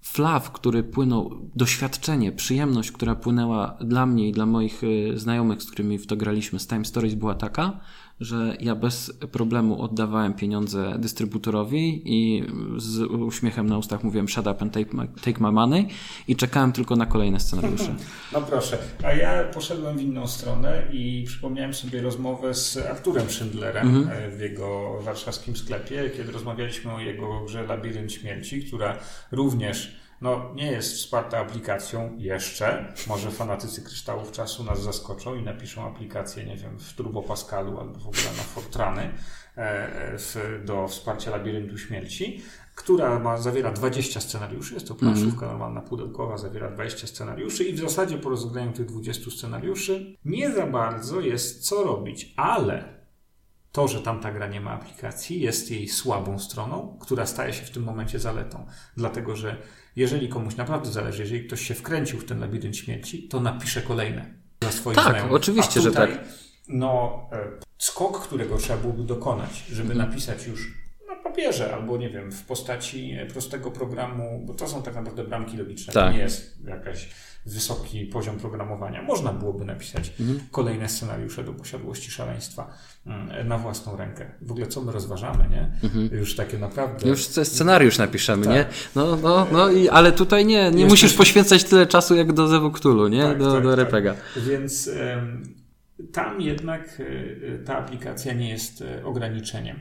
flaw, 0.01 0.53
który 0.53 0.83
płynął, 0.83 1.51
doświadczenie, 1.57 2.33
przyjemność, 2.33 2.93
która 2.93 3.15
płynęła 3.15 3.77
dla 3.81 4.07
mnie 4.07 4.29
i 4.29 4.33
dla 4.33 4.47
moich 4.47 4.85
y, 4.85 5.13
znajomych, 5.19 5.63
z 5.63 5.71
którymi 5.71 5.99
w 5.99 6.07
to 6.07 6.17
graliśmy. 6.17 6.59
Z 6.59 6.67
Time 6.67 6.85
Stories 6.85 7.15
była 7.15 7.35
taka, 7.35 7.81
że 8.21 8.57
ja 8.61 8.75
bez 8.75 9.13
problemu 9.33 9.83
oddawałem 9.83 10.35
pieniądze 10.35 10.95
dystrybutorowi 10.99 12.03
i 12.05 12.47
z 12.77 12.99
uśmiechem 13.11 13.67
na 13.67 13.79
ustach 13.79 14.05
mówiłem 14.05 14.29
shut 14.29 14.47
up 14.47 14.57
and 14.61 14.73
take 14.73 14.97
my, 14.97 15.09
take 15.23 15.41
my 15.41 15.53
money 15.53 15.89
i 16.29 16.37
czekałem 16.37 16.73
tylko 16.73 16.97
na 16.97 17.07
kolejne 17.07 17.41
scenariusze. 17.41 17.95
No 18.33 18.43
proszę, 18.43 18.79
a 19.05 19.13
ja 19.13 19.45
poszedłem 19.45 19.99
w 19.99 20.03
inną 20.03 20.27
stronę 20.27 20.83
i 20.93 21.25
przypomniałem 21.27 21.75
sobie 21.75 22.03
rozmowę 22.03 22.55
z 22.55 22.77
Arturem 22.77 23.31
Schindlerem 23.31 24.09
e, 24.13 24.31
w 24.31 24.41
jego 24.41 24.99
warszawskim 25.05 25.57
sklepie, 25.57 26.11
kiedy 26.17 26.33
rozmawialiśmy 26.33 26.93
o 26.93 27.01
jego 27.01 27.45
grze 27.45 27.63
Labirynt 27.63 28.13
Śmierci, 28.13 28.65
która 28.65 28.97
również 29.33 29.97
no, 30.21 30.51
nie 30.55 30.73
jest 30.73 30.93
wsparta 30.93 31.39
aplikacją 31.39 32.17
jeszcze. 32.19 32.95
Może 33.07 33.31
fanatycy 33.31 33.83
kryształów 33.83 34.33
czasu 34.33 34.65
nas 34.65 34.83
zaskoczą 34.83 35.35
i 35.35 35.43
napiszą 35.43 35.87
aplikację, 35.87 36.45
nie 36.45 36.57
wiem, 36.57 36.79
w 36.79 36.93
Turbo 36.93 37.23
Pascalu 37.23 37.81
albo 37.81 37.99
w 37.99 38.09
ogóle 38.09 38.25
na 38.37 38.43
Fortrany 38.43 39.03
e, 39.03 40.19
w, 40.19 40.61
do 40.65 40.89
wsparcia 40.89 41.31
Labiryntu 41.31 41.79
Śmierci, 41.79 42.43
która 42.75 43.19
ma, 43.19 43.37
zawiera 43.37 43.73
20 43.73 44.21
scenariuszy. 44.21 44.75
Jest 44.75 44.89
to 44.89 44.95
planszówka 44.95 45.47
normalna, 45.47 45.81
pudełkowa, 45.81 46.39
zawiera 46.39 46.71
20 46.71 47.07
scenariuszy 47.07 47.65
i 47.65 47.73
w 47.73 47.79
zasadzie 47.79 48.19
po 48.19 48.29
rozegraniu 48.29 48.73
tych 48.73 48.87
20 48.87 49.31
scenariuszy 49.31 50.17
nie 50.25 50.53
za 50.53 50.67
bardzo 50.67 51.21
jest 51.21 51.69
co 51.69 51.85
robić, 51.85 52.35
ale 52.37 53.00
to, 53.73 53.89
że 53.89 54.01
tamta 54.03 54.33
gra 54.33 54.47
nie 54.49 54.61
ma 54.61 54.71
aplikacji, 54.71 55.41
jest 55.41 55.71
jej 55.71 55.89
słabą 55.89 56.39
stroną, 56.39 56.99
która 57.01 57.27
staje 57.27 57.53
się 57.53 57.65
w 57.65 57.71
tym 57.71 57.83
momencie 57.83 58.19
zaletą. 58.19 58.67
Dlatego, 58.97 59.37
że 59.37 59.57
jeżeli 59.97 60.29
komuś 60.29 60.57
naprawdę 60.57 60.91
zależy, 60.91 61.23
jeżeli 61.23 61.47
ktoś 61.47 61.61
się 61.61 61.75
wkręcił 61.75 62.19
w 62.19 62.25
ten 62.25 62.41
labirynt 62.41 62.77
śmierci, 62.77 63.29
to 63.29 63.41
napisze 63.41 63.83
kolejne 63.83 64.35
dla 64.61 64.73
swoich 64.73 64.97
Tak, 64.97 65.07
znajomych. 65.07 65.33
oczywiście, 65.33 65.81
A 65.81 65.83
że 65.83 65.89
tutaj, 65.91 66.13
tak. 66.13 66.25
No, 66.69 67.21
e, 67.33 67.39
skok, 67.79 68.21
którego 68.23 68.57
trzeba 68.59 68.79
byłoby 68.79 69.03
dokonać, 69.05 69.65
żeby 69.73 69.93
Mhm. 69.93 70.09
napisać 70.11 70.47
już 70.47 70.75
papierze 71.31 71.75
albo, 71.75 71.97
nie 71.97 72.11
wiem, 72.11 72.33
w 72.33 72.45
postaci 72.45 73.13
e, 73.13 73.27
prostego 73.27 73.71
programu, 73.71 74.43
bo 74.47 74.55
to 74.55 74.69
są 74.69 74.83
tak 74.83 74.95
naprawdę 74.95 75.25
bramki 75.25 75.57
logiczne. 75.57 75.93
Tak. 75.93 76.07
To 76.07 76.13
nie 76.13 76.19
jest 76.19 76.59
jakaś 76.67 77.09
wysoki 77.47 78.07
poziom 78.07 78.37
programowania. 78.39 79.03
Można 79.03 79.33
byłoby 79.33 79.65
napisać 79.65 80.13
Mhm. 80.21 80.41
kolejne 80.51 80.89
scenariusze 80.89 81.45
do 81.45 81.53
posiadłości 81.53 82.11
szaleństwa 82.11 82.71
mm, 83.07 83.49
na 83.49 83.59
własną 83.59 83.97
rękę. 83.97 84.27
W 84.43 84.51
ogóle 84.51 84.67
co 84.67 84.81
my 84.81 84.93
rozważamy, 84.93 85.45
nie? 85.51 85.71
Już 86.19 86.37
takie 86.37 86.59
naprawdę... 86.59 86.95
Mhm. 86.95 87.11
Już 87.11 87.25
scenariusz 87.25 87.99
napiszemy, 87.99 88.45
Tak. 88.45 88.55
nie? 88.55 88.67
No, 88.97 89.17
no, 89.17 89.47
no 89.53 89.71
i, 89.71 89.89
ale 89.89 90.13
tutaj 90.13 90.47
nie, 90.47 90.71
nie 90.71 90.87
musisz 90.87 91.15
poświęcać 91.15 91.65
tyle 91.65 91.87
czasu 91.87 92.15
jak 92.15 92.33
do 92.33 92.49
Zewu 92.49 92.71
Cthulhu, 92.71 93.09
nie? 93.09 93.23
Tak, 93.23 93.39
do 93.39 93.53
tak, 93.53 93.63
do 93.63 93.77
tak. 93.77 93.79
RPGa. 93.79 94.15
Więc 94.37 94.89
em, 94.89 95.55
tam 96.13 96.41
jednak 96.41 97.01
e, 97.01 97.59
ta 97.59 97.79
aplikacja 97.79 98.33
nie 98.33 98.49
jest 98.49 98.83
e, 98.83 99.05
ograniczeniem. 99.05 99.77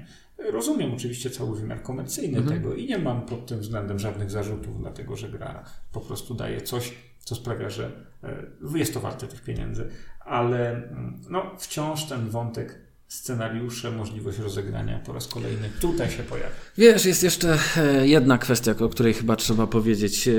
Rozumiem 0.52 0.94
oczywiście 0.94 1.30
cały 1.30 1.60
wymiar 1.60 1.82
komercyjny 1.82 2.38
Mhm. 2.38 2.58
tego 2.62 2.76
i 2.76 2.86
nie 2.88 2.98
mam 2.98 3.26
pod 3.26 3.46
tym 3.46 3.60
względem 3.60 4.00
żadnych 4.00 4.32
zarzutów, 4.32 4.80
dlatego 4.80 5.16
że 5.16 5.30
gra 5.30 5.64
po 5.92 6.02
prostu 6.02 6.34
daje 6.34 6.62
coś, 6.62 6.94
co 7.20 7.36
sprawia, 7.36 7.70
że 7.70 7.92
e, 8.24 8.78
jest 8.78 8.94
to 8.94 9.00
warte 9.00 9.28
tych 9.28 9.42
pieniędzy. 9.44 9.90
Ale 10.26 10.72
mm, 10.72 11.22
no, 11.30 11.56
wciąż 11.60 12.06
ten 12.06 12.30
wątek 12.30 12.76
scenariusze, 13.08 13.92
możliwość 13.92 14.40
rozegrania 14.40 15.00
po 15.06 15.14
raz 15.14 15.28
kolejny 15.28 15.70
tutaj 15.82 16.10
się 16.12 16.24
pojawia. 16.24 16.50
Wiesz, 16.78 17.06
jest 17.06 17.24
jeszcze 17.24 17.58
e, 17.78 18.08
jedna 18.08 18.38
kwestia, 18.38 18.76
o 18.80 18.90
której 18.90 19.14
chyba 19.14 19.36
trzeba 19.36 19.68
powiedzieć. 19.68 20.28
E, 20.28 20.32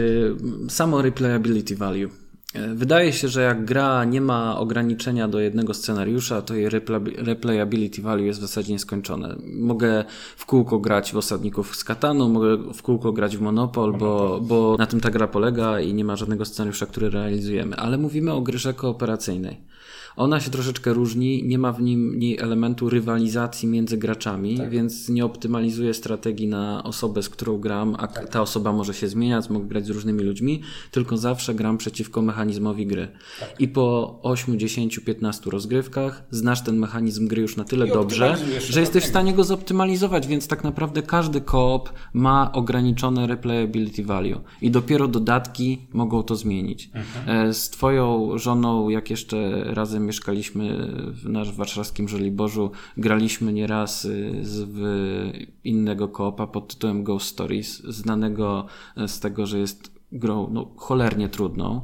Samo 0.69 1.03
replayability 1.03 1.77
value. 1.77 2.09
Wydaje 2.55 3.13
się, 3.13 3.29
że 3.29 3.43
jak 3.43 3.65
gra 3.65 4.05
nie 4.05 4.21
ma 4.21 4.59
ograniczenia 4.59 5.29
do 5.29 5.41
jednego 5.41 5.75
scenariusza, 5.75 6.43
to 6.43 6.55
jej 6.55 6.69
repla- 6.69 7.25
replayability 7.25 8.03
value 8.03 8.25
jest 8.25 8.39
w 8.39 8.43
zasadzie 8.43 8.73
nieskończone. 8.73 9.37
Mogę 9.47 10.05
w 10.37 10.47
kółko 10.47 10.79
grać 10.79 11.13
w 11.13 11.17
Osadników 11.17 11.77
z 11.77 11.85
Katanu, 11.85 12.29
mogę 12.29 12.57
w 12.75 12.83
kółko 12.83 13.13
grać 13.13 13.37
w 13.37 13.41
Monopol, 13.41 13.93
bo, 13.93 14.41
bo 14.43 14.77
na 14.79 14.87
tym 14.87 15.01
ta 15.01 15.11
gra 15.11 15.29
polega 15.29 15.81
i 15.81 15.95
nie 15.95 16.05
ma 16.05 16.17
żadnego 16.17 16.45
scenariusza, 16.45 16.87
który 16.87 17.11
realizujemy. 17.11 17.77
Ale 17.77 17.99
mówimy 17.99 18.33
o 18.33 18.41
grze 18.41 18.75
kooperacyjnej. 18.75 19.61
Ona 20.17 20.41
się 20.41 20.51
troszeczkę 20.51 20.93
różni, 20.93 21.43
nie 21.45 21.59
ma 21.59 21.73
w 21.73 21.83
nim 21.83 22.19
niej 22.19 22.39
elementu 22.39 22.91
rywalizacji 22.91 23.69
między 23.69 23.97
graczami, 23.99 24.57
Tak. 24.59 24.71
więc 24.71 25.09
nie 25.09 25.25
optymalizuję 25.25 25.95
strategii 25.95 26.47
na 26.47 26.85
osobę, 26.85 27.23
z 27.23 27.29
którą 27.29 27.59
gram, 27.59 27.97
a 27.99 28.07
Tak. 28.07 28.29
ta 28.29 28.43
osoba 28.43 28.73
może 28.73 28.95
się 28.95 29.09
zmieniać, 29.09 29.51
mogę 29.51 29.67
grać 29.67 29.87
z 29.87 29.91
różnymi 29.91 30.23
ludźmi, 30.25 30.61
tylko 30.91 31.17
zawsze 31.17 31.55
gram 31.55 31.79
przeciwko 31.79 32.23
mechanizmowi 32.23 32.87
gry. 32.87 33.09
Tak. 33.41 33.61
I 33.61 33.69
po 33.69 34.19
8, 34.23 34.59
10, 34.59 34.99
15 34.99 35.51
rozgrywkach 35.51 36.23
znasz 36.31 36.63
ten 36.65 36.79
mechanizm 36.79 37.29
gry 37.29 37.43
już 37.43 37.57
na 37.57 37.65
tyle 37.65 37.87
I 37.87 37.91
dobrze, 37.93 38.37
że 38.69 38.81
jesteś 38.81 39.05
w 39.05 39.09
stanie 39.09 39.33
go 39.33 39.45
zoptymalizować, 39.45 40.27
więc 40.27 40.49
tak 40.49 40.65
naprawdę 40.65 41.03
każdy 41.03 41.41
koop 41.41 41.91
ma 42.13 42.53
ograniczone 42.53 43.27
replayability 43.27 44.05
value 44.05 44.41
i 44.63 44.71
dopiero 44.71 45.09
dodatki 45.09 45.79
mogą 45.93 46.23
to 46.23 46.37
zmienić. 46.37 46.91
E, 47.27 47.53
Z 47.55 47.71
twoją 47.71 48.31
żoną, 48.39 48.89
jak 48.89 49.11
jeszcze 49.11 49.65
razem 49.75 50.00
mieszkaliśmy 50.01 50.87
w 51.13 51.29
nasz 51.29 51.53
warszawskim 51.53 52.09
Żoliborzu, 52.09 52.71
graliśmy 52.97 53.53
nieraz 53.53 54.05
y, 54.05 54.39
z 54.43 54.61
w 54.69 54.81
innego 55.65 56.09
koopa 56.09 56.47
pod 56.47 56.75
tytułem 56.75 57.05
Ghost 57.05 57.27
Stories, 57.27 57.83
znanego 57.83 58.67
e, 58.97 59.09
z 59.09 59.21
tego, 59.21 59.47
że 59.47 59.59
jest 59.59 60.01
grą 60.13 60.49
no, 60.53 60.73
cholernie 60.77 61.29
trudną. 61.29 61.83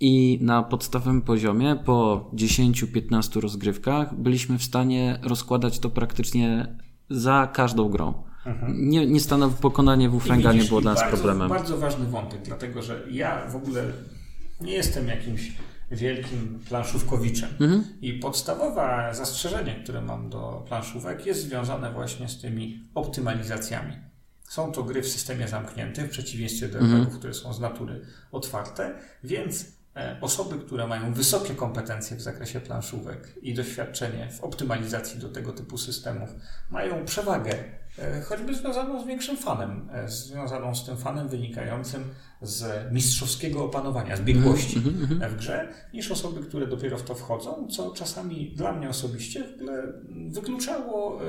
I 0.00 0.38
na 0.42 0.62
podstawowym 0.62 1.22
poziomie, 1.22 1.76
po 1.84 2.30
10-15 2.34 3.40
rozgrywkach, 3.40 4.14
byliśmy 4.14 4.58
w 4.58 4.62
stanie 4.62 5.18
rozkładać 5.22 5.78
to 5.78 5.90
praktycznie 5.90 6.76
za 7.10 7.50
każdą 7.52 7.88
grą. 7.88 8.14
Nie, 8.68 9.06
nie 9.06 9.20
stanowi 9.20 9.56
pokonanie 9.60 10.08
w 10.08 10.14
Ufranga 10.14 10.52
nie 10.52 10.64
było 10.64 10.80
dla 10.80 10.90
nas 10.92 11.00
bardzo, 11.00 11.16
problemem. 11.16 11.48
Bardzo 11.48 11.78
ważny 11.78 12.06
wątek, 12.06 12.42
dlatego 12.44 12.82
że 12.82 13.02
ja 13.10 13.46
w 13.50 13.56
ogóle 13.56 13.84
nie 14.60 14.72
jestem 14.72 15.08
jakimś 15.08 15.52
wielkim 15.94 16.60
planszówkowiczem. 16.68 17.50
Mhm. 17.60 17.84
I 18.00 18.12
podstawowe 18.12 19.10
zastrzeżenie, 19.12 19.80
które 19.84 20.02
mam 20.02 20.30
do 20.30 20.64
planszówek, 20.68 21.26
jest 21.26 21.40
związane 21.40 21.92
właśnie 21.92 22.28
z 22.28 22.40
tymi 22.40 22.88
optymalizacjami. 22.94 23.96
Są 24.48 24.72
to 24.72 24.82
gry 24.82 25.02
w 25.02 25.08
systemie 25.08 25.48
zamkniętym, 25.48 26.06
w 26.06 26.10
przeciwieństwie 26.10 26.68
do 26.68 26.78
Mhm. 26.78 27.06
Które 27.06 27.34
są 27.34 27.52
z 27.52 27.60
natury 27.60 28.06
otwarte, 28.32 28.94
więc 29.24 29.66
e, 29.96 30.18
osoby, 30.20 30.58
które 30.58 30.86
mają 30.86 31.14
wysokie 31.14 31.54
kompetencje 31.54 32.16
w 32.16 32.20
zakresie 32.20 32.60
planszówek 32.60 33.34
i 33.42 33.54
doświadczenie 33.54 34.28
w 34.30 34.40
optymalizacji 34.40 35.20
do 35.20 35.28
tego 35.28 35.52
typu 35.52 35.78
systemów, 35.78 36.30
mają 36.70 37.04
przewagę, 37.04 37.54
choćby 38.28 38.54
związaną 38.54 39.02
z 39.02 39.06
większym 39.06 39.36
fanem, 39.36 39.88
e, 39.92 40.08
związaną 40.08 40.74
z 40.74 40.86
tym 40.86 40.96
fanem 40.96 41.28
wynikającym 41.28 42.04
z 42.42 42.92
mistrzowskiego 42.92 43.64
opanowania, 43.64 44.16
z 44.16 44.20
biegłości 44.20 44.76
Mhm, 44.76 45.30
w 45.30 45.36
grze, 45.36 45.68
niż 45.92 46.10
osoby, 46.10 46.42
które 46.42 46.66
dopiero 46.66 46.98
w 46.98 47.02
to 47.02 47.14
wchodzą, 47.14 47.68
co 47.68 47.90
czasami 47.90 48.50
dla 48.56 48.72
mnie 48.72 48.88
osobiście 48.88 49.44
w 49.44 49.54
ogóle 49.54 49.92
wykluczało 50.28 51.20
e, 51.20 51.24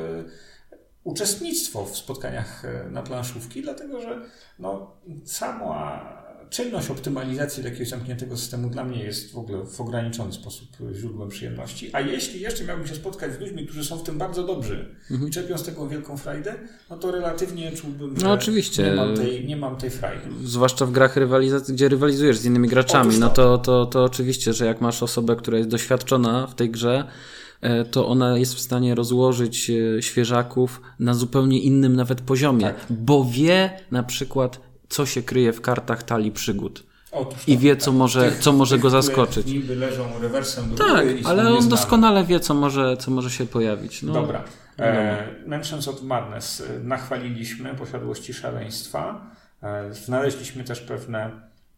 uczestnictwo 1.04 1.86
w 1.86 1.98
spotkaniach 1.98 2.66
e, 2.66 2.90
na 2.90 3.04
planszówki, 3.04 3.62
dlatego 3.62 4.02
że 4.02 4.22
no, 4.60 4.98
sama 5.26 6.25
czynność 6.50 6.90
optymalizacji 6.90 7.64
do 7.64 7.70
jakiegoś 7.70 7.90
zamkniętego 7.90 8.38
systemu 8.38 8.70
dla 8.70 8.84
mnie 8.84 9.04
jest 9.04 9.32
w 9.32 9.38
ogóle 9.38 9.66
w 9.66 9.82
ograniczony 9.82 10.34
sposób 10.34 10.68
źródłem 10.94 11.30
przyjemności. 11.30 11.90
A 11.94 12.02
jeśli 12.02 12.42
jeszcze 12.42 12.64
miałbym 12.64 12.88
się 12.88 12.96
spotkać 12.96 13.34
z 13.34 13.40
ludźmi, 13.40 13.66
którzy 13.66 13.86
są 13.86 13.98
w 13.98 14.04
tym 14.04 14.18
bardzo 14.18 14.44
dobrzy 14.44 14.96
i 15.28 15.32
czerpią 15.32 15.58
z 15.58 15.64
tego 15.64 15.88
wielką 15.88 16.18
frajdę, 16.18 16.54
no 16.90 16.98
to 16.98 17.12
relatywnie 17.12 17.72
czułbym, 17.72 18.20
że 18.20 18.26
No 18.26 18.32
oczywiście. 18.34 18.84
Nie, 18.84 18.92
mam 18.96 19.16
tej, 19.16 19.46
nie 19.48 19.58
mam 19.58 19.76
tej 19.76 19.90
frajdy. 19.90 20.26
Zwłaszcza 20.44 20.86
w 20.86 20.92
grach 20.92 21.16
rywalizacji, 21.16 21.74
gdzie 21.74 21.90
rywalizujesz 21.90 22.38
z 22.38 22.46
innymi 22.46 22.68
graczami, 22.68 23.20
no 23.20 23.30
to. 23.30 23.36
to, 23.36 23.58
to, 23.58 23.86
to 23.86 24.04
oczywiście, 24.04 24.54
że 24.54 24.66
jak 24.66 24.82
masz 24.82 25.04
osobę, 25.04 25.36
która 25.36 25.58
jest 25.58 25.70
doświadczona 25.70 26.48
w 26.48 26.56
tej 26.56 26.70
grze, 26.70 27.08
e, 27.62 27.86
to 27.86 28.08
ona 28.08 28.38
jest 28.38 28.56
w 28.56 28.60
stanie 28.60 28.96
rozłożyć 28.96 29.70
e, 29.70 30.02
świeżaków 30.02 30.82
na 31.00 31.14
zupełnie 31.14 31.60
innym 31.60 31.96
nawet 31.96 32.22
poziomie, 32.22 32.62
Tak. 32.62 32.86
bo 32.90 33.26
wie 33.32 33.70
na 33.92 34.04
przykład, 34.04 34.60
co 34.90 35.06
się 35.06 35.24
kryje 35.24 35.54
w 35.54 35.62
kartach 35.62 36.04
talii 36.04 36.32
przygód. 36.32 36.84
Otóż 37.12 37.38
I 37.48 37.56
to, 37.56 37.62
wie, 37.62 37.78
co 37.78 37.92
może- 37.92 38.32
co 38.40 38.54
może 38.54 38.80
go 38.80 38.90
zaskoczyć. 38.90 39.48
Niby 39.48 39.76
leżą 39.76 40.20
rewersem 40.22 40.70
do 40.70 40.76
Tak, 40.78 41.06
ale 41.26 41.50
on 41.54 41.70
doskonale 41.70 42.24
wie, 42.24 42.40
co 42.40 42.54
może, 42.54 42.98
co 42.98 43.12
może 43.12 43.30
się 43.30 43.46
pojawić. 43.46 44.04
No, 44.04 44.14
Dobra. 44.14 44.44
E, 44.80 45.28
Mansions 45.48 45.88
of 45.88 46.02
Madness 46.02 46.62
e, 46.62 46.80
nachwaliliśmy, 46.80 47.76
posiadłości 47.76 48.34
szaleństwa. 48.34 49.32
E, 49.64 49.94
znaleźliśmy 49.94 50.64
też 50.64 50.82
pewne 50.82 51.32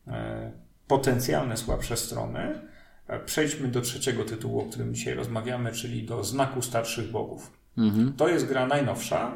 e, 0.07 0.51
potencjalne 0.87 1.57
słabsze 1.57 1.97
strony. 1.97 2.61
E, 3.07 3.19
przejdźmy 3.19 3.67
do 3.67 3.81
trzeciego 3.81 4.23
tytułu, 4.23 4.61
o 4.61 4.65
którym 4.65 4.93
dzisiaj 4.95 5.13
rozmawiamy, 5.13 5.71
czyli 5.71 6.03
do 6.03 6.23
Znaku 6.23 6.61
Starszych 6.61 7.11
Bogów. 7.11 7.51
Mhm. 7.77 8.13
To 8.13 8.27
jest 8.27 8.45
gra 8.45 8.67
najnowsza, 8.67 9.31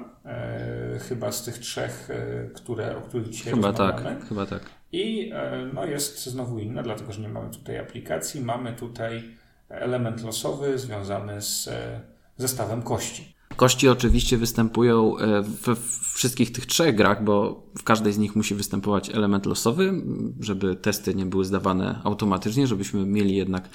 chyba 1.10 1.32
z 1.32 1.44
tych 1.44 1.58
trzech, 1.58 2.10
e, 2.10 2.48
które, 2.54 2.98
o 2.98 3.02
których 3.02 3.30
dzisiaj 3.30 3.54
Chyba 3.54 3.68
rozmawiamy. 3.68 4.04
tak, 4.04 4.28
chyba 4.30 4.46
tak. 4.46 4.62
I 4.92 5.32
e, 5.34 5.70
no, 5.74 5.86
jest 5.86 6.26
znowu 6.26 6.60
inna, 6.60 6.84
dlatego 6.84 7.12
że 7.14 7.22
nie 7.22 7.30
mamy 7.30 7.50
tutaj 7.54 7.78
aplikacji. 7.78 8.42
Mamy 8.42 8.74
tutaj 8.74 9.24
element 9.70 10.24
losowy 10.24 10.80
związany 10.80 11.42
z 11.42 11.68
e, 11.68 12.02
zestawem 12.38 12.82
kości. 12.82 13.36
Kości 13.56 13.90
oczywiście 13.90 14.38
występują 14.38 15.18
e, 15.18 15.42
we 15.42 15.76
wszystkich 16.14 16.52
tych 16.52 16.66
trzech 16.66 16.96
grach, 16.96 17.24
bo 17.24 17.64
w 17.78 17.84
każdej 17.84 18.14
z 18.14 18.18
nich 18.18 18.36
musi 18.36 18.56
występować 18.56 19.10
element 19.10 19.46
losowy, 19.46 19.94
żeby 20.40 20.76
testy 20.76 21.16
nie 21.16 21.26
były 21.26 21.46
zdawane 21.46 22.02
automatycznie, 22.04 22.68
żebyśmy 22.68 23.06
mieli 23.06 23.36
jednak 23.36 23.70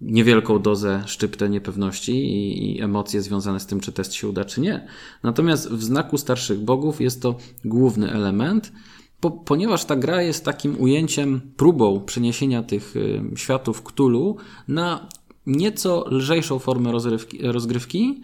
niewielką 0.00 0.58
dozę 0.58 1.02
szczyptę 1.06 1.48
niepewności 1.48 2.12
i, 2.12 2.76
i 2.76 2.82
emocje 2.82 3.22
związane 3.22 3.60
z 3.60 3.66
tym, 3.66 3.80
czy 3.80 3.92
test 3.92 4.14
się 4.14 4.28
uda, 4.28 4.44
czy 4.44 4.60
nie. 4.60 4.86
Natomiast 5.22 5.68
w 5.68 5.82
znaku 5.82 6.18
starszych 6.18 6.60
bogów 6.60 7.00
jest 7.00 7.22
to 7.22 7.36
główny 7.64 8.12
element, 8.12 8.72
po, 9.20 9.30
ponieważ 9.30 9.84
ta 9.84 9.96
gra 9.96 10.22
jest 10.22 10.44
takim 10.44 10.80
ujęciem, 10.80 11.40
próbą 11.56 12.00
przeniesienia 12.00 12.62
tych 12.62 12.96
y, 12.96 13.22
światów 13.36 13.82
Cthulhu 13.82 14.36
na 14.68 15.08
nieco 15.46 16.04
lżejszą 16.10 16.58
formę 16.58 16.92
rozrywki, 16.92 17.38
rozgrywki, 17.42 18.22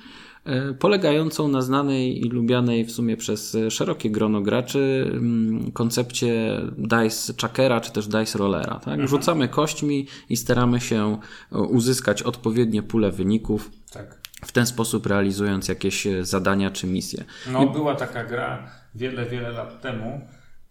polegającą 0.78 1.48
na 1.48 1.62
znanej 1.62 2.26
i 2.26 2.28
lubianej 2.28 2.84
w 2.84 2.92
sumie 2.92 3.16
przez 3.16 3.56
szerokie 3.70 4.10
grono 4.10 4.40
graczy 4.40 5.10
mm, 5.12 5.72
koncepcie 5.72 6.60
dice 6.78 7.32
chuckera 7.40 7.80
czy 7.80 7.92
też 7.92 8.06
dice 8.08 8.38
rollera. 8.38 8.80
Tak? 8.84 9.08
Rzucamy 9.08 9.48
kośćmi 9.48 10.06
i 10.28 10.36
staramy 10.36 10.80
się 10.80 11.18
y, 11.52 11.58
uzyskać 11.58 12.22
odpowiednie 12.22 12.82
pule 12.82 13.10
wyników, 13.12 13.70
Tak. 13.92 14.18
w 14.44 14.52
ten 14.52 14.66
sposób 14.66 15.06
realizując 15.06 15.68
jakieś 15.68 16.06
y, 16.06 16.24
zadania 16.24 16.70
czy 16.70 16.86
misje. 16.86 17.24
No, 17.52 17.66
była 17.66 17.94
taka 17.94 18.24
gra 18.24 18.70
wiele, 18.94 19.26
wiele 19.26 19.50
lat 19.50 19.80
temu. 19.80 20.20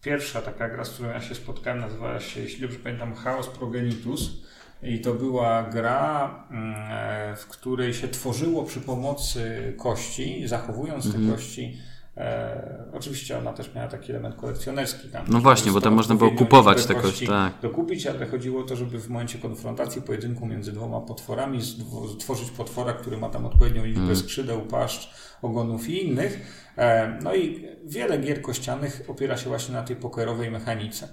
Pierwsza 0.02 0.42
taka 0.42 0.68
gra, 0.68 0.84
z 0.84 0.90
którą 0.90 1.08
ja 1.08 1.20
się 1.20 1.34
spotkałem, 1.34 1.80
nazywała 1.80 2.20
się, 2.20 2.40
jeśli 2.40 2.60
dobrze 2.60 2.78
pamiętam, 2.78 3.14
Chaos 3.14 3.46
Progenitus. 3.48 4.30
I 4.82 5.00
to 5.00 5.14
była 5.14 5.62
gra, 5.62 6.30
mm, 6.50 6.74
e, 6.90 7.36
w 7.36 7.46
której 7.46 7.94
się 7.94 8.08
tworzyło 8.08 8.64
przy 8.64 8.80
pomocy 8.80 9.74
kości, 9.78 10.48
zachowując 10.48 11.12
te 11.12 11.18
kości. 11.32 11.78
E, 12.16 12.84
oczywiście 12.92 13.38
ona 13.38 13.52
też 13.52 13.74
miała 13.74 13.88
taki 13.88 14.12
element 14.12 14.34
kolekcjonerski 14.34 15.08
tam. 15.08 15.24
No 15.28 15.40
właśnie, 15.40 15.72
bo 15.72 15.80
tam 15.80 15.94
można 15.94 16.14
było 16.14 16.30
kupować 16.30 16.86
te 16.86 16.94
kości, 16.94 17.26
tak. 17.26 17.52
dokupić, 17.62 18.06
ale 18.06 18.26
chodziło 18.26 18.60
o 18.60 18.64
to, 18.64 18.76
żeby 18.76 18.98
w 18.98 19.08
momencie 19.08 19.38
konfrontacji, 19.38 20.02
pojedynku 20.02 20.46
między 20.46 20.72
dwoma 20.72 21.00
potworami 21.00 21.60
stworzyć 22.20 22.50
potwora, 22.50 22.92
który 22.92 23.18
ma 23.18 23.28
tam 23.28 23.46
odpowiednią 23.46 23.84
liczbę 23.84 24.02
Mm. 24.02 24.16
skrzydeł, 24.16 24.60
paszcz, 24.60 25.10
ogonów 25.42 25.88
i 25.88 26.06
innych. 26.06 26.40
E, 26.78 27.18
No 27.22 27.34
i 27.34 27.68
wiele 27.84 28.18
gier 28.18 28.42
kościanych 28.42 29.02
opiera 29.08 29.36
się 29.36 29.48
właśnie 29.48 29.74
na 29.74 29.82
tej 29.82 29.96
pokerowej 29.96 30.50
mechanice. 30.50 31.08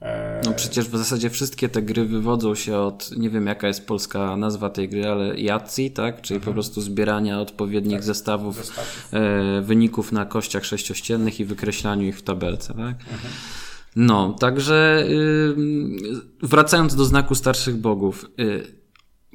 E, 0.00 0.40
No 0.44 0.52
przecież 0.52 0.88
w 0.88 0.96
zasadzie 0.96 1.30
wszystkie 1.30 1.68
te 1.68 1.82
gry 1.82 2.04
wywodzą 2.04 2.54
się 2.54 2.78
od, 2.78 3.10
nie 3.16 3.30
wiem 3.30 3.46
jaka 3.46 3.66
jest 3.66 3.86
polska 3.86 4.36
nazwa 4.36 4.70
tej 4.70 4.88
gry, 4.88 5.08
ale 5.08 5.34
Yahtzee, 5.34 5.90
tak? 5.90 6.22
Czyli 6.22 6.40
po 6.40 6.52
prostu 6.52 6.80
zbierania 6.80 7.40
odpowiednich 7.40 8.02
zestawów 8.02 8.56
zestawów. 8.56 9.08
e, 9.12 9.60
wyników 9.62 10.12
na 10.12 10.26
kościach 10.26 10.64
sześciościennych 10.64 11.40
i 11.40 11.44
wykreślaniu 11.44 12.06
ich 12.06 12.18
w 12.18 12.22
tabelce, 12.22 12.74
tak? 12.74 12.96
No, 13.96 14.32
także 14.32 15.04
y, 15.08 15.54
wracając 16.42 16.94
do 16.94 17.04
znaku 17.04 17.34
starszych 17.34 17.76
bogów. 17.76 18.26
Y, 18.40 18.78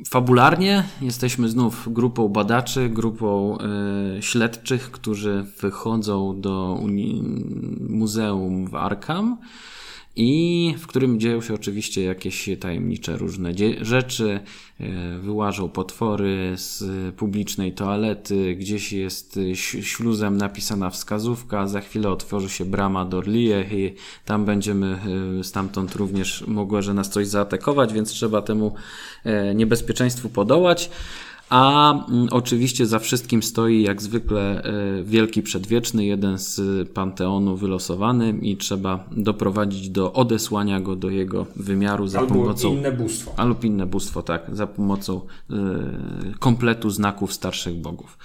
Fabularnie 0.10 0.84
jesteśmy 1.02 1.50
znów 1.50 1.94
grupą 1.94 2.28
badaczy, 2.28 2.90
grupą 2.90 3.58
y, 4.18 4.22
śledczych, 4.22 4.92
którzy 4.92 5.46
wychodzą 5.62 6.42
do 6.42 6.80
muzeum 7.90 8.68
w 8.68 8.76
Arkham 8.76 9.38
i 10.16 10.76
w 10.80 10.88
którym 10.88 11.20
dzieją 11.20 11.42
się 11.42 11.54
oczywiście 11.54 12.04
jakieś 12.04 12.50
tajemnicze 12.60 13.18
różne 13.18 13.52
rzeczy. 13.82 14.40
E, 14.80 15.20
wyłażą 15.20 15.70
potwory 15.70 16.54
z 16.56 16.84
publicznej 17.16 17.74
toalety, 17.74 18.56
gdzieś 18.56 18.94
jest 18.94 19.40
śluzem 19.82 20.38
napisana 20.38 20.90
wskazówka, 20.90 21.68
za 21.68 21.82
chwilę 21.82 22.10
otworzy 22.10 22.50
się 22.50 22.66
brama 22.66 23.06
do 23.06 23.18
Orlijech 23.18 23.74
i 23.74 23.94
tam 24.26 24.46
będziemy 24.46 25.00
e, 25.40 25.44
stamtąd 25.44 25.96
również 25.96 26.44
mogło, 26.48 26.82
że 26.82 26.94
nas 26.94 27.10
coś 27.10 27.28
zaatakować, 27.28 27.94
więc 27.94 28.10
trzeba 28.12 28.42
temu 28.42 28.76
e, 29.24 29.56
niebezpieczeństwu 29.56 30.30
podołać. 30.30 30.90
A 31.50 31.94
mm, 32.10 32.28
oczywiście 32.32 32.86
za 32.86 33.00
wszystkim 33.00 33.44
stoi 33.44 33.82
jak 33.82 34.02
zwykle 34.02 34.64
e, 34.64 35.04
wielki 35.04 35.42
przedwieczny, 35.44 36.06
jeden 36.06 36.38
z 36.38 36.62
panteonu 36.90 37.58
wylosowany 37.58 38.34
i 38.42 38.58
trzeba 38.58 39.06
doprowadzić 39.12 39.90
do 39.90 40.14
odesłania 40.14 40.80
go 40.80 40.96
do 40.96 41.10
jego 41.10 41.46
wymiaru 41.56 42.08
za 42.08 42.20
Albo 42.20 42.34
pomocą. 42.36 42.74
inne 42.74 42.92
bóstwo. 42.92 43.34
Albo 43.38 43.62
inne 43.64 43.86
bóstwo, 43.86 44.22
tak, 44.24 44.46
za 44.54 44.68
pomocą 44.68 45.22
y, 45.52 45.54
kompletu 46.40 46.90
znaków 46.90 47.34
starszych 47.34 47.76
bogów. 47.76 48.18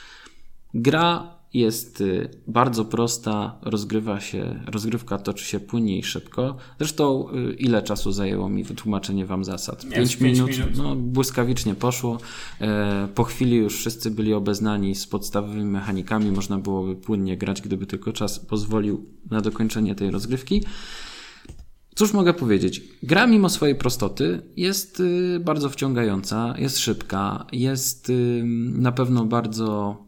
Gra 0.74 1.37
jest 1.54 2.00
y, 2.00 2.30
bardzo 2.46 2.84
prosta, 2.84 3.58
rozgrywa 3.62 4.20
się, 4.20 4.60
rozgrywka 4.66 5.18
toczy 5.18 5.44
się 5.44 5.60
płynnie 5.60 5.98
i 5.98 6.02
szybko. 6.02 6.56
Zresztą 6.78 7.28
y, 7.50 7.52
ile 7.52 7.82
czasu 7.82 8.12
zajęło 8.12 8.48
mi 8.48 8.64
wytłumaczenie 8.64 9.26
wam 9.26 9.44
zasad? 9.44 9.86
5 9.88 10.20
minut. 10.20 10.50
minut. 10.50 10.76
No, 10.76 10.96
błyskawicznie 10.96 11.74
poszło. 11.74 12.18
E, 12.60 13.08
po 13.14 13.24
chwili 13.24 13.56
już 13.56 13.76
wszyscy 13.76 14.10
byli 14.10 14.34
obeznani 14.34 14.94
z 14.94 15.06
podstawowymi 15.06 15.64
mechanikami. 15.64 16.30
Można 16.30 16.58
byłoby 16.58 16.96
płynnie 16.96 17.36
grać, 17.36 17.62
gdyby 17.62 17.86
tylko 17.86 18.12
czas 18.12 18.38
pozwolił 18.38 19.06
na 19.30 19.40
dokończenie 19.40 19.94
tej 19.94 20.10
rozgrywki. 20.10 20.62
Cóż 21.94 22.12
mogę 22.12 22.34
powiedzieć? 22.34 22.82
Gra 23.02 23.26
mimo 23.26 23.48
swojej 23.48 23.74
prostoty 23.74 24.42
jest 24.56 25.00
y, 25.00 25.40
bardzo 25.44 25.70
wciągająca, 25.70 26.54
jest 26.58 26.78
szybka, 26.78 27.46
jest 27.52 28.12
na 28.72 28.92
pewno 28.92 29.24
bardzo 29.24 30.07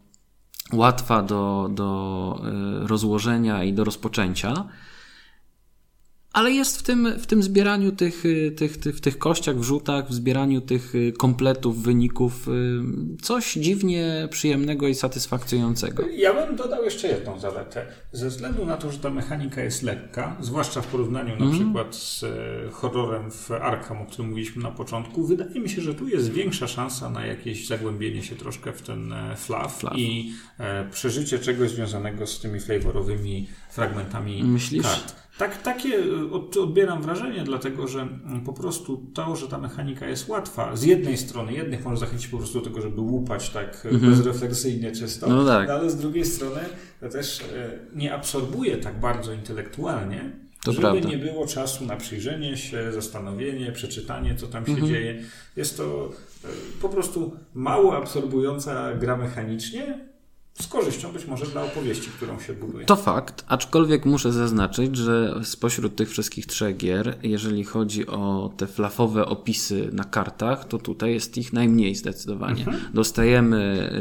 łatwa 0.73 1.23
do, 1.23 1.69
do 1.71 2.39
e, 2.83 2.87
rozłożenia 2.87 3.63
i 3.63 3.73
do 3.73 3.83
rozpoczęcia. 3.83 4.53
Ale 6.33 6.51
jest 6.51 6.79
w 6.79 6.83
tym, 6.83 7.13
w 7.19 7.27
tym 7.27 7.43
zbieraniu 7.43 7.91
tych, 7.91 8.25
y, 8.25 8.51
tych, 8.51 8.77
tych, 8.77 8.95
w 8.95 9.01
tych 9.01 9.17
kościach, 9.17 9.55
w 9.57 9.63
rzutach, 9.63 10.07
w 10.09 10.13
zbieraniu 10.13 10.61
tych 10.61 10.95
y, 10.95 11.13
kompletów, 11.17 11.83
wyników, 11.83 12.47
y, 12.47 12.51
coś 13.21 13.53
dziwnie 13.53 14.27
przyjemnego 14.31 14.87
i 14.87 14.95
satysfakcjonującego. 14.95 16.03
Ja 16.15 16.33
bym 16.33 16.55
dodał 16.55 16.83
jeszcze 16.83 17.07
jedną 17.07 17.39
zaletę. 17.39 17.85
Ze 18.11 18.29
względu 18.29 18.65
na 18.65 18.77
to, 18.77 18.91
że 18.91 18.97
ta 18.97 19.09
mechanika 19.09 19.63
jest 19.63 19.83
lekka, 19.83 20.37
zwłaszcza 20.39 20.81
w 20.81 20.87
porównaniu 20.87 21.35
na 21.35 21.45
mm. 21.45 21.59
przykład 21.59 21.95
z 21.95 22.23
e, 22.23 22.27
horrorem 22.71 23.31
w 23.31 23.51
Arkham, 23.51 24.01
o 24.01 24.05
którym 24.05 24.29
mówiliśmy 24.29 24.63
na 24.63 24.71
początku, 24.71 25.23
wydaje 25.23 25.59
mi 25.59 25.69
się, 25.69 25.81
że 25.81 25.95
tu 25.95 26.07
jest 26.07 26.31
większa 26.31 26.67
szansa 26.67 27.09
na 27.09 27.25
jakieś 27.25 27.67
zagłębienie 27.67 28.23
się 28.23 28.35
troszkę 28.35 28.73
w 28.73 28.81
ten 28.81 29.13
e, 29.13 29.35
fluff, 29.35 29.73
fluff. 29.79 29.97
i 29.97 30.33
e, 30.59 30.89
przeżycie 30.89 31.39
czegoś 31.39 31.69
związanego 31.69 32.27
z 32.27 32.39
tymi 32.39 32.59
flavorowymi 32.59 33.47
fragmentami 33.71 34.43
Myślisz? 34.43 34.83
kart. 34.83 35.20
Tak, 35.37 35.61
takie 35.61 35.89
e, 36.55 36.61
odbieram 36.61 37.01
wrażenie, 37.01 37.43
dlatego 37.43 37.87
że 37.87 38.01
mm, 38.01 38.41
po 38.41 38.53
prostu 38.53 39.05
to, 39.13 39.35
że 39.35 39.47
ta 39.47 39.57
mechanika 39.57 40.07
jest 40.07 40.29
łatwa, 40.29 40.75
z 40.75 40.83
jednej 40.83 41.17
strony, 41.17 41.53
jednych 41.53 41.85
może 41.85 41.97
zachęcić 41.97 42.27
po 42.27 42.37
prostu 42.37 42.59
do 42.59 42.65
tego, 42.65 42.81
żeby 42.81 43.01
łupać 43.01 43.49
tak 43.49 43.85
mhm. 43.85 44.11
bezrefleksyjnie 44.11 44.91
czysto, 44.91 45.29
no 45.29 45.45
tak. 45.45 45.69
ale 45.69 45.89
z 45.89 45.95
drugiej 45.95 46.25
strony 46.25 46.59
to 46.99 47.09
też 47.09 47.41
e, 47.41 47.79
nie 47.95 48.13
absorbuje 48.13 48.77
tak 48.77 48.99
bardzo 48.99 49.33
intelektualnie, 49.33 50.31
to 50.63 50.71
żeby 50.71 50.81
prawda. 50.81 51.09
nie 51.09 51.17
było 51.17 51.47
czasu 51.47 51.85
na 51.85 51.95
przyjrzenie 51.95 52.57
się, 52.57 52.91
zastanowienie, 52.91 53.71
przeczytanie, 53.71 54.35
co 54.35 54.47
tam 54.47 54.65
się 54.65 54.71
mhm. 54.71 54.89
dzieje. 54.89 55.23
Jest 55.55 55.77
to 55.77 56.09
po 56.81 56.89
prostu 56.89 57.37
mało 57.53 57.97
absorbująca 57.97 58.95
gra 58.95 59.17
mechanicznie, 59.17 60.10
z 60.61 60.67
korzyścią 60.67 61.11
być 61.11 61.25
może 61.25 61.45
dla 61.45 61.63
opowieści, 61.63 62.09
którą 62.09 62.39
się 62.39 62.53
buduje. 62.53 62.85
To 62.85 62.95
fakt, 62.95 63.45
aczkolwiek 63.47 64.05
muszę 64.05 64.31
zaznaczyć, 64.31 64.95
że 64.95 65.39
spośród 65.43 65.95
tych 65.95 66.09
wszystkich 66.09 66.45
trzech 66.45 66.77
gier, 66.77 67.17
jeżeli 67.23 67.63
chodzi 67.63 68.07
o 68.07 68.51
te 68.57 68.67
flafowe 68.67 69.25
opisy 69.25 69.89
na 69.93 70.03
kartach, 70.03 70.67
to 70.67 70.77
tutaj 70.77 71.13
jest 71.13 71.37
ich 71.37 71.53
najmniej 71.53 71.95
zdecydowanie. 71.95 72.61
Mhm. 72.65 72.77
Dostajemy 72.93 73.91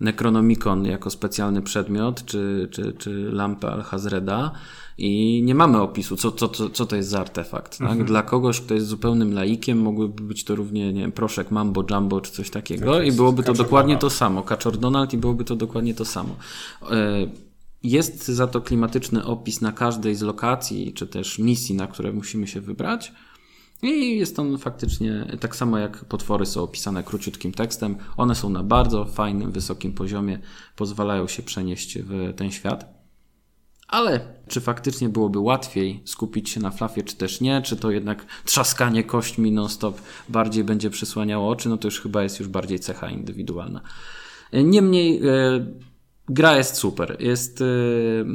Necronomicon 0.00 0.84
jako 0.84 1.10
specjalny 1.10 1.62
przedmiot, 1.62 2.24
czy, 2.24 2.68
czy, 2.70 2.92
czy 2.92 3.10
lampę 3.32 3.68
Alhazreda, 3.70 4.52
i 4.98 5.42
nie 5.44 5.54
mamy 5.54 5.80
opisu, 5.80 6.16
co, 6.16 6.32
co, 6.32 6.48
co, 6.48 6.70
co 6.70 6.86
to 6.86 6.96
jest 6.96 7.08
za 7.08 7.20
artefakt. 7.20 7.78
Tak? 7.78 7.90
Mhm. 7.90 8.06
Dla 8.06 8.22
kogoś, 8.22 8.60
kto 8.60 8.74
jest 8.74 8.86
zupełnym 8.86 9.32
laikiem, 9.32 9.78
mogłyby 9.78 10.22
być 10.22 10.44
to 10.44 10.56
równie 10.56 10.92
nie 10.92 11.00
wiem, 11.00 11.12
proszek 11.12 11.50
Mambo 11.50 11.84
Jumbo 11.90 12.20
czy 12.20 12.32
coś 12.32 12.50
takiego 12.50 12.94
tak 12.98 13.06
i 13.06 13.12
byłoby 13.12 13.42
to 13.42 13.52
dokładnie 13.52 13.96
to 13.96 14.10
samo. 14.10 14.42
Kaczor 14.42 14.76
Donald 14.76 15.12
i 15.12 15.18
byłoby 15.18 15.44
to 15.44 15.56
dokładnie 15.56 15.94
to 15.94 16.04
samo. 16.04 16.36
E, 16.90 17.26
jest 17.82 18.28
za 18.28 18.46
to 18.46 18.60
klimatyczny 18.60 19.24
opis 19.24 19.60
na 19.60 19.72
każdej 19.72 20.14
z 20.14 20.22
lokacji, 20.22 20.92
czy 20.92 21.06
też 21.06 21.38
misji, 21.38 21.74
na 21.74 21.86
które 21.86 22.12
musimy 22.12 22.46
się 22.46 22.60
wybrać. 22.60 23.12
I 23.82 24.18
jest 24.18 24.38
on 24.38 24.58
faktycznie 24.58 25.26
tak 25.40 25.56
samo 25.56 25.78
jak 25.78 26.04
potwory 26.04 26.46
są 26.46 26.62
opisane 26.62 27.02
króciutkim 27.02 27.52
tekstem. 27.52 27.96
One 28.16 28.34
są 28.34 28.50
na 28.50 28.62
bardzo 28.62 29.04
fajnym, 29.04 29.52
wysokim 29.52 29.92
poziomie, 29.92 30.38
pozwalają 30.76 31.28
się 31.28 31.42
przenieść 31.42 31.98
w 31.98 32.32
ten 32.36 32.50
świat. 32.50 32.97
Ale 33.88 34.20
czy 34.48 34.60
faktycznie 34.60 35.08
byłoby 35.08 35.38
łatwiej 35.38 36.02
skupić 36.04 36.50
się 36.50 36.60
na 36.60 36.70
flafie, 36.70 37.02
czy 37.02 37.16
też 37.16 37.40
nie? 37.40 37.62
Czy 37.62 37.76
to 37.76 37.90
jednak 37.90 38.26
trzaskanie 38.44 39.04
kośćmi 39.04 39.52
non-stop 39.52 40.00
bardziej 40.28 40.64
będzie 40.64 40.90
przysłaniało 40.90 41.50
oczy? 41.50 41.68
No 41.68 41.76
to 41.76 41.88
już 41.88 42.00
chyba 42.00 42.22
jest 42.22 42.40
już 42.40 42.48
bardziej 42.48 42.80
cecha 42.80 43.10
indywidualna. 43.10 43.80
Niemniej 44.52 45.20
e, 45.26 45.66
Gra 46.28 46.56
jest 46.56 46.76
super. 46.76 47.16
Jest 47.20 47.60
yy, 47.60 48.26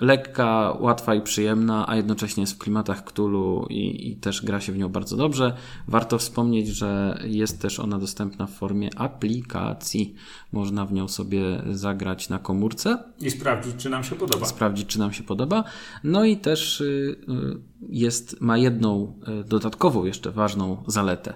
lekka, 0.00 0.76
łatwa 0.80 1.14
i 1.14 1.22
przyjemna, 1.22 1.88
a 1.88 1.96
jednocześnie 1.96 2.40
jest 2.40 2.52
w 2.52 2.58
klimatach 2.58 3.04
Cthulhu 3.04 3.66
i, 3.70 4.10
i, 4.10 4.16
też 4.16 4.44
gra 4.44 4.60
się 4.60 4.72
w 4.72 4.78
nią 4.78 4.88
bardzo 4.88 5.16
dobrze. 5.16 5.56
Warto 5.88 6.18
wspomnieć, 6.18 6.68
że 6.68 7.18
jest 7.24 7.62
też 7.62 7.80
ona 7.80 7.98
dostępna 7.98 8.46
w 8.46 8.50
formie 8.50 8.90
aplikacji. 8.96 10.14
Można 10.52 10.86
w 10.86 10.92
nią 10.92 11.08
sobie 11.08 11.62
zagrać 11.70 12.28
na 12.28 12.38
komórce. 12.38 12.98
I 13.20 13.30
sprawdzić, 13.30 13.76
czy 13.76 13.90
nam 13.90 14.04
się 14.04 14.14
podoba. 14.14 14.46
Sprawdzić, 14.46 14.86
czy 14.86 14.98
nam 14.98 15.12
się 15.12 15.22
podoba. 15.22 15.64
No 16.04 16.24
i 16.24 16.36
też 16.36 16.80
yy, 16.80 17.60
jest, 17.88 18.40
ma 18.40 18.58
jedną 18.58 19.20
yy, 19.26 19.44
dodatkową 19.44 20.04
jeszcze 20.04 20.30
ważną 20.30 20.82
zaletę. 20.86 21.34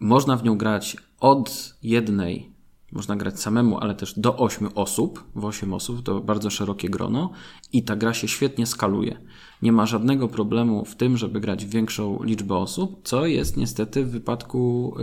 Można 0.00 0.36
w 0.36 0.44
nią 0.44 0.58
grać 0.58 0.96
od 1.20 1.76
jednej 1.82 2.55
można 2.96 3.16
grać 3.16 3.40
samemu, 3.40 3.78
ale 3.78 3.94
też 3.94 4.18
do 4.18 4.36
8 4.36 4.68
osób, 4.74 5.24
w 5.34 5.44
8 5.44 5.74
osób 5.74 6.02
to 6.02 6.20
bardzo 6.20 6.50
szerokie 6.50 6.88
grono 6.88 7.30
i 7.72 7.82
ta 7.82 7.96
gra 7.96 8.14
się 8.14 8.28
świetnie 8.28 8.66
skaluje. 8.66 9.20
Nie 9.62 9.72
ma 9.72 9.86
żadnego 9.86 10.28
problemu 10.28 10.84
w 10.84 10.94
tym, 10.94 11.16
żeby 11.16 11.40
grać 11.40 11.66
w 11.66 11.70
większą 11.70 12.22
liczbę 12.22 12.56
osób, 12.56 13.00
co 13.04 13.26
jest 13.26 13.56
niestety 13.56 14.04
w 14.04 14.10
wypadku 14.10 14.94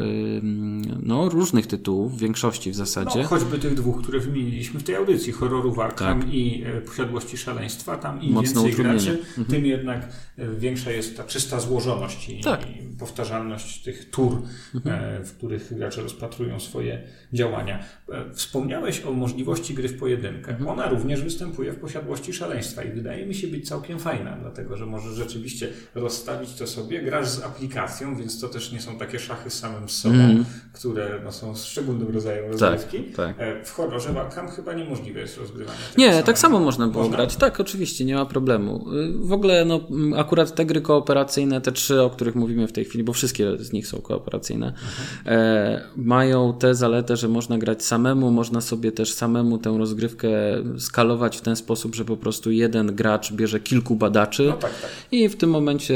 no, 1.04 1.30
różnych 1.30 1.68
tytułów, 1.68 2.18
w 2.18 2.20
większości 2.20 2.72
w 2.72 2.76
zasadzie. 2.76 3.22
No, 3.22 3.28
choćby 3.28 3.60
tych 3.60 3.74
dwóch, 3.74 4.02
które 4.02 4.20
wymieniliśmy 4.20 4.80
w 4.80 4.84
tej 4.84 4.96
audycji, 4.96 5.34
horroru 5.34 5.74
Arkham 5.82 6.22
tak. 6.22 6.34
i 6.34 6.64
e, 6.66 6.82
Posiadłości 6.82 7.38
Szaleństwa, 7.38 7.98
tam 7.98 8.22
im 8.22 8.42
więcej 8.42 8.74
graczy, 8.74 9.12
mhm. 9.12 9.46
tym 9.48 9.66
jednak 9.66 10.10
e, 10.38 10.56
większa 10.56 10.92
jest 10.92 11.18
ta 11.18 11.24
czysta 11.24 11.60
złożoność 11.60 12.30
i, 12.30 12.42
tak. 12.42 12.62
powtarzalność 13.00 13.84
tych 13.84 14.10
tur, 14.10 14.42
mhm. 14.76 15.22
e, 15.22 15.26
w 15.26 15.38
których 15.38 15.78
gracze 15.78 16.02
rozpatrują 16.02 16.60
swoje 16.60 17.04
działania. 17.34 17.80
E, 18.14 18.34
wspomniałeś 18.34 19.06
o 19.06 19.12
możliwości 19.12 19.74
gry 19.74 19.90
w 19.90 20.00
pojedynkę. 20.00 20.52
Mhm. 20.52 20.70
Ona 20.70 20.90
również 20.90 21.22
występuje 21.22 21.72
w 21.72 21.80
Posiadłości 21.80 22.34
Szaleństwa 22.34 22.84
i 22.84 22.92
wydaje 22.92 23.26
mi 23.26 23.36
się 23.36 23.48
być 23.48 23.68
całkiem 23.68 24.00
fajna 24.00 24.38
dlatego 24.42 24.78
że 24.78 24.86
możesz 24.86 25.14
rzeczywiście 25.14 25.70
rozstawić 25.96 26.54
to 26.54 26.68
sobie. 26.68 27.02
Grasz 27.02 27.28
z 27.28 27.44
aplikacją, 27.44 28.16
więc 28.16 28.40
to 28.40 28.48
też 28.48 28.72
nie 28.72 28.82
są 28.82 28.98
takie 28.98 29.20
szachy 29.20 29.50
samym 29.50 29.90
z 29.90 29.98
sobą, 29.98 30.16
mm. 30.16 30.46
które 30.74 31.22
no, 31.24 31.32
są 31.32 31.56
szczególnym 31.56 32.08
rodzajem 32.08 32.52
rozgrywki. 32.52 33.04
Tak, 33.04 33.38
tak. 33.38 33.66
W 33.66 33.72
horrorze 33.72 34.10
Arkham 34.22 34.48
chyba 34.48 34.74
niemożliwe 34.74 35.20
jest 35.20 35.38
rozgrywanie. 35.38 35.78
Nie, 35.98 36.08
samego. 36.08 36.26
tak 36.26 36.40
samo 36.40 36.60
można 36.60 36.88
było 36.88 37.04
można? 37.04 37.18
grać. 37.18 37.36
Tak, 37.36 37.60
oczywiście, 37.60 38.06
nie 38.06 38.16
ma 38.16 38.26
problemu. 38.26 38.86
W 39.16 39.34
ogóle 39.34 39.66
no, 39.66 39.88
akurat 40.18 40.56
te 40.56 40.66
gry 40.66 40.82
kooperacyjne, 40.82 41.62
te 41.62 41.72
trzy, 41.72 42.02
o 42.02 42.10
których 42.10 42.36
mówimy 42.36 42.68
w 42.68 42.72
tej 42.72 42.86
chwili, 42.86 43.04
bo 43.04 43.14
wszystkie 43.14 43.58
z 43.58 43.74
nich 43.74 43.88
są 43.88 44.02
kooperacyjne, 44.02 44.68
mhm. 44.68 45.38
e, 45.38 45.82
mają 45.96 46.54
tę 46.54 46.76
zaletę, 46.76 47.18
że 47.18 47.28
można 47.28 47.58
grać 47.58 47.84
samemu, 48.04 48.32
można 48.32 48.62
sobie 48.62 48.92
też 48.92 49.14
samemu 49.14 49.58
tę 49.58 49.78
rozgrywkę 49.78 50.30
skalować 50.78 51.38
w 51.38 51.42
ten 51.42 51.56
sposób, 51.56 51.96
że 51.96 52.06
po 52.06 52.18
prostu 52.18 52.52
jeden 52.52 52.96
gracz 52.96 53.34
bierze 53.34 53.60
kilku 53.60 53.96
badaczy 53.96 54.46
No 54.50 54.54
tak, 54.54 54.82
tak. 54.82 54.92
i 55.12 55.30
w 55.30 55.36
tym 55.36 55.50
momencie 55.50 55.96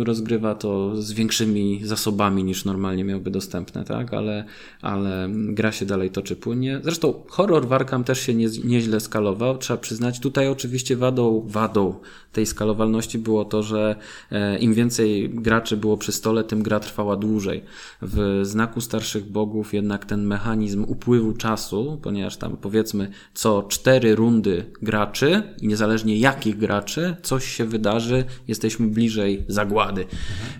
y, 0.00 0.04
rozgrywa 0.04 0.54
to 0.54 1.02
z 1.02 1.12
większymi 1.12 1.80
zasobami 1.84 2.44
niż 2.44 2.64
normalnie 2.64 3.04
miałby 3.04 3.30
dostępne, 3.30 3.84
tak? 3.84 4.14
Ale, 4.14 4.44
ale 4.82 5.28
gra 5.32 5.72
się 5.72 5.86
dalej 5.86 6.10
toczy 6.10 6.36
płynnie. 6.36 6.80
Zresztą 6.84 7.14
horror 7.28 7.66
w 7.66 7.72
Arkham 7.72 8.04
też 8.04 8.20
się 8.20 8.34
nie, 8.34 8.46
nieźle 8.64 9.00
skalował, 9.00 9.58
trzeba 9.58 9.76
przyznać. 9.76 10.20
Tutaj 10.20 10.48
oczywiście 10.48 10.96
wadą, 10.96 11.44
wadą 11.46 11.94
tej 12.32 12.46
skalowalności 12.46 13.18
było 13.18 13.44
to, 13.44 13.62
że 13.62 13.96
e, 14.30 14.58
im 14.58 14.74
więcej 14.74 15.30
graczy 15.30 15.76
było 15.76 15.96
przy 15.96 16.12
stole, 16.12 16.44
tym 16.44 16.62
gra 16.62 16.80
trwała 16.80 17.16
dłużej. 17.16 17.62
W 18.02 18.40
znaku 18.42 18.80
starszych 18.80 19.24
bogów 19.30 19.74
jednak 19.74 20.04
ten 20.04 20.26
mechanizm 20.26 20.84
upływu 20.88 21.23
czasu, 21.32 21.98
ponieważ 22.02 22.36
tam 22.36 22.56
powiedzmy 22.56 23.10
co 23.34 23.62
cztery 23.62 24.14
rundy 24.14 24.64
graczy 24.82 25.42
i 25.60 25.66
niezależnie 25.66 26.18
jakich 26.18 26.56
graczy, 26.56 27.16
coś 27.22 27.48
się 27.48 27.64
wydarzy, 27.64 28.24
jesteśmy 28.48 28.86
bliżej 28.86 29.44
zagłady. 29.48 30.04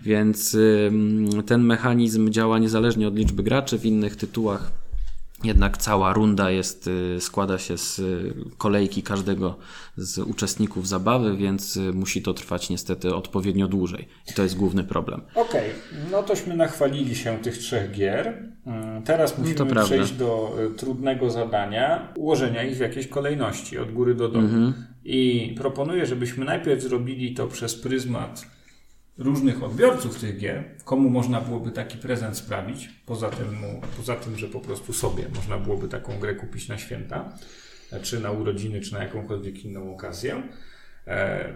Więc 0.03 0.55
ym, 0.55 1.29
ten 1.47 1.63
mechanizm 1.63 2.31
działa 2.31 2.59
niezależnie 2.59 3.09
od 3.09 3.17
liczby 3.17 3.43
graczy 3.43 3.79
w 3.79 3.87
innych 3.87 4.17
tytułach. 4.17 4.84
Jednak 5.45 5.77
cała 5.79 6.13
runda 6.13 6.51
jest, 6.51 6.87
y, 6.87 7.21
składa 7.21 7.59
się 7.59 7.79
z 7.79 7.99
y, 7.99 8.35
kolejki 8.59 9.03
każdego 9.03 9.59
z 9.97 10.19
uczestników 10.19 10.89
zabawy, 10.89 11.37
więc 11.37 11.77
y, 11.77 11.93
musi 11.93 12.23
to 12.23 12.35
trwać 12.35 12.71
niestety 12.71 13.15
odpowiednio 13.15 13.69
dłużej. 13.69 14.09
I 14.31 14.33
to 14.33 14.43
jest 14.43 14.57
główny 14.57 14.85
problem. 14.85 15.21
Okej, 15.35 15.71
no 16.11 16.23
tośmy 16.23 16.57
nachwalili 16.57 17.17
się 17.17 17.39
tych 17.39 17.59
trzech 17.59 17.91
gier. 17.91 18.43
Mm, 18.67 19.03
Teraz 19.03 19.39
musimy 19.39 19.57
to 19.57 19.67
prawda. 19.67 19.95
przejść 19.95 20.13
do 20.13 20.57
trudnego 20.77 21.31
zadania, 21.31 22.13
ułożenia 22.17 22.63
ich 22.63 22.77
w 22.77 22.81
jakiejś 22.81 23.07
kolejności, 23.07 23.79
od 23.79 23.93
góry 23.93 24.15
do 24.15 24.29
dołu. 24.29 24.49
I 25.05 25.55
proponuję, 25.59 26.07
żebyśmy 26.07 26.45
najpierw 26.45 26.83
zrobili 26.83 27.35
to 27.35 27.47
przez 27.47 27.77
pryzmat 27.77 28.54
różnych 29.19 29.63
odbiorców 29.63 30.21
tych 30.21 30.39
gier, 30.39 30.65
komu 30.85 31.11
można 31.11 31.41
byłoby 31.41 31.71
taki 31.71 31.99
prezent 31.99 32.37
sprawić, 32.37 32.89
poza 33.07 33.31
tym, 33.31 33.57
poza 33.97 34.17
tym, 34.17 34.37
że 34.39 34.49
po 34.49 34.61
prostu 34.61 34.93
sobie 34.93 35.25
można 35.35 35.59
byłoby 35.59 35.89
taką 35.89 36.19
grę 36.19 36.35
kupić 36.35 36.69
na 36.69 36.79
święta, 36.79 37.39
czy 38.03 38.21
na 38.21 38.31
urodziny, 38.31 38.81
czy 38.81 38.93
na 38.93 39.03
jakąkolwiek 39.03 39.65
inną 39.65 39.95
okazję. 39.95 40.43
E, 41.07 41.55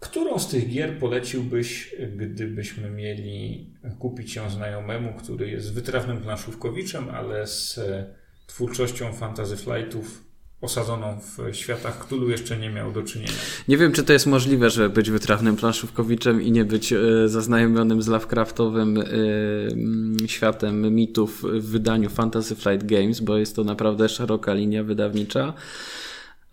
Którą 0.00 0.38
z 0.38 0.48
tych 0.48 0.68
gier 0.68 0.98
poleciłbyś, 0.98 1.94
gdybyśmy 2.16 2.90
mieli 2.90 3.70
kupić 3.98 4.36
ją 4.36 4.50
znajomemu, 4.50 5.14
który 5.14 5.50
jest 5.50 5.74
wytrawnym 5.74 6.20
planszówkowiczem, 6.20 7.08
ale 7.08 7.46
z 7.46 7.78
e, 7.78 8.14
twórczością 8.46 9.12
Fantasy 9.12 9.56
Flightów 9.56 10.25
osadzoną 10.60 11.18
w 11.20 11.56
światach 11.56 11.98
Cthulhu 11.98 12.30
jeszcze 12.30 12.58
nie 12.58 12.70
miał 12.70 12.92
do 12.92 13.02
czynienia? 13.02 13.32
Nie 13.68 13.76
wiem, 13.76 13.92
czy 13.92 14.04
to 14.04 14.12
jest 14.12 14.26
możliwe, 14.26 14.70
żeby 14.70 14.88
być 14.88 15.10
wytrawnym 15.10 15.56
planszówkowiczem 15.56 16.42
i 16.42 16.52
nie 16.52 16.64
być 16.64 16.92
e, 16.92 16.98
zaznajomionym 17.26 18.02
z 18.02 18.08
Lovecraftowym 18.08 18.98
e, 18.98 19.02
mm, 19.02 20.16
światem 20.26 20.94
mitów 20.94 21.42
w 21.42 21.70
wydaniu 21.70 22.10
Fantasy 22.10 22.56
Flight 22.56 22.86
Games, 22.86 23.20
bo 23.20 23.36
jest 23.36 23.56
to 23.56 23.64
naprawdę 23.64 24.08
szeroka 24.08 24.54
linia 24.54 24.84
wydawnicza. 24.84 25.54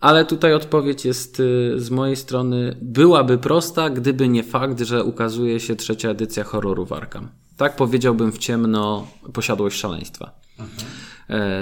Ale 0.00 0.24
tutaj 0.24 0.54
odpowiedź 0.54 1.04
jest 1.04 1.40
y, 1.40 1.74
z 1.80 1.90
mojej 1.90 2.16
strony, 2.16 2.76
byłaby 2.82 3.38
prosta, 3.38 3.90
gdyby 3.90 4.28
nie 4.28 4.42
fakt, 4.42 4.80
że 4.80 5.04
ukazuje 5.04 5.60
się 5.60 5.76
trzecia 5.76 6.08
edycja 6.08 6.44
horroru 6.44 6.86
Arkham. 6.90 7.28
Tak 7.56 7.76
powiedziałbym 7.76 8.32
w 8.32 8.38
ciemno 8.38 9.06
posiadłość 9.32 9.78
szaleństwa. 9.78 10.40
E, 10.60 10.64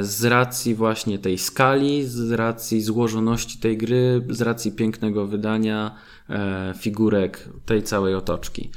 Z 0.00 0.24
racji 0.24 0.74
właśnie 0.74 1.18
tej 1.18 1.38
skali, 1.38 2.06
z 2.06 2.32
racji 2.32 2.82
złożoności 2.82 3.58
tej 3.58 3.78
gry, 3.78 4.26
z 4.28 4.40
racji 4.40 4.72
pięknego 4.72 5.26
wydania, 5.26 5.94
e, 6.28 6.74
figurek 6.78 7.48
tej 7.66 7.82
całej 7.82 8.14
otoczki. 8.14 8.70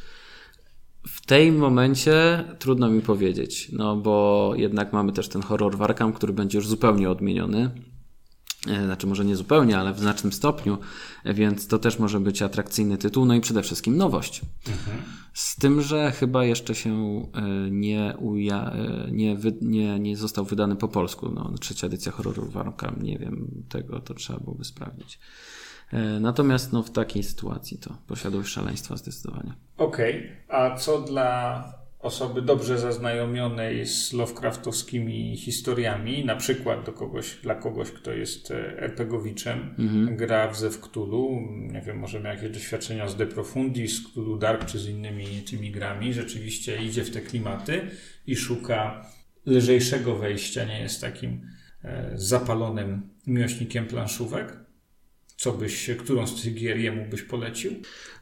W 1.07 1.25
tym 1.25 1.57
momencie 1.57 2.43
trudno 2.59 2.89
mi 2.89 3.01
powiedzieć, 3.01 3.71
no 3.71 3.95
bo 3.95 4.53
jednak 4.55 4.93
mamy 4.93 5.11
też 5.11 5.29
ten 5.29 5.41
horror 5.41 5.77
w 5.77 5.81
Arkham, 5.81 6.13
który 6.13 6.33
będzie 6.33 6.57
już 6.57 6.67
zupełnie 6.67 7.09
odmieniony. 7.09 7.71
E, 8.67 8.85
Znaczy, 8.85 9.07
może 9.07 9.25
nie 9.25 9.35
zupełnie, 9.35 9.77
ale 9.77 9.93
w 9.93 9.99
znacznym 9.99 10.33
stopniu, 10.33 10.77
e, 11.23 11.33
więc 11.33 11.67
to 11.67 11.79
też 11.79 11.99
może 11.99 12.19
być 12.19 12.41
atrakcyjny 12.41 12.97
tytuł. 12.97 13.25
No 13.25 13.33
i 13.33 13.41
przede 13.41 13.61
wszystkim 13.63 13.97
nowość. 13.97 14.41
Z 15.33 15.55
tym, 15.55 15.81
że 15.81 16.11
chyba 16.11 16.45
jeszcze 16.45 16.75
się 16.75 17.21
e, 17.33 17.41
nie, 17.71 18.15
uja, 18.19 18.75
nie, 19.11 19.35
wy, 19.35 19.53
nie, 19.61 19.99
nie 19.99 20.17
został 20.17 20.45
wydany 20.45 20.75
po 20.75 20.87
polsku. 20.87 21.31
No, 21.31 21.51
trzecia 21.59 21.87
edycja 21.87 22.11
horroru 22.11 22.45
w 22.45 22.57
Arkham, 22.57 22.95
nie 23.01 23.17
wiem, 23.17 23.63
tego 23.69 23.99
to 23.99 24.13
trzeba 24.13 24.39
byłoby 24.39 24.63
sprawdzić. 24.63 25.19
Natomiast 26.19 26.73
no, 26.73 26.83
w 26.83 26.91
takiej 26.91 27.23
sytuacji 27.23 27.77
to 27.77 27.97
posiadłość 28.07 28.49
szaleństwa 28.49 28.97
zdecydowanie. 28.97 29.53
Okej, 29.77 30.31
a 30.49 30.75
co 30.75 31.01
dla 31.01 31.63
osoby 32.05 32.41
dobrze 32.41 32.79
zaznajomionej 32.79 33.85
z 33.85 34.13
Lovecraftowskimi 34.13 35.37
historiami, 35.37 36.25
na 36.25 36.35
przykład 36.35 36.85
do 36.85 36.93
kogoś, 36.93 37.37
dla 37.43 37.55
kogoś, 37.55 37.91
kto 37.91 38.13
jest 38.13 38.51
e, 38.51 38.79
RPGowiczem, 38.81 39.75
gra 40.17 40.47
w 40.47 40.57
Zew 40.57 40.79
Cthulhu, 40.79 41.41
nie 41.51 41.81
wiem, 41.81 41.97
może 41.97 42.19
miał 42.19 42.33
jakieś 42.33 42.49
doświadczenia 42.49 43.07
z 43.07 43.15
De 43.15 43.25
Profundis, 43.25 43.95
z 43.95 44.07
Cthulhu 44.07 44.37
Dark 44.37 44.65
czy 44.65 44.79
z 44.79 44.87
innymi 44.87 45.25
tymi 45.25 45.71
grami, 45.71 46.13
rzeczywiście 46.13 46.83
idzie 46.83 47.03
w 47.03 47.11
te 47.11 47.21
klimaty 47.21 47.81
i 48.27 48.35
szuka 48.35 49.05
lżejszego 49.45 50.15
wejścia, 50.15 50.65
nie 50.65 50.79
jest 50.79 51.01
takim 51.01 51.41
e, 51.83 52.11
zapalonym 52.15 53.09
miłośnikiem 53.27 53.85
planszówek. 53.85 54.64
Co 55.37 55.51
byś, 55.51 55.89
którą 55.99 56.27
z 56.27 56.41
tych 56.41 56.53
gier 56.53 56.77
jemu 56.77 57.05
byś 57.09 57.21
polecił? 57.21 57.71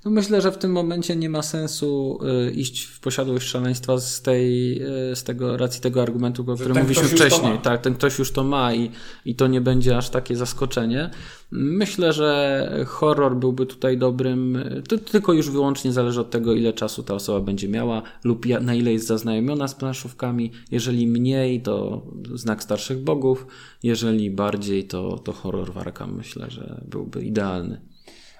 No 0.06 0.12
myślę, 0.12 0.42
że 0.42 0.52
w 0.52 0.58
tym 0.58 0.72
momencie 0.72 1.16
nie 1.16 1.30
ma 1.30 1.42
sensu 1.42 2.20
y, 2.48 2.52
iść 2.52 2.84
w 2.84 3.00
posiadłość 3.00 3.48
szaleństwa 3.48 3.98
z 3.98 4.22
tej, 4.22 4.82
y, 5.12 5.16
z 5.16 5.24
tego 5.24 5.58
racji 5.58 5.82
tego 5.82 6.02
argumentu, 6.02 6.52
o 6.52 6.56
którym 6.56 6.78
mówiliśmy 6.78 7.08
wcześniej. 7.08 7.60
Tak, 7.60 7.82
ten 7.82 7.94
ktoś 7.94 8.20
już 8.20 8.32
to 8.32 8.44
ma 8.44 8.74
i, 8.74 8.92
i 9.26 9.36
to 9.36 9.48
nie 9.48 9.62
będzie 9.62 9.98
aż 9.98 10.10
takie 10.10 10.36
zaskoczenie. 10.36 11.10
Myślę, 11.52 12.14
że 12.14 12.70
horror 12.88 13.36
byłby 13.36 13.66
tutaj 13.66 13.98
dobrym, 13.98 14.56
y, 14.56 14.84
to 14.88 14.98
tylko 14.98 15.34
już 15.34 15.50
wyłącznie 15.50 15.92
zależy 15.92 16.22
od 16.22 16.30
tego, 16.30 16.54
ile 16.54 16.74
czasu 16.74 17.04
ta 17.04 17.14
osoba 17.14 17.40
będzie 17.40 17.70
miała 17.70 18.02
lub 18.24 18.46
na 18.62 18.76
ile 18.76 18.94
jest 18.94 19.08
zaznajomiona 19.08 19.68
z 19.68 19.76
planszówkami. 19.76 20.52
Jeżeli 20.72 21.08
mniej, 21.08 21.62
to 21.62 22.02
znak 22.34 22.64
starszych 22.64 23.04
bogów. 23.04 23.48
Jeżeli 23.84 24.32
bardziej, 24.32 24.84
to, 24.84 25.20
to 25.20 25.32
horror 25.32 25.74
w 25.74 25.78
Arkham 25.78 26.16
myślę, 26.16 26.46
że 26.50 26.82
byłby 27.04 27.26
idealny. 27.26 27.82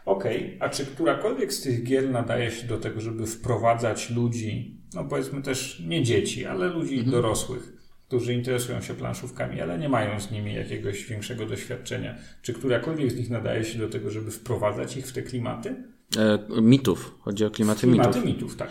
Okej, 0.06 0.58
a 0.60 0.70
czy 0.70 0.86
którakolwiek 0.86 1.54
z 1.54 1.62
tych 1.62 1.84
gier 1.84 2.10
nadaje 2.10 2.52
się 2.52 2.68
do 2.68 2.78
tego, 2.78 3.02
żeby 3.02 3.26
wprowadzać 3.26 4.10
ludzi, 4.10 4.82
no 4.94 5.06
powiedzmy 5.06 5.42
też 5.42 5.84
nie 5.88 6.04
dzieci, 6.04 6.46
ale 6.46 6.68
ludzi 6.68 7.04
dorosłych, 7.04 7.74
którzy 8.08 8.34
interesują 8.34 8.82
się 8.82 8.94
planszówkami, 8.94 9.62
ale 9.62 9.80
nie 9.80 9.90
mają 9.90 10.20
z 10.20 10.32
nimi 10.32 10.56
jakiegoś 10.56 11.06
większego 11.06 11.46
doświadczenia? 11.46 12.16
Czy 12.42 12.54
którakolwiek 12.54 13.12
z 13.12 13.18
nich 13.18 13.30
nadaje 13.30 13.64
się 13.64 13.80
do 13.80 13.90
tego, 13.90 14.12
żeby 14.12 14.32
wprowadzać 14.32 14.98
ich 14.98 15.08
w 15.08 15.14
te 15.14 15.22
klimaty? 15.22 15.93
E, 16.18 16.40
mitów. 16.62 17.16
Chodzi 17.20 17.46
o 17.46 17.50
klimaty 17.50 17.88
mitów. 17.88 18.06
Klimaty 18.12 18.28
mitów, 18.28 18.56
tak. 18.56 18.70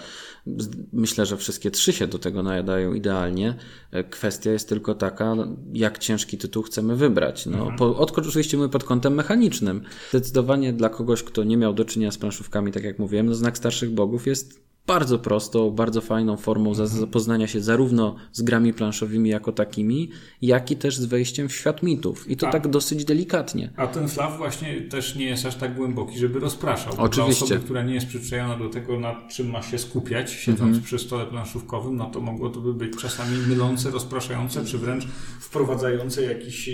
Z- 0.56 0.68
Myślę, 0.92 1.26
że 1.26 1.36
wszystkie 1.36 1.70
trzy 1.70 1.92
się 1.92 2.06
do 2.06 2.18
tego 2.18 2.42
nadają 2.42 2.94
idealnie. 2.94 3.54
E, 3.90 4.04
Kwestia 4.04 4.50
jest 4.50 4.68
tylko 4.68 4.94
taka, 4.94 5.34
jak 5.72 5.98
ciężki 5.98 6.38
tytuł 6.38 6.62
chcemy 6.62 6.96
wybrać. 6.96 7.46
No, 7.46 7.72
po, 7.78 7.96
od, 7.96 8.18
oczywiście 8.18 8.56
my 8.58 8.68
pod 8.68 8.84
kątem 8.84 9.14
mechanicznym. 9.14 9.82
Zdecydowanie 10.10 10.72
dla 10.72 10.88
kogoś, 10.88 11.22
kto 11.22 11.44
nie 11.44 11.56
miał 11.56 11.74
do 11.74 11.84
czynienia 11.84 12.12
z 12.12 12.18
planszówkami, 12.18 12.72
tak 12.72 12.84
jak 12.84 12.98
mówiłem, 12.98 13.26
no, 13.26 13.34
znak 13.34 13.58
starszych 13.58 13.90
bogów 13.90 14.26
jest 14.26 14.62
bardzo 14.86 15.18
prostą, 15.18 15.70
bardzo 15.70 16.00
fajną 16.00 16.36
formą 16.36 16.74
za- 16.74 16.86
zapoznania 16.86 17.46
się 17.46 17.60
zarówno 17.60 18.16
z 18.32 18.42
grami 18.42 18.72
planszowymi 18.72 19.30
jako 19.30 19.52
takimi, 19.52 20.10
jak 20.42 20.70
i 20.70 20.76
też 20.76 20.96
z 20.96 21.04
wejściem 21.04 21.48
w 21.48 21.52
świat 21.54 21.82
mitów. 21.82 22.30
I 22.30 22.36
to 22.36 22.46
Tak. 22.46 22.52
tak 22.52 22.68
dosyć 22.68 23.04
delikatnie. 23.04 23.70
A 23.76 23.86
ten 23.86 24.08
flaw 24.08 24.38
właśnie 24.38 24.80
też 24.80 25.16
nie 25.16 25.26
jest 25.26 25.46
aż 25.46 25.54
tak 25.54 25.74
głęboki, 25.76 26.18
żeby 26.18 26.38
rozpraszał. 26.40 26.92
Oczywiście. 26.98 27.38
Dla 27.46 27.46
osoby, 27.56 27.64
która 27.64 27.82
nie 27.82 27.94
jest 27.94 28.06
przyzwyczajona 28.06 28.56
do 28.58 28.68
tego, 28.68 29.00
nad 29.00 29.28
czym 29.28 29.50
ma 29.50 29.62
się 29.62 29.78
skupiać, 29.78 30.30
siedząc 30.32 30.60
Mhm. 30.60 30.82
przy 30.82 30.98
stole 30.98 31.26
planszówkowym, 31.26 31.96
no 31.96 32.10
to 32.10 32.20
mogło 32.20 32.50
to 32.50 32.60
by 32.60 32.74
być 32.74 32.96
czasami 33.02 33.36
mylące, 33.48 33.90
rozpraszające, 33.90 34.64
czy 34.64 34.78
wręcz 34.78 35.04
wprowadzające 35.40 36.22
jakiś 36.22 36.70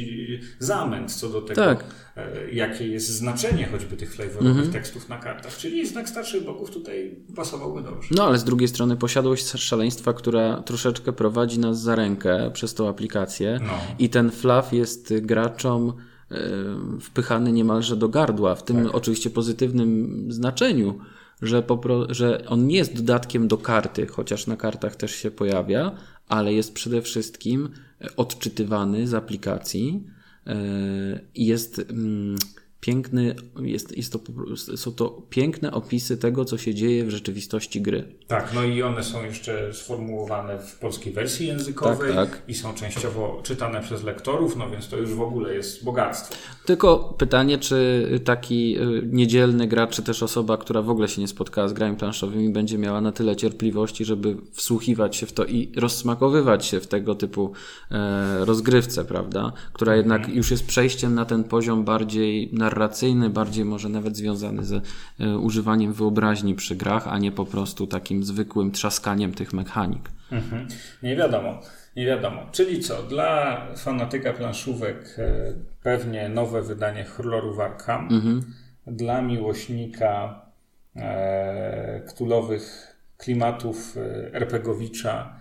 zamęt 0.59 1.13
co 1.13 1.29
do 1.29 1.43
tego, 1.43 1.61
Tak. 1.65 1.85
e, 2.17 2.51
jakie 2.53 2.89
jest 2.89 3.09
znaczenie 3.09 3.67
choćby 3.67 3.97
tych 3.97 4.15
flavorowych 4.15 4.51
Mhm. 4.51 4.71
tekstów 4.73 5.09
na 5.09 5.19
kartach. 5.19 5.57
Czyli 5.57 5.87
znak 5.87 6.09
starszych 6.09 6.45
bogów 6.45 6.71
tutaj 6.71 7.17
pasowałby 7.37 7.83
dobrze. 7.83 7.98
No 8.11 8.25
ale 8.25 8.39
z 8.39 8.45
drugiej 8.45 8.69
strony 8.69 8.97
posiadłość 8.97 9.49
szaleństwa, 9.49 10.13
która 10.13 10.63
troszeczkę 10.63 11.13
prowadzi 11.13 11.59
nas 11.59 11.81
za 11.81 11.95
rękę 11.95 12.51
przez 12.53 12.75
tą 12.75 12.89
aplikację 12.89 13.61
No. 13.63 13.73
i 13.99 14.09
ten 14.09 14.31
flaw 14.31 14.73
jest 14.73 15.15
graczom 15.21 15.93
e, 16.31 16.37
wpychany 17.01 17.53
niemalże 17.53 17.97
do 17.97 18.09
gardła, 18.09 18.55
w 18.55 18.65
tym 18.65 18.89
oczywiście 18.93 19.31
pozytywnym 19.31 20.27
znaczeniu, 20.33 20.99
że, 21.43 21.63
popro, 21.63 22.15
że 22.15 22.45
on 22.47 22.67
nie 22.67 22.77
jest 22.77 22.97
dodatkiem 22.97 23.49
do 23.49 23.59
karty, 23.59 24.07
chociaż 24.07 24.47
na 24.47 24.57
kartach 24.57 24.97
też 24.97 25.15
się 25.15 25.31
pojawia, 25.31 25.93
ale 26.29 26.53
jest 26.53 26.75
przede 26.75 27.03
wszystkim 27.03 27.69
odczytywany 28.17 29.07
z 29.07 29.15
aplikacji 29.15 30.05
e, 30.47 30.57
i 31.35 31.47
jest 31.47 31.79
mm, 31.91 32.37
piękny, 32.81 33.35
jest, 33.63 33.97
jest 33.97 34.13
to, 34.13 34.19
są 34.77 34.93
to 34.93 35.23
piękne 35.31 35.73
opisy 35.73 36.17
tego, 36.17 36.45
co 36.45 36.59
się 36.59 36.75
dzieje 36.75 37.05
w 37.05 37.11
rzeczywistości 37.11 37.81
gry. 37.81 38.05
Tak, 38.27 38.53
no 38.55 38.65
i 38.65 38.83
one 38.83 39.05
są 39.05 39.25
jeszcze 39.25 39.75
sformułowane 39.75 40.59
w 40.59 40.79
polskiej 40.79 41.13
wersji 41.13 41.47
językowej 41.47 42.15
Tak, 42.15 42.31
tak. 42.31 42.43
i 42.49 42.55
są 42.55 42.75
częściowo 42.75 43.41
czytane 43.43 43.81
przez 43.81 44.05
lektorów, 44.05 44.57
no 44.57 44.71
więc 44.71 44.89
to 44.89 44.97
już 44.97 45.15
w 45.15 45.21
ogóle 45.21 45.55
jest 45.55 45.85
bogactwo. 45.85 46.35
Tylko 46.67 47.15
pytanie, 47.19 47.59
czy 47.59 48.09
taki 48.25 48.79
y, 48.79 49.03
niedzielny 49.07 49.67
gracz, 49.67 49.97
czy 49.97 50.03
też 50.03 50.23
osoba, 50.23 50.57
która 50.57 50.83
w 50.83 50.91
ogóle 50.91 51.09
się 51.09 51.21
nie 51.21 51.29
spotkała 51.29 51.69
z 51.69 51.73
grami 51.73 51.97
planszowymi, 51.97 52.51
będzie 52.51 52.79
miała 52.79 53.01
na 53.01 53.13
tyle 53.13 53.37
cierpliwości, 53.37 54.05
żeby 54.05 54.37
wsłuchiwać 54.53 55.17
się 55.17 55.27
w 55.27 55.33
to 55.33 55.45
i 55.45 55.73
rozsmakowywać 55.77 56.67
się 56.67 56.81
w 56.81 56.87
tego 56.87 57.15
typu 57.15 57.53
e, 57.91 58.45
rozgrywce, 58.45 59.05
prawda? 59.05 59.53
Która 59.73 59.97
jednak 59.97 60.29
już 60.29 60.51
jest 60.51 60.67
przejściem 60.67 61.15
na 61.15 61.25
ten 61.25 61.45
poziom 61.45 61.85
bardziej 61.85 62.51
narracyjny, 62.69 63.31
bardziej 63.31 63.65
może 63.65 63.89
nawet 63.89 64.17
związany 64.17 64.65
z 64.65 64.73
e, 65.21 65.39
używaniem 65.39 65.93
wyobraźni 65.93 66.55
przy 66.55 66.77
grach, 66.77 67.09
a 67.09 67.19
nie 67.19 67.33
po 67.33 67.45
prostu 67.45 67.87
takim 67.87 68.25
zwykłym 68.25 68.71
trzaskaniem 68.73 69.35
tych 69.35 69.53
mechanik. 69.53 70.11
Mhm. 70.33 70.69
Nie 71.03 71.17
wiadomo, 71.17 71.61
nie 71.97 72.07
wiadomo. 72.07 72.47
Czyli 72.53 72.81
co, 72.81 73.03
dla 73.03 73.67
fanatyka 73.77 74.33
planszówek 74.33 75.17
e, 75.19 75.53
pewnie 75.83 76.29
nowe 76.29 76.63
wydanie 76.63 77.05
horroru 77.05 77.61
Arkham, 77.61 78.09
dla 78.87 79.23
miłośnika 79.23 80.43
e, 80.97 82.01
ktulowych 82.09 82.95
klimatów 83.17 83.97
e, 83.97 84.35
RPGowicza 84.35 85.38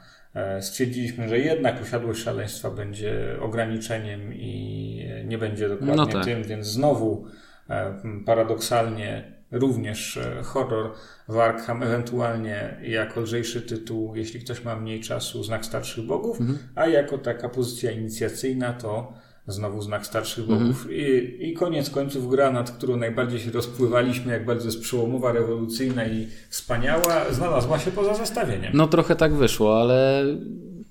stwierdziliśmy, 0.61 1.29
że 1.29 1.39
jednak 1.39 1.79
posiadłość 1.79 2.23
szaleństwa 2.23 2.71
będzie 2.71 3.37
ograniczeniem 3.41 4.33
i 4.33 5.05
nie 5.25 5.37
będzie 5.37 5.69
dokładnie 5.69 5.95
No 5.95 6.05
tak. 6.07 6.25
tym, 6.25 6.43
więc 6.43 6.67
znowu 6.67 7.25
e, 7.69 7.93
paradoksalnie 8.25 9.37
również 9.51 10.17
e, 10.17 10.43
horror 10.43 10.91
w 11.27 11.37
Arkham, 11.37 11.83
ewentualnie 11.83 12.77
jako 12.83 13.21
lżejszy 13.21 13.61
tytuł, 13.61 14.15
jeśli 14.15 14.39
ktoś 14.39 14.63
ma 14.63 14.75
mniej 14.75 14.99
czasu, 15.01 15.43
Znak 15.43 15.65
Starszych 15.65 16.05
Bogów, 16.05 16.39
a 16.75 16.87
jako 16.87 17.17
taka 17.17 17.49
pozycja 17.49 17.91
inicjacyjna 17.91 18.73
to 18.73 19.13
znowu 19.47 19.81
Znak 19.81 20.05
Starszych 20.05 20.45
Bogów. 20.45 20.87
I, 20.91 21.37
I 21.49 21.53
koniec 21.53 21.89
końców 21.89 22.29
gra, 22.29 22.51
nad 22.51 22.71
którą 22.71 22.97
najbardziej 22.97 23.39
się 23.39 23.51
rozpływaliśmy, 23.51 24.33
jak 24.33 24.45
bardzo 24.45 24.65
jest 24.65 24.81
przełomowa, 24.81 25.31
rewolucyjna 25.31 26.05
i 26.05 26.27
wspaniała, 26.49 27.25
znalazła 27.31 27.79
się 27.79 27.91
poza 27.91 28.15
zestawieniem. 28.15 28.71
No 28.73 28.87
trochę 28.87 29.15
tak 29.15 29.33
wyszło, 29.33 29.81
ale 29.81 30.25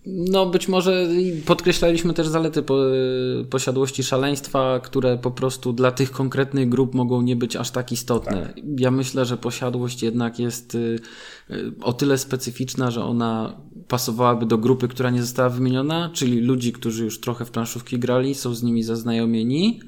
no 0.06 0.46
być 0.46 0.68
może 0.68 1.08
podkreślaliśmy 1.46 2.14
też 2.14 2.28
zalety 2.28 2.62
po, 2.62 2.78
posiadłości 3.50 4.02
szaleństwa, 4.02 4.80
które 4.80 5.18
po 5.18 5.30
prostu 5.30 5.72
dla 5.72 5.92
tych 5.92 6.10
konkretnych 6.10 6.68
grup 6.68 6.94
mogą 6.94 7.22
nie 7.22 7.36
być 7.36 7.56
aż 7.56 7.70
tak 7.70 7.92
istotne. 7.92 8.54
Ja 8.78 8.90
myślę, 8.90 9.24
że 9.24 9.36
posiadłość 9.36 10.02
jednak 10.02 10.38
jest 10.38 10.74
y, 10.74 10.98
y, 11.50 11.72
o 11.82 11.92
tyle 11.92 12.18
specyficzna, 12.18 12.90
że 12.90 13.04
ona 13.04 13.60
pasowałaby 13.88 14.46
do 14.46 14.58
grupy, 14.58 14.88
która 14.88 15.10
nie 15.10 15.22
została 15.22 15.48
wymieniona, 15.48 16.10
czyli 16.12 16.40
ludzi, 16.40 16.72
którzy 16.72 17.04
już 17.04 17.20
trochę 17.20 17.44
w 17.44 17.50
planszówki 17.50 17.98
grali, 17.98 18.34
są 18.34 18.54
z 18.54 18.62
nimi 18.62 18.82
zaznajomieni, 18.82 19.80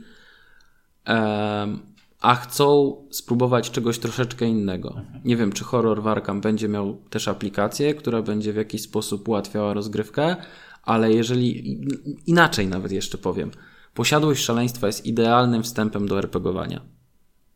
a 2.20 2.34
chcą 2.34 2.96
spróbować 3.10 3.70
czegoś 3.70 3.98
troszeczkę 3.98 4.46
innego. 4.46 5.00
Nie 5.24 5.36
wiem, 5.36 5.52
czy 5.52 5.64
horror 5.64 6.02
Warkam 6.02 6.40
będzie 6.40 6.68
miał 6.68 6.96
też 7.10 7.28
aplikację, 7.28 7.94
która 7.94 8.22
będzie 8.22 8.52
w 8.52 8.56
jakiś 8.56 8.82
sposób 8.82 9.28
ułatwiała 9.28 9.74
rozgrywkę, 9.74 10.36
ale 10.82 11.12
jeżeli 11.12 11.80
inaczej 12.26 12.66
nawet 12.66 12.92
jeszcze 12.92 13.18
powiem, 13.18 13.50
posiadłość 13.94 14.44
szaleństwa 14.44 14.86
jest 14.86 15.06
idealnym 15.06 15.62
wstępem 15.62 16.08
do 16.08 16.18
RPGowania. 16.18 16.97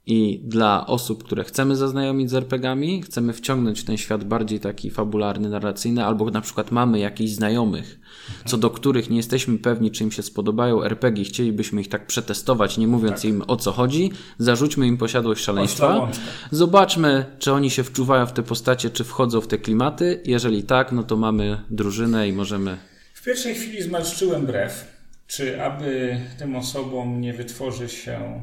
I 0.06 0.40
dla 0.44 0.86
osób, 0.86 1.24
które 1.24 1.44
chcemy 1.44 1.76
zaznajomić 1.76 2.30
z 2.30 2.34
RPGami, 2.34 3.02
chcemy 3.02 3.32
wciągnąć 3.32 3.80
w 3.80 3.84
ten 3.84 3.96
świat 3.96 4.24
bardziej 4.24 4.60
taki 4.60 4.90
fabularny, 4.90 5.48
narracyjny, 5.48 6.04
albo 6.04 6.30
na 6.30 6.40
przykład 6.40 6.70
mamy 6.70 6.98
jakichś 6.98 7.30
znajomych, 7.30 8.00
co 8.46 8.58
do 8.58 8.70
których 8.70 9.10
nie 9.10 9.16
jesteśmy 9.16 9.58
pewni, 9.58 9.90
czy 9.90 10.04
im 10.04 10.12
się 10.12 10.22
spodobają 10.22 10.84
RPG, 10.84 11.24
chcielibyśmy 11.24 11.80
ich 11.80 11.88
tak 11.88 12.06
przetestować, 12.06 12.78
nie 12.78 12.88
mówiąc 12.88 13.24
im 13.24 13.42
o 13.46 13.56
co 13.56 13.72
chodzi, 13.72 14.10
zarzućmy 14.38 14.86
im 14.86 14.98
posiadłość 14.98 15.44
szaleństwa, 15.44 15.96
łączka. 15.96 16.22
zobaczmy, 16.50 17.24
czy 17.38 17.52
oni 17.52 17.70
się 17.70 17.84
wczuwają 17.84 18.26
w 18.26 18.32
te 18.32 18.42
postacie, 18.42 18.90
czy 18.90 19.04
wchodzą 19.04 19.40
w 19.40 19.46
te 19.46 19.58
klimaty. 19.58 20.22
Jeżeli 20.24 20.62
tak, 20.62 20.92
no 20.92 21.02
to 21.02 21.16
mamy 21.16 21.60
drużynę 21.70 22.28
i 22.28 22.32
możemy 22.32 22.78
W 23.14 23.24
pierwszej 23.24 23.54
chwili 23.54 23.82
zmarszczyłem 23.82 24.46
brew, 24.46 24.92
czy 25.26 25.62
aby 25.62 26.20
tym 26.38 26.56
osobom 26.56 27.20
nie 27.20 27.32
wytworzy 27.32 27.88
się 27.88 28.40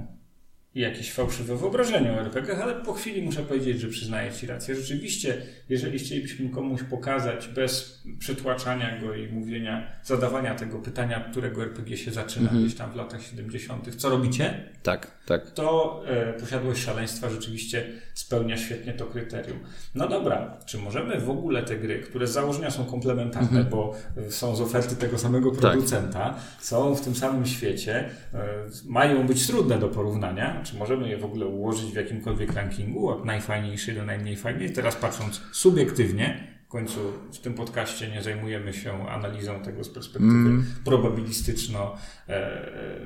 jakieś 0.76 1.12
fałszywe 1.12 1.58
wyobrażenie 1.58 2.12
o 2.12 2.20
RPG, 2.20 2.64
ale 2.64 2.76
po 2.76 2.94
chwili 2.94 3.22
muszę 3.22 3.44
powiedzieć, 3.44 3.80
że 3.80 3.88
przyznaję 3.88 4.32
Ci 4.32 4.48
rację. 4.48 4.76
Rzeczywiście, 4.76 5.42
jeżeli 5.70 6.00
chcielibyśmy 6.00 6.50
komuś 6.50 6.84
pokazać 6.84 7.48
bez 7.48 8.04
przytłaczania 8.20 9.02
go 9.02 9.16
i 9.16 9.28
mówienia, 9.28 9.92
zadawania 10.04 10.56
tego 10.56 10.80
pytania, 10.80 11.20
którego 11.32 11.64
RPG 11.64 11.98
się 11.98 12.12
zaczyna 12.12 12.50
gdzieś 12.50 12.76
tam 12.76 12.92
w 12.92 12.96
latach 12.96 13.24
70., 13.24 13.96
co 13.96 14.10
robicie? 14.10 14.64
tak, 14.84 15.19
tak. 15.30 15.52
to 15.52 16.02
e, 16.08 16.34
posiadłość 16.34 16.84
szaleństwa 16.84 17.30
rzeczywiście 17.30 17.88
spełnia 18.14 18.58
świetnie 18.58 18.94
to 18.94 19.06
kryterium. 19.06 19.60
No 19.96 20.08
dobra, 20.08 20.58
czy 20.66 20.78
możemy 20.78 21.22
w 21.22 21.30
ogóle 21.30 21.64
te 21.64 21.78
gry, 21.78 22.00
które 22.00 22.28
z 22.28 22.32
założenia 22.32 22.72
są 22.72 22.86
komplementarne, 22.86 23.64
bo 23.64 23.96
e, 24.18 24.32
są 24.32 24.56
z 24.56 24.62
oferty 24.62 24.96
tego 24.96 25.18
samego 25.18 25.52
producenta, 25.52 26.36
są 26.60 26.96
w 26.96 27.02
tym 27.02 27.16
samym 27.16 27.46
świecie, 27.46 28.10
e, 28.34 28.40
mają 28.86 29.28
być 29.28 29.48
trudne 29.48 29.80
do 29.80 29.88
porównania, 29.88 30.62
czy 30.64 30.76
możemy 30.76 31.10
je 31.10 31.18
w 31.18 31.26
ogóle 31.26 31.46
ułożyć 31.46 31.92
w 31.92 31.96
jakimkolwiek 31.96 32.54
rankingu, 32.54 33.10
od 33.10 33.26
najfajniejszej 33.26 33.96
do 33.96 34.06
najmniej 34.06 34.36
fajnej? 34.36 34.74
Teraz 34.74 34.96
patrząc 34.96 35.42
subiektywnie, 35.52 36.59
w 36.70 36.72
końcu 36.72 37.00
w 37.34 37.38
tym 37.38 37.54
podcaście 37.54 38.10
nie 38.10 38.24
zajmujemy 38.24 38.74
się 38.74 39.10
analizą 39.10 39.60
tego 39.60 39.84
z 39.84 39.90
perspektywy 39.90 40.64
probabilistyczno, 40.86 41.96
e, 42.28 42.34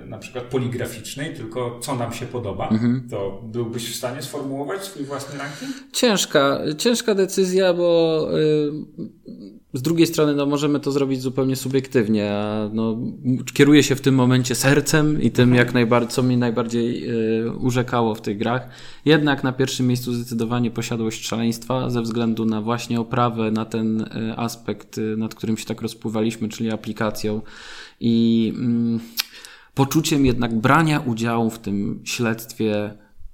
e, 0.01 0.05
na 0.05 0.17
przykład 0.17 0.43
poligraficznej, 0.43 1.35
tylko 1.35 1.79
co 1.79 1.95
nam 1.95 2.13
się 2.13 2.25
podoba, 2.25 2.69
to 3.09 3.41
byłbyś 3.43 3.91
w 3.91 3.95
stanie 3.95 4.21
sformułować 4.21 4.83
swój 4.83 5.05
własny 5.05 5.39
ranking? 5.39 5.71
Ciężka, 5.93 6.59
ciężka 6.77 7.15
decyzja, 7.15 7.73
bo 7.73 8.27
y, 8.39 9.62
z 9.73 9.81
drugiej 9.81 10.07
strony 10.07 10.35
no, 10.35 10.45
możemy 10.45 10.79
to 10.79 10.91
zrobić 10.91 11.21
zupełnie 11.21 11.55
subiektywnie. 11.55 12.33
A, 12.33 12.69
no, 12.73 12.97
kieruję 13.53 13.83
się 13.83 13.95
w 13.95 14.01
tym 14.01 14.15
momencie 14.15 14.55
sercem 14.55 15.21
i 15.21 15.31
tym, 15.31 15.55
jak 15.55 15.73
najbardziej, 15.73 16.11
co 16.11 16.23
mnie 16.23 16.37
najbardziej 16.37 17.09
y, 17.45 17.51
urzekało 17.51 18.15
w 18.15 18.21
tych 18.21 18.37
grach. 18.37 18.69
Jednak 19.05 19.43
na 19.43 19.53
pierwszym 19.53 19.87
miejscu 19.87 20.13
zdecydowanie 20.13 20.71
posiadłość 20.71 21.27
szaleństwa 21.27 21.89
ze 21.89 22.01
względu 22.01 22.45
na 22.45 22.61
właśnie 22.61 22.99
oprawę, 22.99 23.51
na 23.51 23.65
ten 23.65 24.01
y, 24.01 24.07
aspekt, 24.37 24.97
y, 24.97 25.17
nad 25.17 25.35
którym 25.35 25.57
się 25.57 25.65
tak 25.65 25.81
rozpływaliśmy, 25.81 26.49
czyli 26.49 26.71
aplikacją 26.71 27.41
i 27.99 28.53
mm, 28.55 28.99
poczuciem 29.73 30.25
jednak 30.25 30.55
brania 30.55 30.99
udziału 30.99 31.49
w 31.49 31.59
tym 31.59 32.01
śledztwie 32.03 32.93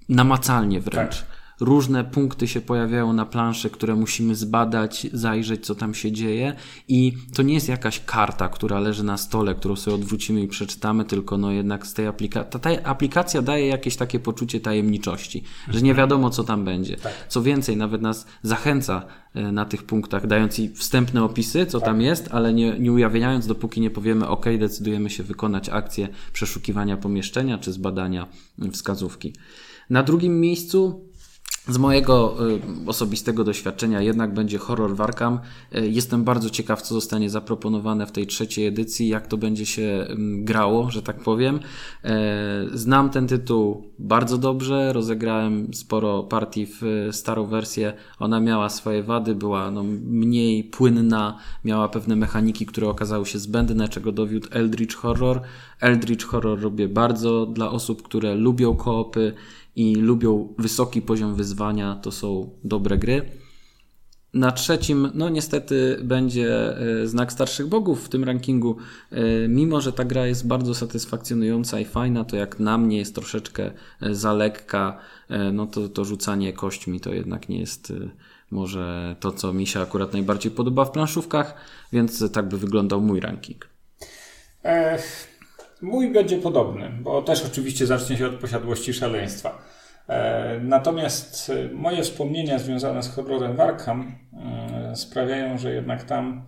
namacalnie 0.09 0.81
wręcz. 0.81 1.25
Różne 1.59 2.03
punkty 2.03 2.47
się 2.47 2.61
pojawiają 2.61 3.13
na 3.13 3.25
planszy, 3.25 3.69
które 3.69 3.95
musimy 3.95 4.35
zbadać, 4.35 5.07
zajrzeć, 5.13 5.65
co 5.65 5.75
tam 5.75 5.93
się 5.93 6.11
dzieje. 6.11 6.55
I 6.87 7.13
to 7.35 7.43
nie 7.43 7.53
jest 7.53 7.69
jakaś 7.69 8.01
karta, 8.05 8.49
która 8.49 8.79
leży 8.79 9.03
na 9.03 9.17
stole, 9.17 9.55
którą 9.55 9.75
sobie 9.75 9.95
odwrócimy 9.95 10.41
i 10.41 10.47
przeczytamy, 10.47 11.05
tylko 11.05 11.37
no 11.37 11.51
jednak 11.51 11.87
z 11.87 11.93
tej 11.93 12.07
aplikacji. 12.07 12.51
Ta, 12.51 12.59
ta 12.59 12.83
aplikacja 12.83 13.41
daje 13.41 13.67
jakieś 13.67 13.95
takie 13.95 14.19
poczucie 14.19 14.59
tajemniczości, 14.59 15.43
że 15.67 15.81
nie 15.81 15.93
wiadomo, 15.93 16.29
co 16.29 16.43
tam 16.43 16.65
będzie. 16.65 16.95
Co 17.27 17.41
więcej, 17.41 17.77
nawet 17.77 18.01
nas 18.01 18.25
zachęca 18.43 19.05
e, 19.33 19.51
na 19.51 19.65
tych 19.65 19.83
punktach, 19.83 20.27
dając 20.27 20.59
i 20.59 20.69
wstępne 20.69 21.23
opisy, 21.23 21.65
co 21.65 21.79
tam 21.79 22.01
jest, 22.01 22.27
ale 22.31 22.53
nie, 22.53 22.79
nie 22.79 22.91
ujawniając, 22.91 23.47
dopóki 23.47 23.81
nie 23.81 23.89
powiemy, 23.89 24.27
OK, 24.27 24.45
decydujemy 24.59 25.09
się 25.09 25.23
wykonać 25.23 25.69
akcję 25.69 26.07
przeszukiwania 26.33 26.97
pomieszczenia 26.97 27.57
czy 27.57 27.71
zbadania 27.71 28.27
wskazówki. 28.71 29.33
Na 29.89 30.03
drugim 30.03 30.39
miejscu 30.39 31.08
z 31.69 31.77
mojego 31.77 32.35
y, 32.49 32.59
osobistego 32.87 33.43
doświadczenia 33.43 34.01
jednak 34.01 34.33
będzie 34.33 34.57
horror 34.57 34.95
w 34.95 35.01
Arkham. 35.01 35.39
Y, 35.75 35.87
Jestem 35.89 36.23
bardzo 36.23 36.49
ciekaw, 36.49 36.81
co 36.81 36.93
zostanie 36.93 37.29
zaproponowane 37.29 38.07
w 38.07 38.11
tej 38.11 38.27
trzeciej 38.27 38.65
edycji, 38.65 39.07
jak 39.07 39.27
to 39.27 39.37
będzie 39.37 39.65
się 39.65 40.07
ym, 40.09 40.45
grało, 40.45 40.91
że 40.91 41.01
tak 41.01 41.23
powiem. 41.23 41.55
Y, 42.05 42.09
Znam 42.73 43.09
ten 43.09 43.27
tytuł 43.27 43.83
bardzo 43.99 44.37
dobrze, 44.37 44.93
rozegrałem 44.93 45.73
sporo 45.73 46.23
partii 46.23 46.67
w 46.81 47.09
starą 47.11 47.45
wersję. 47.45 47.93
Ona 48.19 48.39
miała 48.39 48.69
swoje 48.69 49.03
wady, 49.03 49.35
była 49.35 49.71
no, 49.71 49.83
mniej 50.03 50.63
płynna, 50.63 51.37
miała 51.65 51.89
pewne 51.89 52.15
mechaniki, 52.15 52.65
które 52.65 52.89
okazały 52.89 53.25
się 53.25 53.39
zbędne, 53.39 53.89
czego 53.89 54.11
dowiódł 54.11 54.47
Eldritch 54.51 54.95
Horror. 54.95 55.41
Eldritch 55.79 56.25
Horror 56.25 56.61
robię 56.61 56.87
bardzo 56.87 57.45
dla 57.45 57.71
osób, 57.71 58.01
które 58.01 58.35
lubią 58.35 58.75
koopy 58.75 59.33
i 59.79 59.95
lubią 59.95 60.53
wysoki 60.57 61.01
poziom 61.01 61.35
wyzwania, 61.35 61.95
to 61.95 62.11
są 62.11 62.49
dobre 62.63 62.97
gry. 62.97 63.21
Na 64.33 64.51
trzecim, 64.51 65.11
no 65.13 65.29
niestety, 65.29 65.99
będzie 66.03 66.77
e, 66.77 67.07
znak 67.07 67.31
starszych 67.31 67.67
bogów 67.67 68.05
w 68.05 68.09
tym 68.09 68.23
rankingu. 68.23 68.77
E, 69.11 69.47
mimo, 69.47 69.81
że 69.81 69.93
ta 69.93 70.05
gra 70.05 70.27
jest 70.27 70.47
bardzo 70.47 70.75
satysfakcjonująca 70.75 71.79
i 71.79 71.85
fajna, 71.85 72.23
to 72.23 72.35
jak 72.35 72.59
na 72.59 72.77
mnie 72.77 72.97
jest 72.97 73.15
troszeczkę 73.15 73.71
e, 74.01 74.15
za 74.15 74.33
lekka, 74.33 74.99
no 75.53 75.67
to, 75.67 75.89
to 75.89 76.05
rzucanie 76.05 76.53
kośćmi 76.53 76.99
to 76.99 77.13
jednak 77.13 77.49
nie 77.49 77.59
jest 77.59 77.93
może 78.51 79.15
to, 79.19 79.31
co 79.31 79.53
mi 79.53 79.67
się 79.67 79.81
akurat 79.81 80.13
najbardziej 80.13 80.51
podoba 80.51 80.85
w 80.85 80.91
planszówkach, 80.91 81.53
więc 81.93 82.31
tak 82.31 82.49
by 82.49 82.57
wyglądał 82.57 83.01
mój 83.01 83.19
ranking. 83.19 83.69
Mój 85.81 86.11
będzie 86.11 86.37
podobny, 86.37 86.91
bo 87.01 87.21
też 87.21 87.45
oczywiście 87.45 87.85
zacznie 87.85 88.17
się 88.17 88.27
od 88.27 88.35
posiadłości 88.35 88.93
szaleństwa. 88.93 89.61
E, 90.09 90.59
natomiast 90.63 91.49
e, 91.49 91.73
moje 91.73 92.03
wspomnienia 92.03 92.59
związane 92.59 93.03
z 93.03 93.09
horrorem 93.09 93.55
Warkham 93.55 94.15
e, 94.33 94.95
sprawiają, 94.95 95.57
że 95.57 95.73
jednak 95.73 96.03
tam 96.03 96.45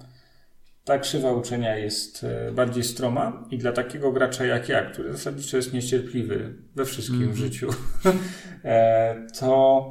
ta 0.83 0.99
krzywa 0.99 1.31
uczenia 1.31 1.77
jest 1.77 2.25
bardziej 2.53 2.83
stroma 2.83 3.47
i 3.51 3.57
dla 3.57 3.71
takiego 3.71 4.11
gracza 4.11 4.45
jak 4.45 4.69
ja, 4.69 4.81
który 4.85 5.11
zasadniczo 5.11 5.57
jest 5.57 5.73
niecierpliwy 5.73 6.53
we 6.75 6.85
wszystkim 6.85 7.23
mm. 7.23 7.33
w 7.33 7.37
życiu, 7.37 7.69
to 9.39 9.85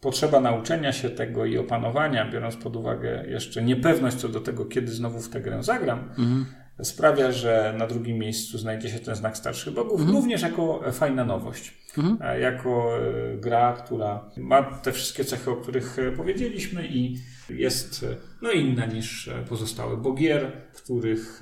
potrzeba 0.00 0.40
nauczenia 0.40 0.92
się 0.92 1.10
tego 1.10 1.44
i 1.44 1.58
opanowania, 1.58 2.30
biorąc 2.30 2.56
pod 2.56 2.76
uwagę 2.76 3.24
jeszcze 3.26 3.62
niepewność 3.62 4.16
co 4.16 4.28
do 4.28 4.40
tego, 4.40 4.64
kiedy 4.64 4.92
znowu 4.92 5.20
w 5.20 5.28
tę 5.28 5.40
grę 5.40 5.62
zagram, 5.62 6.14
mm 6.18 6.46
sprawia, 6.82 7.32
że 7.32 7.74
na 7.78 7.86
drugim 7.86 8.18
miejscu 8.18 8.58
znajdzie 8.58 8.88
się 8.88 8.98
ten 8.98 9.14
znak 9.14 9.36
starszych 9.36 9.74
bogów, 9.74 10.00
mhm. 10.00 10.16
również 10.16 10.42
jako 10.42 10.92
fajna 10.92 11.24
nowość. 11.24 11.82
Mhm. 11.98 12.18
E, 12.20 12.40
jako 12.40 12.98
e, 12.98 13.36
gra, 13.36 13.72
która 13.72 14.30
ma 14.36 14.62
te 14.62 14.92
wszystkie 14.92 15.24
cechy, 15.24 15.50
o 15.50 15.56
których 15.56 15.98
e, 15.98 16.12
powiedzieliśmy 16.12 16.86
i 16.86 17.18
jest 17.50 18.06
no, 18.42 18.50
inna 18.50 18.86
niż 18.86 19.30
pozostałe 19.48 19.96
bogier, 19.96 20.52
których, 20.72 21.40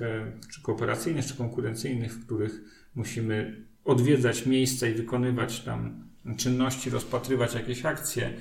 czy 0.53 0.61
kooperacyjnych, 0.61 1.25
czy 1.25 1.37
konkurencyjnych, 1.37 2.13
w 2.13 2.25
których 2.25 2.61
musimy 2.95 3.65
odwiedzać 3.85 4.45
miejsca 4.45 4.87
i 4.87 4.93
wykonywać 4.93 5.59
tam 5.59 6.09
czynności, 6.37 6.89
rozpatrywać 6.89 7.53
jakieś 7.53 7.85
akcje. 7.85 8.33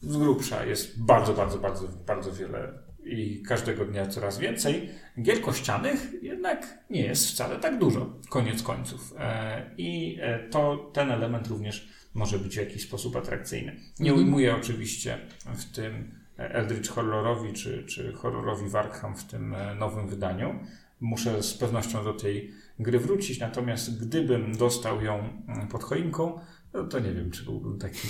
Z 0.00 0.16
grubsza 0.16 0.64
jest 0.64 1.04
bardzo, 1.04 1.34
bardzo, 1.34 1.58
bardzo, 1.58 1.88
bardzo 2.06 2.32
wiele 2.32 2.83
i 3.04 3.42
każdego 3.42 3.84
dnia 3.84 4.06
coraz 4.06 4.38
więcej. 4.38 4.88
Gier 5.22 5.40
kościanych 5.40 6.12
jednak 6.22 6.78
nie 6.90 7.02
jest 7.02 7.28
wcale 7.28 7.56
tak 7.56 7.78
dużo, 7.78 8.12
koniec 8.28 8.62
końców. 8.62 9.14
E, 9.18 9.70
I 9.76 10.18
e, 10.20 10.38
to, 10.48 10.90
ten 10.92 11.10
element 11.10 11.46
również 11.46 11.88
może 12.14 12.38
być 12.38 12.54
w 12.54 12.60
jakiś 12.60 12.82
sposób 12.82 13.16
atrakcyjny. 13.16 13.76
Nie 14.00 14.10
mhm. 14.10 14.26
ujmuję 14.26 14.56
oczywiście 14.56 15.18
w 15.46 15.64
tym 15.64 16.10
Eldritch 16.36 16.90
Horrorowi 16.90 17.52
czy, 17.52 17.84
czy 17.84 18.12
horrorowi 18.12 18.68
Warkham 18.68 19.16
w 19.16 19.24
tym 19.24 19.54
e, 19.54 19.74
nowym 19.74 20.08
wydaniu. 20.08 20.58
Muszę 21.00 21.42
z 21.42 21.54
pewnością 21.54 22.04
do 22.04 22.14
tej 22.14 22.50
gry 22.78 22.98
wrócić, 22.98 23.40
natomiast 23.40 24.06
gdybym 24.06 24.56
dostał 24.56 25.02
ją 25.02 25.42
mm, 25.48 25.68
pod 25.68 25.82
choinką, 25.82 26.40
no 26.74 26.84
to 26.84 26.98
nie 26.98 27.12
wiem, 27.12 27.30
czy 27.30 27.44
byłbym 27.44 27.78
taki 27.78 28.08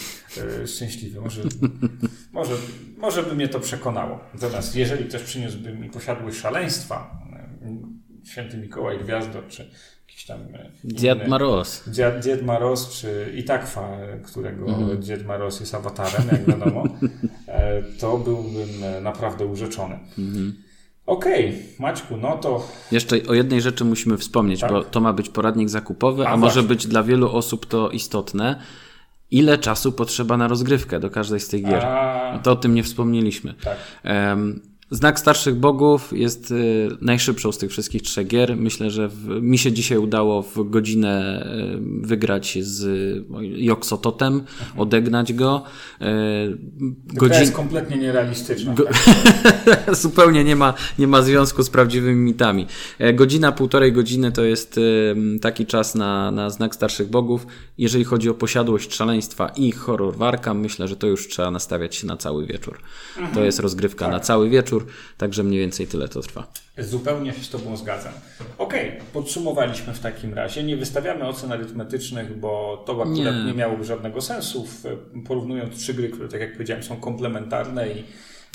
e, 0.62 0.66
szczęśliwy. 0.66 1.20
Może, 1.20 1.42
może, 2.32 2.54
może 2.96 3.22
by 3.22 3.34
mnie 3.34 3.48
to 3.48 3.60
przekonało. 3.60 4.20
Natomiast 4.34 4.76
jeżeli 4.76 5.04
ktoś 5.04 5.22
przyniósłby 5.22 5.72
mi 5.72 5.90
posiadłość 5.90 6.36
szaleństwa, 6.36 7.20
e, 7.62 7.78
święty 8.24 8.56
Mikołaj 8.56 8.98
Gwiazdor, 8.98 9.48
czy 9.48 9.70
jakiś 10.08 10.26
tam... 10.26 10.40
E, 10.40 10.70
Dziad 10.84 11.28
Maros. 11.28 11.88
Dziad, 11.88 12.24
Dziad 12.24 12.42
Maros, 12.42 12.90
czy 12.90 13.32
Itakwa, 13.36 13.98
którego 14.24 14.66
mhm. 14.66 15.02
Dziad 15.02 15.24
Maros 15.24 15.60
jest 15.60 15.74
awatarem, 15.74 16.28
jak 16.32 16.44
wiadomo, 16.46 16.84
e, 17.48 17.82
to 17.82 18.18
byłbym 18.18 18.68
naprawdę 19.02 19.46
urzeczony. 19.46 19.98
Mhm. 20.18 20.64
Okej, 21.06 21.48
okay, 21.48 21.62
Maćku, 21.78 22.16
no 22.16 22.36
to. 22.36 22.68
Jeszcze 22.92 23.16
o 23.28 23.34
jednej 23.34 23.60
rzeczy 23.60 23.84
musimy 23.84 24.18
wspomnieć, 24.18 24.60
tak? 24.60 24.72
bo 24.72 24.84
to 24.84 25.00
ma 25.00 25.12
być 25.12 25.28
poradnik 25.28 25.68
zakupowy, 25.68 26.26
a, 26.26 26.30
a 26.30 26.36
może 26.36 26.62
być 26.62 26.86
dla 26.86 27.02
wielu 27.02 27.36
osób 27.36 27.66
to 27.66 27.90
istotne. 27.90 28.60
Ile 29.30 29.58
czasu 29.58 29.92
potrzeba 29.92 30.36
na 30.36 30.48
rozgrywkę 30.48 31.00
do 31.00 31.10
każdej 31.10 31.40
z 31.40 31.48
tych 31.48 31.64
gier? 31.64 31.86
A... 31.86 32.38
To 32.42 32.52
o 32.52 32.56
tym 32.56 32.74
nie 32.74 32.82
wspomnieliśmy. 32.82 33.54
Tak. 33.54 33.76
Um, 34.04 34.60
Znak 34.90 35.18
Starszych 35.18 35.54
Bogów 35.54 36.12
jest 36.12 36.50
y, 36.50 36.88
najszybszą 37.00 37.52
z 37.52 37.58
tych 37.58 37.70
wszystkich 37.70 38.02
trzech 38.02 38.26
gier. 38.26 38.56
Myślę, 38.56 38.90
że 38.90 39.08
w, 39.08 39.42
mi 39.42 39.58
się 39.58 39.72
dzisiaj 39.72 39.98
udało 39.98 40.42
w 40.42 40.70
godzinę 40.70 41.46
y, 42.02 42.06
wygrać 42.06 42.58
z 42.60 42.84
Joksototem, 43.56 44.34
mhm. 44.34 44.80
odegnać 44.80 45.32
go. 45.32 45.62
Y, 46.02 46.04
Godzin... 47.14 47.40
jest 47.40 47.52
kompletnie 47.52 47.96
nierealistyczna. 47.96 48.74
Go... 48.74 48.84
Tak? 49.64 49.94
Zupełnie 50.02 50.44
nie 50.44 50.56
ma, 50.56 50.74
nie 50.98 51.06
ma 51.06 51.22
związku 51.22 51.62
z 51.62 51.70
prawdziwymi 51.70 52.20
mitami. 52.20 52.66
E, 52.98 53.14
godzina, 53.14 53.52
półtorej 53.52 53.92
godziny 53.92 54.32
to 54.32 54.44
jest 54.44 54.80
taki 55.40 55.66
czas 55.66 55.94
na, 55.94 56.30
na 56.30 56.50
Znak 56.50 56.74
Starszych 56.74 57.10
Bogów. 57.10 57.46
Jeżeli 57.78 58.04
chodzi 58.04 58.30
o 58.30 58.34
posiadłość 58.34 58.94
szaleństwa 58.94 59.48
i 59.56 59.72
horror 59.72 60.16
warka, 60.16 60.54
myślę, 60.54 60.88
że 60.88 60.96
to 60.96 61.06
już 61.06 61.28
trzeba 61.28 61.50
nastawiać 61.50 61.96
się 61.96 62.06
na 62.06 62.16
cały 62.16 62.46
wieczór. 62.46 62.78
Mhm. 63.16 63.34
To 63.34 63.44
jest 63.44 63.60
rozgrywka 63.60 64.04
tak. 64.04 64.14
na 64.14 64.20
cały 64.20 64.50
wieczór 64.50 64.73
także 65.18 65.42
mniej 65.42 65.60
więcej 65.60 65.86
tyle 65.86 66.08
to 66.08 66.20
trwa. 66.20 66.52
Zupełnie 66.78 67.32
się 67.32 67.42
z 67.42 67.50
Tobą 67.50 67.76
zgadzam. 67.76 68.12
Ok, 68.58 68.74
podsumowaliśmy 69.12 69.94
w 69.94 70.00
takim 70.00 70.34
razie. 70.34 70.62
Nie 70.62 70.76
wystawiamy 70.76 71.24
ocen 71.28 71.52
arytmetycznych, 71.52 72.38
bo 72.38 72.82
to 72.86 72.92
akurat 72.92 73.08
nie, 73.14 73.44
nie 73.44 73.54
miałoby 73.54 73.84
żadnego 73.84 74.20
sensu, 74.20 74.66
porównując 75.26 75.76
trzy 75.76 75.94
gry, 75.94 76.08
które, 76.08 76.28
tak 76.28 76.40
jak 76.40 76.52
powiedziałem, 76.52 76.82
są 76.82 76.96
komplementarne 76.96 77.88
i 77.88 78.04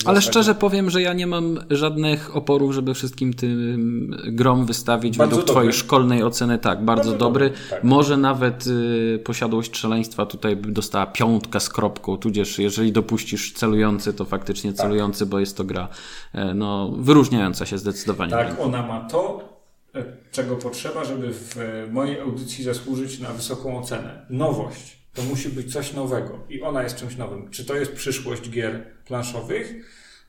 ale 0.04 0.22
szczerze 0.22 0.54
powiem, 0.54 0.90
że 0.90 1.02
ja 1.02 1.12
nie 1.12 1.26
mam 1.26 1.58
żadnych 1.70 2.36
oporów, 2.36 2.72
żeby 2.72 2.94
wszystkim 2.94 3.34
tym 3.34 4.10
grom 4.26 4.66
wystawić 4.66 5.16
bardzo 5.16 5.30
według 5.30 5.46
dobry. 5.46 5.60
Twojej 5.60 5.72
szkolnej 5.72 6.22
oceny. 6.22 6.58
Tak, 6.58 6.84
bardzo, 6.84 7.04
bardzo 7.04 7.18
dobry. 7.18 7.48
dobry. 7.48 7.62
Tak. 7.70 7.84
Może 7.84 8.16
nawet 8.16 8.66
y, 8.66 9.20
posiadłość 9.24 9.76
szaleństwa 9.76 10.26
tutaj 10.26 10.56
by 10.56 10.72
dostała 10.72 11.06
piątkę 11.06 11.60
z 11.60 11.68
kropką, 11.68 12.16
tudzież 12.16 12.58
jeżeli 12.58 12.92
dopuścisz 12.92 13.52
celujący, 13.52 14.12
to 14.12 14.24
faktycznie 14.24 14.72
tak. 14.72 14.80
celujący, 14.80 15.26
bo 15.26 15.38
jest 15.38 15.56
to 15.56 15.64
gra 15.64 15.88
e, 16.32 16.54
no, 16.54 16.92
wyróżniająca 16.98 17.66
się 17.66 17.78
zdecydowanie. 17.78 18.30
Tak, 18.30 18.60
ona 18.60 18.86
ma 18.86 19.00
to, 19.00 19.48
e, 19.94 20.04
czego 20.32 20.56
potrzeba, 20.56 21.04
żeby 21.04 21.32
w 21.32 21.56
mojej 21.90 22.20
audycji 22.20 22.64
zasłużyć 22.64 23.20
na 23.20 23.28
wysoką 23.28 23.78
ocenę. 23.78 24.26
Nowość 24.30 24.99
to 25.14 25.22
musi 25.22 25.48
być 25.48 25.72
coś 25.72 25.92
nowego 25.92 26.38
i 26.48 26.62
ona 26.62 26.82
jest 26.82 26.96
czymś 26.96 27.16
nowym. 27.16 27.50
Czy 27.50 27.64
to 27.64 27.74
jest 27.74 27.92
przyszłość 27.92 28.50
gier 28.50 28.86
planszowych? 29.04 29.74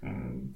Mm, 0.04 0.54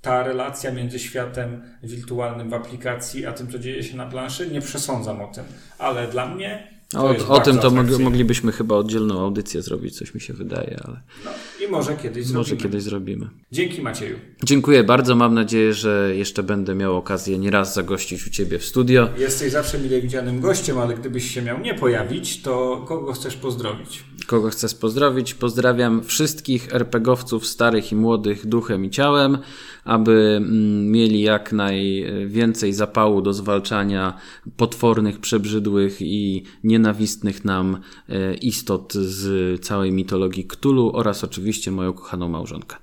ta 0.00 0.22
relacja 0.22 0.72
między 0.72 0.98
światem 0.98 1.62
wirtualnym 1.82 2.50
w 2.50 2.54
aplikacji, 2.54 3.26
a 3.26 3.32
tym, 3.32 3.52
co 3.52 3.58
dzieje 3.58 3.82
się 3.82 3.96
na 3.96 4.06
planszy, 4.06 4.50
nie 4.50 4.60
przesądzam 4.60 5.20
o 5.20 5.32
tym, 5.32 5.44
ale 5.78 6.08
dla 6.08 6.34
mnie 6.34 6.76
o, 6.94 7.28
o 7.28 7.40
tym 7.40 7.58
to 7.58 7.70
moglibyśmy 7.98 8.52
chyba 8.52 8.74
oddzielną 8.74 9.20
audycję 9.20 9.62
zrobić, 9.62 9.98
coś 9.98 10.14
mi 10.14 10.20
się 10.20 10.32
wydaje, 10.32 10.80
ale. 10.84 11.00
No, 11.24 11.30
I 11.68 11.70
może 11.70 11.96
kiedyś 11.96 12.24
zrobimy. 12.26 12.38
Może 12.38 12.56
kiedyś 12.56 12.82
zrobimy. 12.82 13.28
Dzięki 13.52 13.82
Macieju. 13.82 14.16
Dziękuję 14.44 14.84
bardzo. 14.84 15.16
Mam 15.16 15.34
nadzieję, 15.34 15.74
że 15.74 16.12
jeszcze 16.16 16.42
będę 16.42 16.74
miał 16.74 16.96
okazję 16.96 17.38
nieraz 17.38 17.74
zagościć 17.74 18.26
u 18.26 18.30
Ciebie 18.30 18.58
w 18.58 18.64
studio. 18.64 19.08
Jesteś 19.18 19.52
zawsze 19.52 19.78
mile 19.78 20.00
widzianym 20.00 20.40
gościem, 20.40 20.78
ale 20.78 20.94
gdybyś 20.94 21.30
się 21.34 21.42
miał 21.42 21.60
nie 21.60 21.74
pojawić, 21.74 22.42
to 22.42 22.84
kogo 22.88 23.12
chcesz 23.12 23.36
pozdrowić? 23.36 24.04
Kogo 24.26 24.50
chcesz 24.50 24.74
pozdrowić? 24.74 25.34
Pozdrawiam 25.34 26.02
wszystkich 26.02 26.74
RPGowców 26.74 27.46
starych 27.46 27.92
i 27.92 27.96
młodych 27.96 28.46
duchem 28.46 28.84
i 28.84 28.90
ciałem 28.90 29.38
aby 29.86 30.36
mm, 30.36 30.90
mieli 30.90 31.20
jak 31.20 31.52
najwięcej 31.52 32.72
zapału 32.72 33.22
do 33.22 33.32
zwalczania 33.32 34.16
potwornych, 34.56 35.20
przebrzydłych 35.20 36.02
i 36.02 36.42
nienawistnych 36.64 37.44
nam 37.44 37.80
e, 38.08 38.34
istot 38.34 38.92
z 38.94 39.60
całej 39.64 39.92
mitologii 39.92 40.44
Ktulu 40.44 40.90
oraz 40.94 41.24
oczywiście 41.24 41.55
moją 41.70 41.92
kochaną 41.92 42.28
małżonkę. 42.28 42.76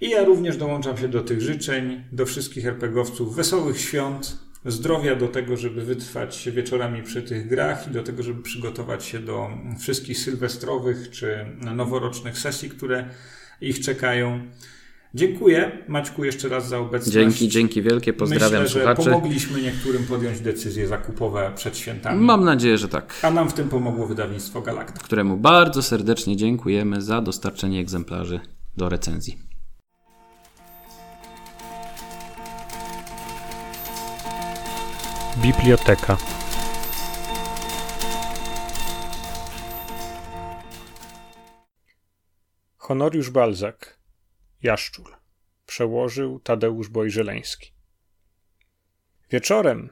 I 0.00 0.10
ja 0.10 0.24
również 0.24 0.56
dołączam 0.56 0.98
się 0.98 1.08
do 1.08 1.22
tych 1.22 1.40
życzeń, 1.40 2.04
do 2.12 2.26
wszystkich 2.26 2.66
RPGowców 2.66 3.36
wesołych 3.36 3.80
świąt, 3.80 4.38
zdrowia 4.64 5.16
do 5.16 5.28
tego, 5.28 5.56
żeby 5.56 5.84
wytrwać 5.84 6.48
wieczorami 6.52 7.02
przy 7.02 7.22
tych 7.22 7.48
grach 7.48 7.88
i 7.88 7.90
do 7.90 8.02
tego, 8.02 8.22
żeby 8.22 8.42
przygotować 8.42 9.04
się 9.04 9.18
do 9.18 9.50
wszystkich 9.80 10.18
sylwestrowych 10.18 11.10
czy 11.10 11.46
noworocznych 11.74 12.38
sesji, 12.38 12.70
które 12.70 13.08
ich 13.60 13.80
czekają. 13.80 14.40
Dziękuję 15.14 15.84
Maćku 15.88 16.24
jeszcze 16.24 16.48
raz 16.48 16.68
za 16.68 16.78
obecność. 16.78 17.12
Dzięki, 17.12 17.48
dzięki 17.48 17.82
wielkie, 17.82 18.12
pozdrawiam 18.12 18.62
Myślę, 18.62 18.80
słuchaczy. 18.80 19.02
że 19.02 19.10
pomogliśmy 19.10 19.62
niektórym 19.62 20.06
podjąć 20.06 20.40
decyzje 20.40 20.86
zakupowe 20.86 21.52
przed 21.56 21.78
świętami. 21.78 22.24
Mam 22.24 22.44
nadzieję, 22.44 22.78
że 22.78 22.88
tak. 22.88 23.14
A 23.22 23.30
nam 23.30 23.50
w 23.50 23.52
tym 23.54 23.68
pomogło 23.68 24.06
wydawnictwo 24.06 24.60
Galakta. 24.60 25.00
Któremu 25.00 25.36
bardzo 25.36 25.82
serdecznie 25.82 26.36
dziękujemy 26.36 27.02
za 27.02 27.20
dostarczenie 27.20 27.80
egzemplarzy 27.80 28.40
do 28.76 28.88
recenzji. 28.88 29.38
Biblioteka. 35.42 36.16
Honoriusz 42.76 43.30
Balzak, 43.30 43.97
Jaszczur. 44.62 45.16
Przełożył 45.66 46.40
Tadeusz 46.40 46.88
Bojżeleński. 46.88 47.72
Wieczorem 49.30 49.90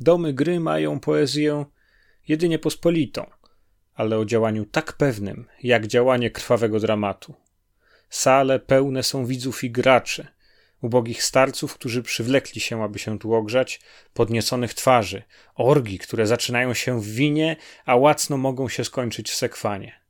domy 0.00 0.32
gry 0.32 0.60
mają 0.60 1.00
poezję 1.00 1.64
jedynie 2.28 2.58
pospolitą, 2.58 3.30
ale 3.94 4.18
o 4.18 4.24
działaniu 4.24 4.64
tak 4.64 4.92
pewnym, 4.92 5.46
jak 5.62 5.86
działanie 5.86 6.30
krwawego 6.30 6.80
dramatu. 6.80 7.34
Sale 8.10 8.60
pełne 8.60 9.02
są 9.02 9.26
widzów 9.26 9.64
i 9.64 9.70
graczy, 9.70 10.26
ubogich 10.80 11.22
starców, 11.22 11.74
którzy 11.74 12.02
przywlekli 12.02 12.60
się, 12.60 12.82
aby 12.82 12.98
się 12.98 13.18
tu 13.18 13.34
ogrzać, 13.34 13.80
podnieconych 14.14 14.74
twarzy, 14.74 15.22
orgi, 15.54 15.98
które 15.98 16.26
zaczynają 16.26 16.74
się 16.74 17.00
w 17.00 17.06
winie, 17.06 17.56
a 17.84 17.96
łacno 17.96 18.36
mogą 18.36 18.68
się 18.68 18.84
skończyć 18.84 19.30
w 19.30 19.34
sekwanie. 19.34 20.00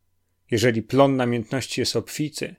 Jeżeli 0.51 0.83
plon 0.83 1.17
namiętności 1.17 1.81
jest 1.81 1.97
obfity, 1.97 2.57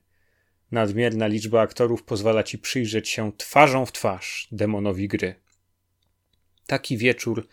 nadmierna 0.71 1.27
liczba 1.27 1.61
aktorów 1.61 2.03
pozwala 2.03 2.43
ci 2.43 2.57
przyjrzeć 2.57 3.09
się 3.09 3.31
twarzą 3.37 3.85
w 3.85 3.91
twarz 3.91 4.47
demonowi 4.51 5.07
gry. 5.07 5.35
Taki 6.65 6.97
wieczór 6.97 7.47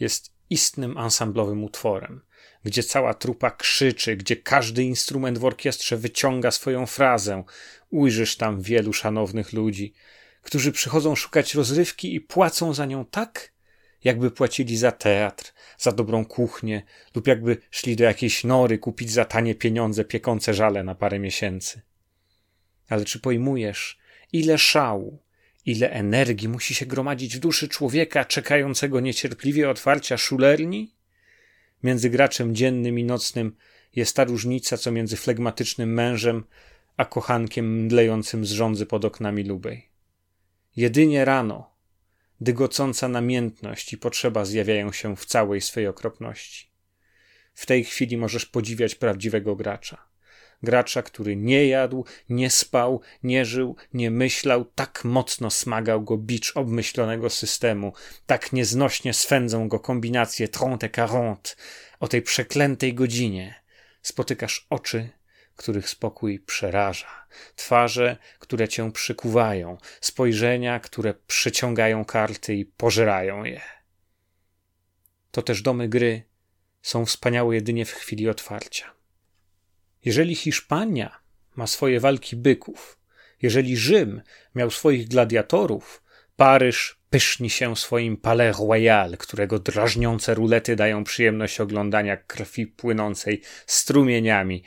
jest 0.00 0.32
istnym 0.50 0.98
ansamblowym 0.98 1.64
utworem, 1.64 2.20
gdzie 2.64 2.82
cała 2.82 3.14
trupa 3.14 3.50
krzyczy, 3.50 4.16
gdzie 4.16 4.36
każdy 4.36 4.84
instrument 4.84 5.38
w 5.38 5.44
orkiestrze 5.44 5.96
wyciąga 5.96 6.50
swoją 6.50 6.86
frazę. 6.86 7.44
Ujrzysz 7.90 8.36
tam 8.36 8.60
wielu 8.60 8.92
szanownych 8.92 9.52
ludzi, 9.52 9.92
którzy 10.42 10.72
przychodzą 10.72 11.14
szukać 11.14 11.54
rozrywki 11.54 12.14
i 12.14 12.20
płacą 12.20 12.74
za 12.74 12.86
nią 12.86 13.04
tak, 13.04 13.52
jakby 14.04 14.30
płacili 14.30 14.76
za 14.76 14.92
teatr, 14.92 15.52
za 15.78 15.92
dobrą 15.92 16.24
kuchnię, 16.24 16.82
lub 17.14 17.26
jakby 17.26 17.56
szli 17.70 17.96
do 17.96 18.04
jakiejś 18.04 18.44
nory 18.44 18.78
kupić 18.78 19.10
za 19.10 19.24
tanie 19.24 19.54
pieniądze 19.54 20.04
piekące 20.04 20.54
żale 20.54 20.84
na 20.84 20.94
parę 20.94 21.18
miesięcy. 21.18 21.80
Ale 22.90 23.04
czy 23.04 23.20
pojmujesz, 23.20 23.98
ile 24.32 24.58
szału, 24.58 25.22
ile 25.66 25.90
energii 25.90 26.48
musi 26.48 26.74
się 26.74 26.86
gromadzić 26.86 27.36
w 27.36 27.40
duszy 27.40 27.68
człowieka 27.68 28.24
czekającego 28.24 29.00
niecierpliwie 29.00 29.70
otwarcia 29.70 30.16
szulerni? 30.16 30.94
Między 31.82 32.10
graczem 32.10 32.54
dziennym 32.54 32.98
i 32.98 33.04
nocnym 33.04 33.56
jest 33.96 34.16
ta 34.16 34.24
różnica, 34.24 34.76
co 34.76 34.90
między 34.90 35.16
flegmatycznym 35.16 35.94
mężem 35.94 36.44
a 36.96 37.04
kochankiem 37.04 37.84
mdlejącym 37.84 38.46
z 38.46 38.50
rządzy 38.50 38.86
pod 38.86 39.04
oknami 39.04 39.44
lubej. 39.44 39.88
Jedynie 40.76 41.24
rano 41.24 41.74
dygocąca 42.40 43.08
namiętność 43.08 43.92
i 43.92 43.98
potrzeba 43.98 44.44
zjawiają 44.44 44.92
się 44.92 45.16
w 45.16 45.24
całej 45.26 45.60
swej 45.60 45.86
okropności. 45.86 46.70
W 47.54 47.66
tej 47.66 47.84
chwili 47.84 48.16
możesz 48.16 48.46
podziwiać 48.46 48.94
prawdziwego 48.94 49.56
gracza. 49.56 50.09
Gracza, 50.62 51.02
który 51.02 51.36
nie 51.36 51.66
jadł, 51.66 52.04
nie 52.28 52.50
spał, 52.50 53.00
nie 53.22 53.44
żył, 53.44 53.76
nie 53.94 54.10
myślał, 54.10 54.64
tak 54.64 55.04
mocno 55.04 55.50
smagał 55.50 56.02
go 56.02 56.18
bicz 56.18 56.56
obmyślonego 56.56 57.30
systemu, 57.30 57.92
tak 58.26 58.52
nieznośnie 58.52 59.14
swędzą 59.14 59.68
go 59.68 59.80
kombinacje 59.80 60.48
trente 60.48 60.88
quarante. 60.88 61.50
O 62.00 62.08
tej 62.08 62.22
przeklętej 62.22 62.94
godzinie 62.94 63.54
spotykasz 64.02 64.66
oczy, 64.70 65.10
których 65.56 65.88
spokój 65.88 66.38
przeraża, 66.38 67.26
twarze, 67.56 68.16
które 68.38 68.68
cię 68.68 68.92
przykuwają, 68.92 69.78
spojrzenia, 70.00 70.80
które 70.80 71.14
przyciągają 71.26 72.04
karty 72.04 72.54
i 72.54 72.64
pożerają 72.64 73.44
je. 73.44 73.60
To 75.30 75.42
też 75.42 75.62
domy 75.62 75.88
gry 75.88 76.22
są 76.82 77.06
wspaniałe 77.06 77.54
jedynie 77.54 77.84
w 77.84 77.92
chwili 77.92 78.28
otwarcia. 78.28 78.99
Jeżeli 80.04 80.34
Hiszpania 80.34 81.20
ma 81.56 81.66
swoje 81.66 82.00
walki 82.00 82.36
byków, 82.36 82.98
jeżeli 83.42 83.76
Rzym 83.76 84.22
miał 84.54 84.70
swoich 84.70 85.08
gladiatorów, 85.08 86.02
Paryż 86.36 86.98
pyszni 87.10 87.50
się 87.50 87.76
swoim 87.76 88.16
Palais 88.16 88.58
Royal, 88.58 89.16
którego 89.16 89.58
drażniące 89.58 90.34
rulety 90.34 90.76
dają 90.76 91.04
przyjemność 91.04 91.60
oglądania 91.60 92.16
krwi 92.16 92.66
płynącej 92.66 93.42
strumieniami, 93.66 94.62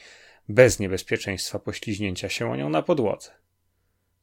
bez 0.49 0.79
niebezpieczeństwa 0.79 1.59
pośliźnięcia 1.59 2.29
się 2.29 2.51
o 2.51 2.55
nią 2.55 2.69
na 2.69 2.81
podłodze. 2.81 3.31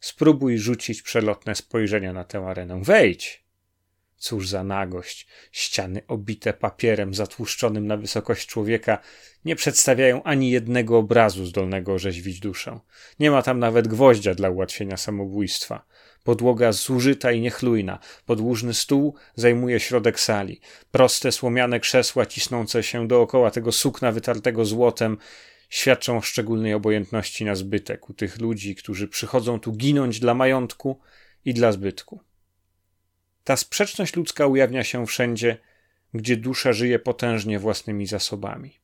Spróbuj 0.00 0.58
rzucić 0.58 1.02
przelotne 1.02 1.54
spojrzenia 1.54 2.12
na 2.12 2.24
tę 2.24 2.38
arenę. 2.38 2.80
Wejdź! 2.82 3.44
Cóż 4.20 4.48
za 4.48 4.64
nagość! 4.64 5.26
Ściany 5.52 6.02
obite 6.08 6.52
papierem 6.52 7.14
zatłuszczonym 7.14 7.86
na 7.86 7.96
wysokość 7.96 8.48
człowieka 8.48 8.98
nie 9.44 9.56
przedstawiają 9.56 10.22
ani 10.22 10.50
jednego 10.50 10.98
obrazu 10.98 11.46
zdolnego 11.46 11.92
orzeźwić 11.92 12.40
duszę. 12.40 12.80
Nie 13.20 13.30
ma 13.30 13.42
tam 13.42 13.58
nawet 13.58 13.88
gwoździa 13.88 14.34
dla 14.34 14.50
ułatwienia 14.50 14.96
samobójstwa. 14.96 15.84
Podłoga 16.24 16.72
zużyta 16.72 17.32
i 17.32 17.40
niechlujna, 17.40 17.98
podłużny 18.26 18.74
stół 18.74 19.14
zajmuje 19.34 19.80
środek 19.80 20.20
sali. 20.20 20.60
Proste 20.90 21.32
słomiane 21.32 21.80
krzesła 21.80 22.26
cisnące 22.26 22.82
się 22.82 23.08
dookoła 23.08 23.50
tego 23.50 23.72
sukna 23.72 24.12
wytartego 24.12 24.64
złotem 24.64 25.18
świadczą 25.68 26.16
o 26.16 26.20
szczególnej 26.20 26.74
obojętności 26.74 27.44
na 27.44 27.54
zbytek 27.54 28.10
u 28.10 28.14
tych 28.14 28.40
ludzi, 28.40 28.74
którzy 28.74 29.08
przychodzą 29.08 29.60
tu 29.60 29.72
ginąć 29.72 30.20
dla 30.20 30.34
majątku 30.34 31.00
i 31.44 31.54
dla 31.54 31.72
zbytku. 31.72 32.29
Ta 33.44 33.56
sprzeczność 33.56 34.16
ludzka 34.16 34.46
ujawnia 34.46 34.84
się 34.84 35.06
wszędzie, 35.06 35.58
gdzie 36.14 36.36
dusza 36.36 36.72
żyje 36.72 36.98
potężnie 36.98 37.58
własnymi 37.58 38.06
zasobami. 38.06 38.80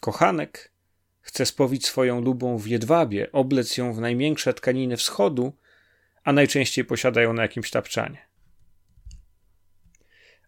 Kochanek 0.00 0.72
chce 1.20 1.46
spowić 1.46 1.86
swoją 1.86 2.20
lubą 2.20 2.58
w 2.58 2.66
jedwabie, 2.66 3.32
oblec 3.32 3.76
ją 3.76 3.92
w 3.92 4.00
najmiększe 4.00 4.54
tkaniny 4.54 4.96
wschodu, 4.96 5.52
a 6.24 6.32
najczęściej 6.32 6.84
posiada 6.84 7.22
ją 7.22 7.32
na 7.32 7.42
jakimś 7.42 7.70
tapczanie. 7.70 8.28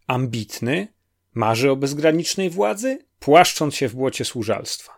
Ambitny 0.06 0.88
marzy 1.34 1.70
o 1.70 1.76
bezgranicznej 1.76 2.50
władzy, 2.50 2.98
płaszcząc 3.18 3.74
się 3.74 3.88
w 3.88 3.94
błocie 3.94 4.24
służalstwa. 4.24 4.92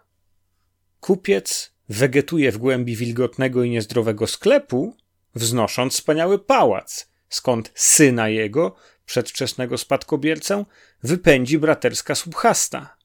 Kupiec 1.01 1.75
wegetuje 1.89 2.53
w 2.53 2.59
głębi 2.59 2.97
wilgotnego 2.97 3.63
i 3.65 3.71
niezdrowego 3.71 4.27
sklepu, 4.27 4.97
wznosząc 5.35 5.95
wspaniały 5.95 6.39
pałac, 6.39 7.12
skąd 7.33 7.73
syna 7.75 8.29
jego, 8.29 8.77
przedwczesnego 9.07 9.79
spadkobiercę, 9.79 10.65
wypędzi 11.03 11.59
braterska 11.59 12.15
subhasta. 12.15 12.97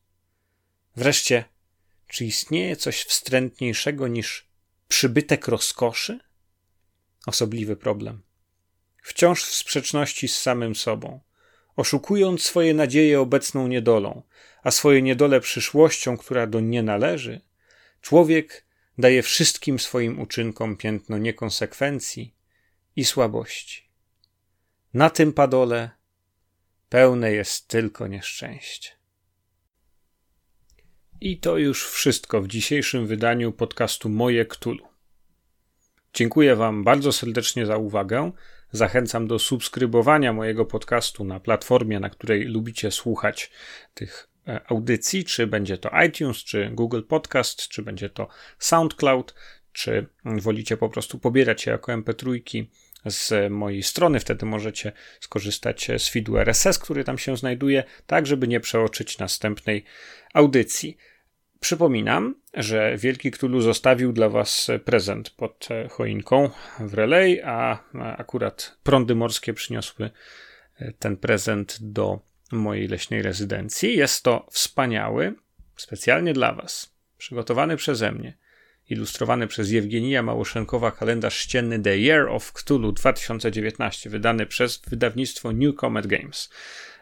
Wreszcie, 0.96 1.46
czy 2.08 2.26
istnieje 2.26 2.76
coś 2.76 3.04
wstrętniejszego 3.04 4.08
niż 4.08 4.48
przybytek 4.88 5.48
rozkoszy? 5.48 6.20
Osobliwy 7.26 7.76
problem. 7.76 8.22
Wciąż 9.04 9.44
w 9.44 9.56
sprzeczności 9.56 10.28
z 10.28 10.40
samym 10.40 10.76
sobą, 10.76 11.20
oszukując 11.76 12.44
swoje 12.44 12.74
nadzieje 12.74 13.22
obecną 13.22 13.68
niedolą, 13.68 14.24
a 14.64 14.72
swoje 14.72 15.02
niedole 15.02 15.40
przyszłością, 15.40 16.18
która 16.18 16.48
do 16.48 16.60
nie 16.60 16.84
należy, 16.84 17.42
człowiek 18.02 18.66
daje 18.98 19.24
wszystkim 19.24 19.80
swoim 19.80 20.20
uczynkom 20.20 20.78
piętno 20.78 21.18
niekonsekwencji 21.18 22.34
i 22.96 23.06
słabości. 23.06 23.87
Na 24.94 25.10
tym 25.10 25.34
padole 25.34 25.90
pełne 26.90 27.32
jest 27.32 27.68
tylko 27.68 28.08
nieszczęście. 28.08 28.90
I 31.22 31.38
to 31.38 31.58
już 31.58 31.88
wszystko 31.88 32.42
w 32.42 32.48
dzisiejszym 32.48 33.08
wydaniu 33.08 33.52
podcastu 33.52 34.10
Moje 34.10 34.46
Ktulu. 34.46 34.88
Dziękuję 36.14 36.56
Wam 36.56 36.84
bardzo 36.84 37.12
serdecznie 37.12 37.66
za 37.66 37.78
uwagę. 37.78 38.32
Zachęcam 38.72 39.28
do 39.28 39.40
subskrybowania 39.40 40.34
mojego 40.34 40.66
podcastu 40.66 41.24
na 41.24 41.40
platformie, 41.40 42.00
na 42.00 42.10
której 42.10 42.44
lubicie 42.44 42.92
słuchać 42.92 43.52
tych 43.94 44.30
e, 44.48 44.62
audycji, 44.68 45.26
czy 45.26 45.48
będzie 45.48 45.78
to 45.78 45.92
iTunes, 46.08 46.38
czy 46.38 46.70
Google 46.74 47.02
Podcast, 47.02 47.68
czy 47.68 47.82
będzie 47.82 48.10
to 48.10 48.28
SoundCloud, 48.60 49.36
czy 49.74 50.08
wolicie 50.26 50.78
po 50.78 50.90
prostu 50.90 51.20
pobierać 51.20 51.66
je 51.66 51.72
jako 51.72 51.92
MP3 51.92 52.66
z 53.06 53.52
mojej 53.52 53.84
strony. 53.84 54.20
Wtedy 54.20 54.46
możecie 54.46 54.92
skorzystać 55.20 55.88
z 55.98 56.10
feedu 56.10 56.38
RSS, 56.38 56.80
który 56.80 57.04
tam 57.04 57.18
się 57.18 57.38
znajduje, 57.38 57.84
tak 58.08 58.28
żeby 58.28 58.48
nie 58.48 58.60
przeoczyć 58.60 59.18
następnej 59.18 59.84
audycji. 60.34 60.98
Przypominam, 61.60 62.36
że 62.54 62.98
Wielki 62.98 63.32
Ktulu 63.32 63.62
zostawił 63.62 64.14
dla 64.14 64.30
Was 64.30 64.68
prezent 64.86 65.30
pod 65.30 65.68
choinką 65.90 66.50
w 66.80 66.94
Relay, 66.94 67.42
a 67.42 67.84
akurat 68.18 68.78
prądy 68.84 69.16
morskie 69.16 69.54
przyniosły 69.54 70.10
ten 71.00 71.18
prezent 71.18 71.78
do 71.82 72.20
mojej 72.52 72.88
leśnej 72.88 73.22
rezydencji. 73.22 73.98
Jest 73.98 74.24
to 74.24 74.48
wspaniały, 74.52 75.36
specjalnie 75.76 76.34
dla 76.34 76.54
Was, 76.54 76.96
przygotowany 77.18 77.78
przeze 77.78 78.12
mnie 78.12 78.38
ilustrowany 78.90 79.48
przez 79.48 79.72
Jewgenija 79.72 80.24
Małoszenkowa 80.24 80.92
kalendarz 80.92 81.38
ścienny 81.38 81.80
The 81.80 81.98
Year 81.98 82.30
of 82.30 82.54
Cthulhu 82.54 82.92
2019, 82.92 84.10
wydany 84.10 84.46
przez 84.46 84.82
wydawnictwo 84.88 85.52
New 85.52 85.76
Comet 85.76 86.08
Games. 86.08 86.50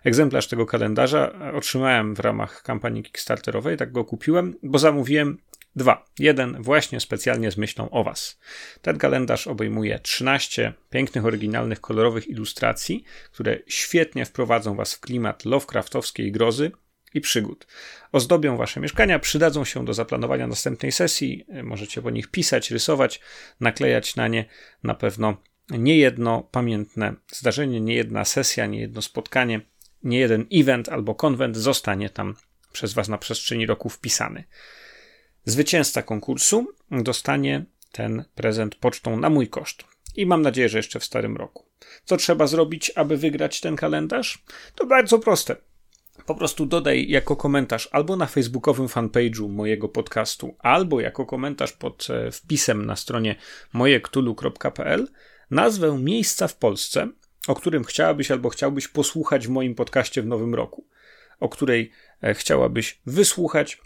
Egzemplarz 0.03 0.47
tego 0.47 0.65
kalendarza 0.65 1.51
otrzymałem 1.53 2.15
w 2.15 2.19
ramach 2.19 2.63
kampanii 2.63 3.03
Kickstarterowej, 3.03 3.77
tak 3.77 3.91
go 3.91 4.05
kupiłem, 4.05 4.55
bo 4.63 4.79
zamówiłem 4.79 5.37
Dwa. 5.75 6.05
Jeden 6.19 6.61
właśnie 6.61 6.99
specjalnie 6.99 7.51
z 7.51 7.57
myślą 7.57 7.89
o 7.89 8.03
Was. 8.03 8.39
Ten 8.81 8.97
kalendarz 8.97 9.47
obejmuje 9.47 9.99
13 9.99 10.73
pięknych, 10.89 11.25
oryginalnych, 11.25 11.81
kolorowych 11.81 12.27
ilustracji, 12.27 13.03
które 13.31 13.59
świetnie 13.67 14.25
wprowadzą 14.25 14.75
Was 14.75 14.93
w 14.93 14.99
klimat 14.99 15.45
Lovecraftowskiej 15.45 16.31
grozy 16.31 16.71
i 17.15 17.21
przygód. 17.21 17.67
Ozdobią 18.11 18.57
Wasze 18.57 18.79
mieszkania, 18.79 19.19
przydadzą 19.19 19.65
się 19.65 19.85
do 19.85 19.93
zaplanowania 19.93 20.47
następnej 20.47 20.91
sesji. 20.91 21.45
Możecie 21.63 22.01
po 22.01 22.09
nich 22.09 22.27
pisać, 22.27 22.71
rysować, 22.71 23.21
naklejać 23.59 24.15
na 24.15 24.27
nie 24.27 24.45
na 24.83 24.93
pewno 24.93 25.37
niejedno 25.69 26.43
pamiętne 26.51 27.13
zdarzenie, 27.31 27.81
niejedna 27.81 28.25
sesja, 28.25 28.65
niejedno 28.65 29.01
spotkanie, 29.01 29.61
niejeden 30.03 30.45
event 30.53 30.89
albo 30.89 31.15
konwent 31.15 31.57
zostanie 31.57 32.09
tam 32.09 32.35
przez 32.71 32.93
Was 32.93 33.07
na 33.07 33.17
przestrzeni 33.17 33.65
roku 33.65 33.89
wpisany. 33.89 34.43
Zwycięzca 35.45 36.01
konkursu 36.01 36.67
dostanie 36.91 37.65
ten 37.91 38.23
prezent 38.35 38.75
pocztą 38.75 39.17
na 39.19 39.29
mój 39.29 39.47
koszt. 39.47 39.83
I 40.15 40.25
mam 40.25 40.41
nadzieję, 40.41 40.69
że 40.69 40.77
jeszcze 40.77 40.99
w 40.99 41.05
starym 41.05 41.37
roku. 41.37 41.65
Co 42.05 42.17
trzeba 42.17 42.47
zrobić, 42.47 42.91
aby 42.95 43.17
wygrać 43.17 43.61
ten 43.61 43.75
kalendarz? 43.75 44.43
To 44.75 44.85
bardzo 44.85 45.19
proste. 45.19 45.55
Po 46.25 46.35
prostu 46.35 46.65
dodaj 46.65 47.09
jako 47.09 47.35
komentarz 47.35 47.89
albo 47.91 48.15
na 48.15 48.25
facebookowym 48.25 48.87
fanpage'u 48.87 49.49
mojego 49.49 49.89
podcastu, 49.89 50.55
albo 50.59 51.01
jako 51.01 51.25
komentarz 51.25 51.73
pod 51.73 52.07
e, 52.09 52.31
wpisem 52.31 52.85
na 52.85 52.95
stronie 52.95 53.35
mojektulu.pl 53.73 55.07
nazwę 55.51 55.97
miejsca 55.97 56.47
w 56.47 56.55
Polsce, 56.55 57.07
o 57.47 57.55
którym 57.55 57.83
chciałabyś 57.83 58.31
albo 58.31 58.49
chciałbyś 58.49 58.87
posłuchać 58.87 59.47
w 59.47 59.49
moim 59.49 59.75
podcaście 59.75 60.21
w 60.21 60.27
nowym 60.27 60.55
roku, 60.55 60.87
o 61.39 61.49
której 61.49 61.91
e, 62.21 62.33
chciałabyś 62.33 62.99
wysłuchać 63.05 63.81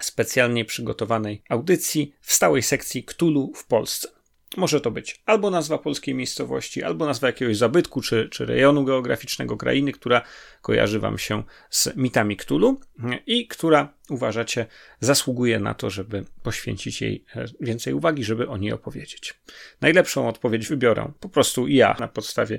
specjalnie 0.00 0.64
przygotowanej 0.64 1.42
audycji 1.48 2.14
w 2.20 2.32
stałej 2.32 2.62
sekcji 2.62 3.04
Ktulu 3.04 3.52
w 3.54 3.66
Polsce. 3.66 4.08
Może 4.56 4.80
to 4.80 4.90
być 4.90 5.22
albo 5.26 5.50
nazwa 5.50 5.78
polskiej 5.78 6.14
miejscowości, 6.14 6.82
albo 6.82 7.06
nazwa 7.06 7.26
jakiegoś 7.26 7.56
zabytku 7.56 8.00
czy, 8.00 8.28
czy 8.28 8.46
rejonu 8.46 8.84
geograficznego 8.84 9.56
krainy, 9.56 9.92
która 9.92 10.22
kojarzy 10.62 11.00
Wam 11.00 11.18
się 11.18 11.42
z 11.70 11.96
mitami 11.96 12.36
Ktulu 12.36 12.80
i 13.26 13.48
która 13.48 13.94
uważacie 14.10 14.66
zasługuje 15.00 15.60
na 15.60 15.74
to, 15.74 15.90
żeby 15.90 16.24
poświęcić 16.42 17.02
jej 17.02 17.24
e, 17.36 17.44
więcej 17.60 17.94
uwagi, 17.94 18.24
żeby 18.24 18.48
o 18.48 18.56
niej 18.56 18.72
opowiedzieć. 18.72 19.34
Najlepszą 19.80 20.28
odpowiedź 20.28 20.66
wybiorę 20.66 21.12
po 21.20 21.28
prostu 21.28 21.68
ja 21.68 21.96
na 22.00 22.08
podstawie 22.08 22.58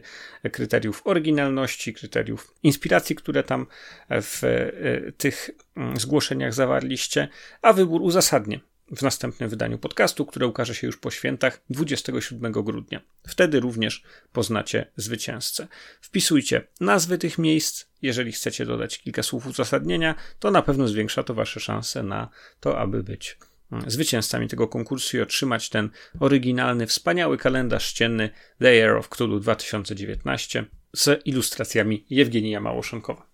kryteriów 0.51 1.01
oryginalności, 1.07 1.93
kryteriów 1.93 2.53
inspiracji, 2.63 3.15
które 3.15 3.43
tam 3.43 3.67
w 4.09 4.43
e, 4.43 5.11
tych 5.11 5.49
mm, 5.75 5.97
zgłoszeniach 5.97 6.53
zawarliście, 6.53 7.27
a 7.61 7.73
wybór 7.73 8.01
uzasadnię 8.01 8.59
w 8.91 9.01
następnym 9.01 9.49
wydaniu 9.49 9.77
podcastu, 9.77 10.25
które 10.25 10.47
ukaże 10.47 10.75
się 10.75 10.87
już 10.87 10.97
po 10.97 11.11
świętach 11.11 11.61
27 11.69 12.51
grudnia. 12.51 13.01
Wtedy 13.27 13.59
również 13.59 14.03
poznacie 14.31 14.91
zwycięzcę. 14.95 15.67
Wpisujcie 16.01 16.67
nazwy 16.79 17.17
tych 17.17 17.37
miejsc. 17.37 17.85
Jeżeli 18.01 18.31
chcecie 18.31 18.65
dodać 18.65 18.99
kilka 18.99 19.23
słów 19.23 19.47
uzasadnienia, 19.47 20.15
to 20.39 20.51
na 20.51 20.61
pewno 20.61 20.87
zwiększa 20.87 21.23
to 21.23 21.33
Wasze 21.33 21.59
szanse 21.59 22.03
na 22.03 22.29
to, 22.59 22.79
aby 22.79 23.03
być 23.03 23.37
mm, 23.71 23.91
zwycięzcami 23.91 24.47
tego 24.47 24.67
konkursu 24.67 25.17
i 25.17 25.21
otrzymać 25.21 25.69
ten 25.69 25.89
oryginalny, 26.19 26.87
wspaniały 26.87 27.37
kalendarz 27.37 27.85
ścienny 27.85 28.29
The 28.59 28.75
Year 28.75 28.97
of 28.97 29.09
Cthulhu 29.09 29.39
2019 29.39 30.65
z 30.93 31.25
ilustracjami 31.25 32.05
Jewgenija 32.09 32.61
Małoszenkowa. 32.61 33.27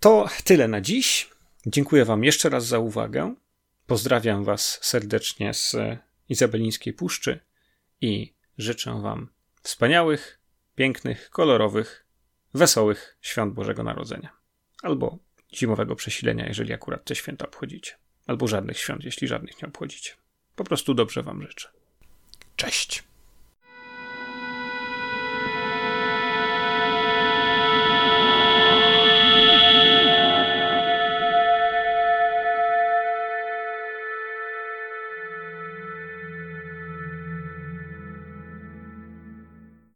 To 0.00 0.28
tyle 0.44 0.68
na 0.68 0.80
dziś. 0.80 1.30
Dziękuję 1.66 2.04
Wam 2.04 2.24
jeszcze 2.24 2.48
raz 2.48 2.66
za 2.66 2.78
uwagę. 2.78 3.34
Pozdrawiam 3.86 4.44
Was 4.44 4.78
serdecznie 4.82 5.54
z 5.54 5.76
Izabelińskiej 6.28 6.92
Puszczy 6.92 7.40
i 8.00 8.34
życzę 8.58 9.00
Wam 9.02 9.28
wspaniałych, 9.62 10.40
pięknych, 10.74 11.30
kolorowych, 11.30 12.06
wesołych 12.54 13.18
świąt 13.20 13.54
Bożego 13.54 13.82
Narodzenia. 13.82 14.32
Albo 14.82 15.18
zimowego 15.54 15.96
przesilenia, 15.96 16.46
jeżeli 16.46 16.72
akurat 16.72 17.04
te 17.04 17.14
święta 17.14 17.46
obchodzicie. 17.46 17.92
Albo 18.26 18.48
żadnych 18.48 18.78
świąt, 18.78 19.04
jeśli 19.04 19.28
żadnych 19.28 19.62
nie 19.62 19.68
obchodzicie. 19.68 20.12
Po 20.56 20.64
prostu 20.64 20.94
dobrze 20.94 21.22
Wam 21.22 21.42
życzę. 21.42 21.68
Cześć! 22.56 23.13